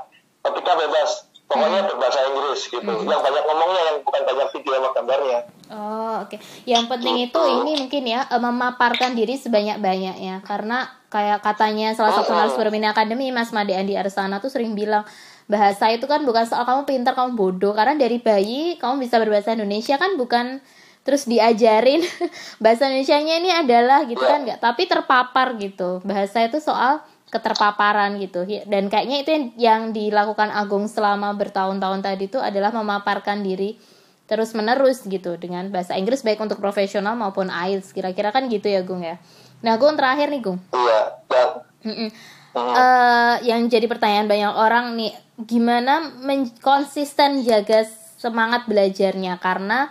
Topiknya 0.44 0.74
bebas 0.84 1.27
pokoknya 1.48 1.80
berbahasa 1.88 2.20
Inggris 2.28 2.60
gitu. 2.68 2.84
Yang 2.84 3.20
banyak 3.24 3.44
ngomongnya 3.48 3.82
yang 3.88 3.98
bukan 4.04 4.22
banyak 4.22 4.48
video 4.52 4.72
sama 4.76 4.88
gambarnya. 4.92 5.38
Oh, 5.68 6.14
oke. 6.22 6.36
Yang 6.68 6.84
penting 6.86 7.16
itu 7.24 7.40
ini 7.40 7.72
mungkin 7.80 8.02
ya 8.04 8.20
eh, 8.24 8.40
memaparkan 8.40 9.16
diri 9.16 9.34
sebanyak-banyaknya. 9.34 10.44
Karena 10.44 10.84
kayak 11.08 11.40
katanya 11.40 11.96
salah 11.96 12.12
satu 12.12 12.30
Oh. 12.30 12.36
narasumber 12.36 12.68
Mini 12.68 12.84
Academy 12.84 13.32
Mas 13.32 13.48
Made 13.50 13.72
Andi 13.72 13.96
Arsana 13.96 14.38
tuh 14.38 14.52
sering 14.52 14.76
bilang 14.76 15.08
bahasa 15.48 15.88
itu 15.88 16.04
kan 16.04 16.20
bukan 16.28 16.44
soal 16.44 16.68
kamu 16.68 16.84
pintar 16.84 17.16
kamu 17.16 17.32
bodoh. 17.32 17.72
Karena 17.72 17.96
dari 17.96 18.20
bayi 18.20 18.76
kamu 18.76 19.00
bisa 19.00 19.16
berbahasa 19.16 19.56
Indonesia 19.56 19.96
kan 19.96 20.20
bukan 20.20 20.60
terus 21.00 21.24
diajarin. 21.24 22.04
Bahasa 22.62 22.92
Indonesianya 22.92 23.40
ini 23.40 23.48
adalah 23.48 24.04
gitu 24.04 24.20
kan 24.20 24.44
nggak. 24.44 24.60
Tapi 24.60 24.84
terpapar 24.84 25.56
gitu. 25.56 26.04
Bahasa 26.04 26.44
itu 26.44 26.60
soal 26.60 27.00
keterpaparan 27.28 28.16
gitu. 28.18 28.44
Dan 28.64 28.88
kayaknya 28.88 29.16
itu 29.22 29.30
yang, 29.30 29.44
yang 29.56 29.82
dilakukan 29.92 30.48
Agung 30.52 30.88
selama 30.88 31.36
bertahun-tahun 31.36 32.00
tadi 32.00 32.28
itu 32.28 32.40
adalah 32.40 32.72
memaparkan 32.72 33.44
diri 33.44 33.76
terus 34.28 34.52
menerus 34.52 35.08
gitu 35.08 35.40
dengan 35.40 35.72
bahasa 35.72 35.96
Inggris 35.96 36.20
baik 36.20 36.36
untuk 36.44 36.60
profesional 36.60 37.16
maupun 37.16 37.48
IELTS 37.48 37.96
kira-kira 37.96 38.28
kan 38.28 38.44
gitu 38.52 38.68
ya 38.68 38.84
Gung 38.84 39.00
ya? 39.00 39.16
Nah 39.64 39.80
Gung 39.80 39.96
terakhir 39.96 40.28
nih 40.28 40.42
Gung. 40.44 40.60
Iya. 40.76 42.12
Eh, 42.58 43.36
yang 43.48 43.68
jadi 43.72 43.88
pertanyaan 43.88 44.28
banyak 44.28 44.52
orang 44.52 44.86
nih 45.00 45.12
gimana 45.48 46.12
konsisten 46.60 47.40
jaga 47.40 47.88
semangat 48.20 48.68
belajarnya? 48.68 49.40
Karena 49.40 49.88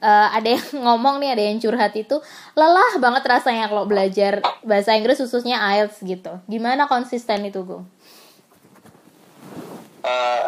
eh, 0.00 0.28
ada 0.34 0.48
yang 0.48 0.66
ngomong 0.88 1.20
nih 1.20 1.30
ada 1.36 1.42
yang 1.44 1.56
curhat 1.60 1.92
itu 1.94 2.16
lelah 2.56 2.98
banget 2.98 3.22
rasanya 3.24 3.68
kalau 3.68 3.84
belajar 3.86 4.40
bahasa 4.64 4.96
Inggris 4.96 5.20
khususnya 5.20 5.60
IELTS 5.76 6.02
gitu. 6.02 6.40
Gimana 6.48 6.88
konsisten 6.90 7.44
itu 7.46 7.62
Gung? 7.62 7.84
Eh, 10.00 10.44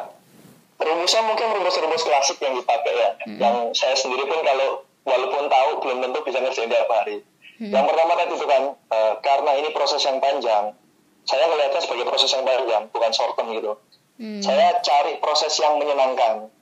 rumusnya 0.80 1.22
mungkin 1.28 1.46
rumus-rumus 1.52 2.02
klasik 2.02 2.40
yang 2.40 2.56
dipakai 2.56 2.92
ya. 2.96 3.10
Yang 3.28 3.56
saya 3.76 3.94
sendiri 3.94 4.24
pun 4.24 4.40
kalau 4.40 4.82
walaupun 5.04 5.46
tahu 5.46 5.70
belum 5.84 5.98
tentu 6.00 6.18
bisa 6.24 6.38
ngerjain 6.40 6.72
tiap 6.72 6.88
hari. 6.88 7.20
Yang 7.62 7.84
pertama 7.86 8.12
tadi 8.18 8.34
itu 8.34 8.46
kan 8.48 8.62
eh, 8.74 9.12
karena 9.22 9.50
ini 9.60 9.68
proses 9.70 10.02
yang 10.02 10.18
panjang 10.18 10.74
saya 11.22 11.46
melihatnya 11.46 11.78
sebagai 11.78 12.06
proses 12.10 12.30
yang 12.34 12.42
panjang 12.42 12.82
bukan 12.90 13.10
short 13.14 13.38
term 13.38 13.54
gitu. 13.54 13.78
Hmm. 14.20 14.44
saya 14.44 14.76
cari 14.84 15.18
proses 15.18 15.56
yang 15.56 15.80
menyenangkan. 15.80 16.52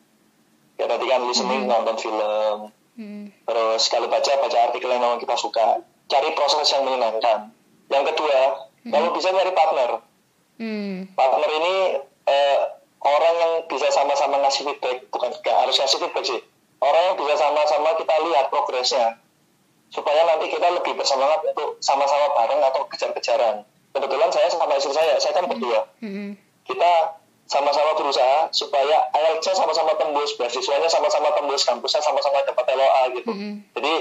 Ya 0.81 0.87
tadi 0.89 1.05
kan 1.11 1.21
listening 1.29 1.69
nonton 1.69 1.97
film 1.99 2.73
Hmm. 3.01 3.33
terus 3.49 3.89
kalau 3.89 4.13
baca 4.13 4.29
baca 4.29 4.59
artikel 4.69 4.93
yang 4.93 5.01
memang 5.01 5.17
kita 5.17 5.33
suka. 5.41 5.81
Cari 6.05 6.37
proses 6.37 6.69
yang 6.69 6.85
menyenangkan. 6.85 7.49
Yang 7.89 8.05
kedua 8.13 8.69
kalau 8.93 9.09
bisa 9.17 9.33
nyari 9.33 9.53
partner. 9.57 9.91
Hmm. 10.61 11.09
partner 11.17 11.51
ini 11.57 11.75
eh, 12.29 12.59
orang 13.01 13.35
yang 13.41 13.53
bisa 13.73 13.89
sama-sama 13.89 14.45
ngasih 14.45 14.69
feedback. 14.69 15.09
Bukan 15.09 15.33
gak 15.41 15.57
harus 15.65 15.81
ngasih 15.81 15.99
feedback 16.05 16.25
sih. 16.29 16.41
Orang 16.81 17.03
yang 17.13 17.17
bisa 17.17 17.35
sama-sama 17.41 17.97
kita 17.97 18.15
lihat 18.29 18.53
progresnya. 18.53 19.17
Supaya 19.89 20.21
nanti 20.29 20.53
kita 20.53 20.69
lebih 20.71 20.93
bersemangat 20.95 21.41
untuk 21.51 21.81
sama-sama 21.81 22.37
bareng 22.37 22.61
atau 22.63 22.85
kejar-kejaran. 22.93 23.65
Kebetulan 23.91 24.31
saya 24.31 24.47
sama 24.53 24.77
istri 24.77 24.93
saya. 24.93 25.17
Saya 25.19 25.33
kan 25.41 25.49
berdua. 25.49 25.89
Mm-mm. 26.05 26.37
kita 26.69 27.20
sama-sama 27.51 27.99
berusaha 27.99 28.47
supaya 28.55 29.11
IELTS-nya 29.11 29.59
sama-sama 29.59 29.91
tembus, 29.99 30.39
beasiswanya 30.39 30.87
sama-sama 30.87 31.35
tembus, 31.35 31.67
kampusnya 31.67 31.99
sama-sama 31.99 32.47
dapat 32.47 32.63
LOA 32.71 33.03
gitu. 33.19 33.27
Mm-mm. 33.27 33.67
Jadi 33.75 33.95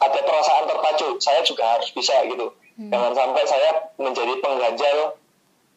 ada 0.00 0.20
perasaan 0.24 0.64
terpacu, 0.64 1.20
saya 1.20 1.44
juga 1.44 1.76
harus 1.76 1.92
bisa 1.92 2.24
gitu. 2.24 2.56
Jangan 2.80 3.12
sampai 3.12 3.44
saya 3.44 3.92
menjadi 4.00 4.40
pengganjal 4.40 5.12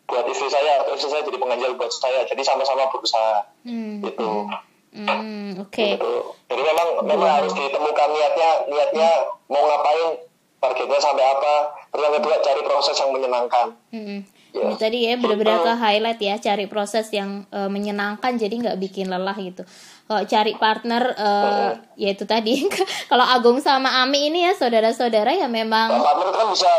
buat 0.08 0.26
istri 0.32 0.48
saya 0.48 0.82
atau 0.82 0.96
istri 0.96 1.12
saya 1.12 1.28
jadi 1.28 1.36
pengganjal 1.36 1.76
buat 1.76 1.92
saya. 1.92 2.24
Jadi 2.24 2.42
sama-sama 2.42 2.88
berusaha 2.88 3.44
Hmm. 3.68 4.00
gitu. 4.08 4.48
Hmm, 4.96 5.60
oke. 5.68 5.86
Gitu. 6.00 6.14
Jadi 6.48 6.62
memang 6.64 6.88
memang 7.04 7.30
harus 7.44 7.52
ditemukan 7.52 8.08
niatnya, 8.16 8.50
niatnya 8.72 9.10
mau 9.52 9.62
ngapain, 9.62 10.24
targetnya 10.64 11.00
sampai 11.04 11.26
apa. 11.28 11.54
Terus 11.92 12.04
yang 12.08 12.16
kedua 12.16 12.36
cari 12.40 12.62
proses 12.64 12.96
yang 12.96 13.12
menyenangkan. 13.12 13.76
Mm-mm. 13.92 14.24
Ini 14.58 14.76
tadi 14.76 14.98
ya 15.04 15.14
benar-benar 15.16 15.62
ke 15.62 15.74
highlight 15.76 16.20
ya 16.20 16.36
cari 16.38 16.66
proses 16.66 17.08
yang 17.10 17.46
eh, 17.48 17.68
menyenangkan 17.68 18.34
jadi 18.34 18.50
nggak 18.52 18.78
bikin 18.80 19.08
lelah 19.08 19.36
gitu. 19.36 19.62
Kalau 20.08 20.24
cari 20.24 20.54
partner 20.56 21.04
eh, 21.14 21.70
ya 21.96 22.10
itu 22.12 22.24
tadi 22.24 22.66
kalau 23.12 23.24
Agung 23.24 23.60
sama 23.60 24.02
Ami 24.02 24.28
ini 24.28 24.44
ya 24.44 24.54
saudara-saudara 24.54 25.32
ya 25.32 25.46
memang 25.46 25.94
partner 25.94 26.26
itu 26.26 26.36
kan 26.36 26.48
bisa 26.50 26.70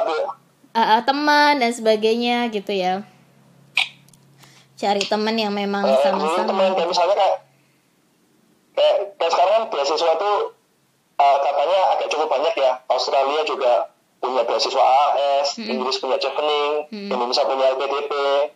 eh, 0.75 1.01
teman 1.03 1.53
dan 1.59 1.71
sebagainya 1.71 2.51
gitu 2.51 2.73
ya. 2.73 3.05
Cari 4.75 5.03
teman 5.03 5.35
yang 5.35 5.51
memang 5.51 5.83
Eh, 5.83 5.91
dulu 5.91 5.99
teman 5.99 6.47
sama-sama. 6.47 6.75
kayak 6.75 6.89
misalnya 6.89 7.17
kayak 7.19 7.37
kayak, 8.73 8.97
kayak 9.19 9.33
sekarang 9.35 9.53
kan 9.53 9.65
beasiswa 9.69 10.13
tuh 10.15 10.37
eh, 11.19 11.39
katanya 11.43 11.79
agak 11.99 12.09
cukup 12.09 12.29
banyak 12.31 12.55
ya 12.55 12.73
Australia 12.87 13.43
juga 13.43 13.73
punya 14.19 14.43
beasiswa 14.43 14.83
AS 14.83 15.57
Inggris 15.57 15.97
punya 15.97 16.17
Chevening 16.17 16.73
Indonesia 16.91 17.45
punya 17.45 17.65
LPDP 17.73 18.13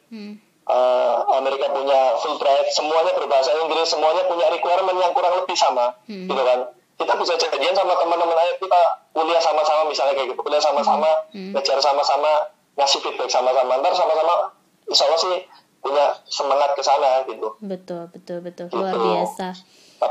Hmm. 0.08 0.32
eh, 0.64 1.14
Amerika 1.32 1.66
punya 1.68 2.00
Fulbright 2.16 2.68
semuanya 2.68 3.12
berbahasa 3.12 3.50
Inggris 3.56 3.88
semuanya 3.88 4.22
punya 4.24 4.46
requirement 4.48 4.94
yang 4.96 5.10
kurang 5.10 5.34
lebih 5.36 5.54
sama 5.54 5.94
gitu 6.04 6.34
kan 6.36 6.60
kita 6.94 7.12
bisa 7.16 7.34
janjian 7.36 7.72
sama 7.72 7.94
teman-teman 7.96 8.36
ayo 8.36 8.52
kita 8.56 8.80
kuliah 9.10 9.40
sama-sama 9.40 9.86
misalnya 9.86 10.14
kayak 10.14 10.28
gitu 10.30 10.40
kuliah 10.40 10.60
sama-sama 10.60 11.10
ngejar 11.32 11.78
sama-sama 11.78 12.30
ngasih 12.72 13.00
feedback 13.00 13.26
sama-sama 13.28 13.72
ntar 13.76 13.92
sama-sama 13.92 14.34
insya 14.84 15.04
Allah 15.04 15.20
sih 15.20 15.36
punya 15.78 16.04
semangat 16.24 16.70
ke 16.72 16.80
sana 16.80 17.26
gitu 17.26 17.48
Betul, 17.58 18.06
betul, 18.08 18.38
betul. 18.40 18.66
Luar 18.70 18.94
Gitu. 18.94 19.02
biasa. 19.04 19.48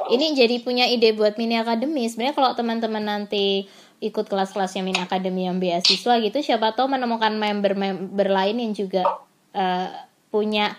Ini 0.09 0.25
jadi 0.33 0.55
punya 0.59 0.83
ide 0.85 1.11
buat 1.11 1.35
mini 1.35 1.55
akademi. 1.55 2.03
Sebenarnya 2.05 2.31
kalau 2.33 2.51
teman-teman 2.53 2.99
nanti 3.01 3.67
ikut 4.01 4.25
kelas-kelasnya 4.25 4.81
mini 4.81 4.99
akademi 4.99 5.45
yang 5.45 5.61
beasiswa 5.61 6.17
gitu, 6.19 6.37
siapa 6.41 6.73
tahu 6.73 6.89
menemukan 6.89 7.31
member-member 7.37 8.27
lain 8.27 8.57
yang 8.57 8.73
juga 8.73 9.05
eh, 9.53 9.89
punya 10.33 10.73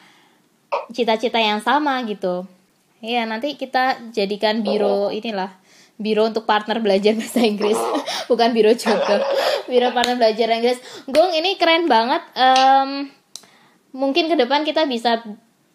cita-cita 0.91 1.39
yang 1.39 1.62
sama 1.62 2.03
gitu. 2.05 2.45
Iya, 3.03 3.27
nanti 3.27 3.55
kita 3.55 4.11
jadikan 4.11 4.62
biro 4.62 5.11
inilah 5.11 5.51
biro 6.03 6.27
untuk 6.27 6.49
partner 6.49 6.83
belajar 6.83 7.14
bahasa 7.14 7.45
Inggris 7.45 7.79
bukan 8.31 8.51
biro 8.51 8.75
jodoh 8.75 9.23
biro 9.70 9.95
partner 9.95 10.18
belajar 10.18 10.51
Inggris. 10.51 10.79
Gong 11.09 11.33
ini 11.33 11.57
keren 11.57 11.87
banget. 11.87 12.23
Em, 12.35 13.11
mungkin 13.95 14.29
ke 14.29 14.37
depan 14.37 14.66
kita 14.66 14.89
bisa 14.89 15.23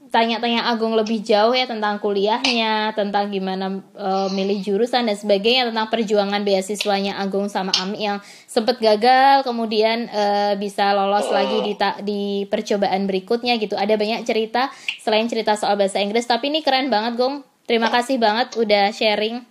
tanya-tanya 0.07 0.67
Agung 0.67 0.95
lebih 0.95 1.19
jauh 1.23 1.51
ya 1.51 1.67
tentang 1.67 1.99
kuliahnya, 1.99 2.95
tentang 2.95 3.29
gimana 3.29 3.83
eh, 3.95 4.29
milih 4.31 4.63
jurusan 4.63 5.07
dan 5.07 5.17
sebagainya, 5.17 5.69
tentang 5.69 5.87
perjuangan 5.91 6.41
beasiswanya 6.41 7.19
Agung 7.19 7.51
sama 7.51 7.75
Ami 7.79 8.07
yang 8.07 8.23
sempat 8.47 8.79
gagal, 8.79 9.43
kemudian 9.43 10.07
eh, 10.09 10.53
bisa 10.55 10.95
lolos 10.95 11.27
lagi 11.29 11.59
di 11.61 11.73
ta- 11.75 11.99
di 11.99 12.47
percobaan 12.47 13.05
berikutnya 13.05 13.59
gitu. 13.59 13.75
Ada 13.75 13.99
banyak 13.99 14.23
cerita 14.23 14.71
selain 14.99 15.27
cerita 15.27 15.53
soal 15.59 15.75
bahasa 15.75 15.99
Inggris, 15.99 16.25
tapi 16.25 16.49
ini 16.49 16.63
keren 16.63 16.87
banget, 16.87 17.19
Gong. 17.19 17.43
Terima 17.67 17.91
kasih 17.91 18.15
banget 18.15 18.55
udah 18.55 18.95
sharing 18.95 19.43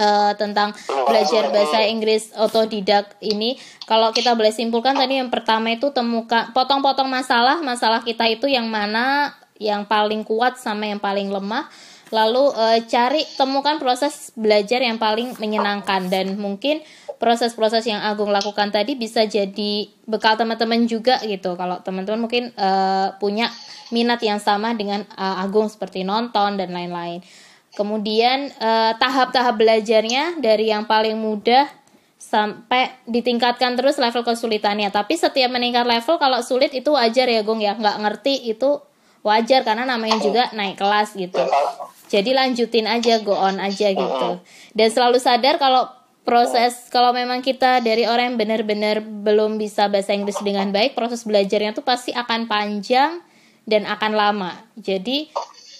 eh, 0.00 0.32
tentang 0.34 0.74
belajar 1.06 1.50
bahasa 1.54 1.86
Inggris 1.86 2.34
otodidak 2.34 3.14
ini. 3.22 3.54
Kalau 3.86 4.10
kita 4.10 4.34
boleh 4.34 4.50
simpulkan 4.54 4.94
tadi 4.98 5.18
yang 5.18 5.30
pertama 5.30 5.70
itu 5.74 5.90
temukan 5.94 6.50
potong-potong 6.54 7.06
masalah, 7.10 7.62
masalah 7.62 8.02
kita 8.02 8.26
itu 8.30 8.50
yang 8.50 8.66
mana 8.66 9.34
yang 9.60 9.84
paling 9.84 10.24
kuat 10.24 10.56
sama 10.56 10.88
yang 10.88 10.98
paling 10.98 11.28
lemah. 11.28 11.68
Lalu 12.10 12.50
eh, 12.58 12.78
cari 12.90 13.22
temukan 13.38 13.78
proses 13.78 14.34
belajar 14.34 14.82
yang 14.82 14.98
paling 14.98 15.36
menyenangkan 15.38 16.10
dan 16.10 16.34
mungkin 16.40 16.82
proses-proses 17.22 17.86
yang 17.86 18.02
Agung 18.02 18.32
lakukan 18.32 18.72
tadi 18.72 18.96
bisa 18.96 19.28
jadi 19.28 19.86
bekal 20.08 20.34
teman-teman 20.34 20.88
juga 20.90 21.20
gitu. 21.22 21.54
Kalau 21.54 21.78
teman-teman 21.84 22.26
mungkin 22.26 22.50
eh, 22.50 23.08
punya 23.22 23.52
minat 23.94 24.18
yang 24.24 24.42
sama 24.42 24.74
dengan 24.74 25.06
eh, 25.06 25.44
Agung 25.44 25.70
seperti 25.70 26.02
nonton 26.02 26.58
dan 26.58 26.74
lain-lain. 26.74 27.22
Kemudian 27.70 28.50
tahap-tahap 28.98 29.54
belajarnya 29.54 30.42
dari 30.42 30.74
yang 30.74 30.90
paling 30.90 31.14
mudah 31.14 31.70
sampai 32.18 32.90
ditingkatkan 33.06 33.78
terus 33.78 33.94
level 33.96 34.26
kesulitannya. 34.26 34.90
Tapi 34.90 35.14
setiap 35.14 35.54
meningkat 35.54 35.86
level 35.86 36.18
kalau 36.18 36.42
sulit 36.42 36.74
itu 36.74 36.90
wajar 36.90 37.30
ya 37.30 37.46
Gong 37.46 37.62
ya. 37.62 37.78
Nggak 37.78 37.96
ngerti 38.02 38.50
itu 38.50 38.82
wajar 39.20 39.64
karena 39.64 39.84
namanya 39.84 40.18
juga 40.20 40.48
naik 40.56 40.80
kelas 40.80 41.16
gitu. 41.16 41.40
Jadi 42.10 42.34
lanjutin 42.34 42.90
aja, 42.90 43.22
go 43.22 43.38
on 43.38 43.62
aja 43.62 43.94
gitu. 43.94 44.30
Dan 44.74 44.88
selalu 44.90 45.22
sadar 45.22 45.62
kalau 45.62 45.86
proses 46.26 46.90
kalau 46.92 47.14
memang 47.14 47.40
kita 47.40 47.80
dari 47.80 48.04
orang 48.04 48.34
yang 48.34 48.38
benar-benar 48.38 49.02
belum 49.02 49.56
bisa 49.56 49.86
bahasa 49.86 50.12
Inggris 50.12 50.38
dengan 50.42 50.74
baik, 50.74 50.98
proses 50.98 51.22
belajarnya 51.22 51.72
tuh 51.72 51.86
pasti 51.86 52.10
akan 52.10 52.50
panjang 52.50 53.22
dan 53.68 53.86
akan 53.86 54.12
lama. 54.14 54.50
Jadi 54.74 55.30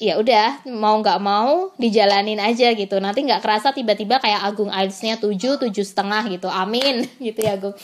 ya 0.00 0.16
udah 0.16 0.64
mau 0.72 0.96
nggak 0.96 1.20
mau 1.20 1.74
dijalanin 1.76 2.40
aja 2.40 2.72
gitu. 2.72 2.96
Nanti 3.02 3.26
nggak 3.26 3.44
kerasa 3.44 3.76
tiba-tiba 3.76 4.16
kayak 4.22 4.46
Agung 4.48 4.72
IELTS-nya 4.72 5.20
7, 5.20 5.60
tujuh 5.60 5.84
setengah 5.84 6.24
gitu. 6.32 6.48
Amin 6.48 7.04
gitu 7.26 7.40
ya 7.42 7.58
Agung. 7.60 7.76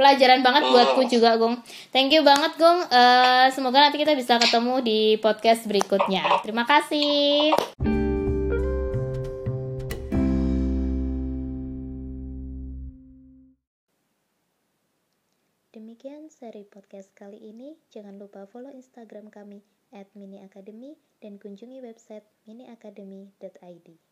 Pelajaran 0.00 0.40
banget 0.40 0.64
buatku 0.72 1.04
juga 1.12 1.36
Gung. 1.36 1.60
Thank 1.92 2.16
you 2.16 2.24
banget 2.24 2.56
Gung. 2.56 2.88
Eh, 2.88 3.52
semoga 3.52 3.84
nanti 3.84 4.00
kita 4.00 4.16
bisa 4.16 4.40
ketemu 4.40 4.80
di 4.80 5.20
podcast 5.20 5.68
berikutnya. 5.68 6.40
Terima 6.40 6.64
kasih. 6.64 7.52
Demikian 15.68 16.32
seri 16.32 16.64
podcast 16.64 17.12
kali 17.12 17.36
ini. 17.36 17.76
Jangan 17.92 18.16
lupa 18.16 18.48
follow 18.48 18.72
Instagram 18.72 19.28
kami 19.28 19.60
@miniacademy 20.16 20.96
dan 21.20 21.36
kunjungi 21.36 21.84
website 21.84 22.24
miniacademy.id. 22.48 24.09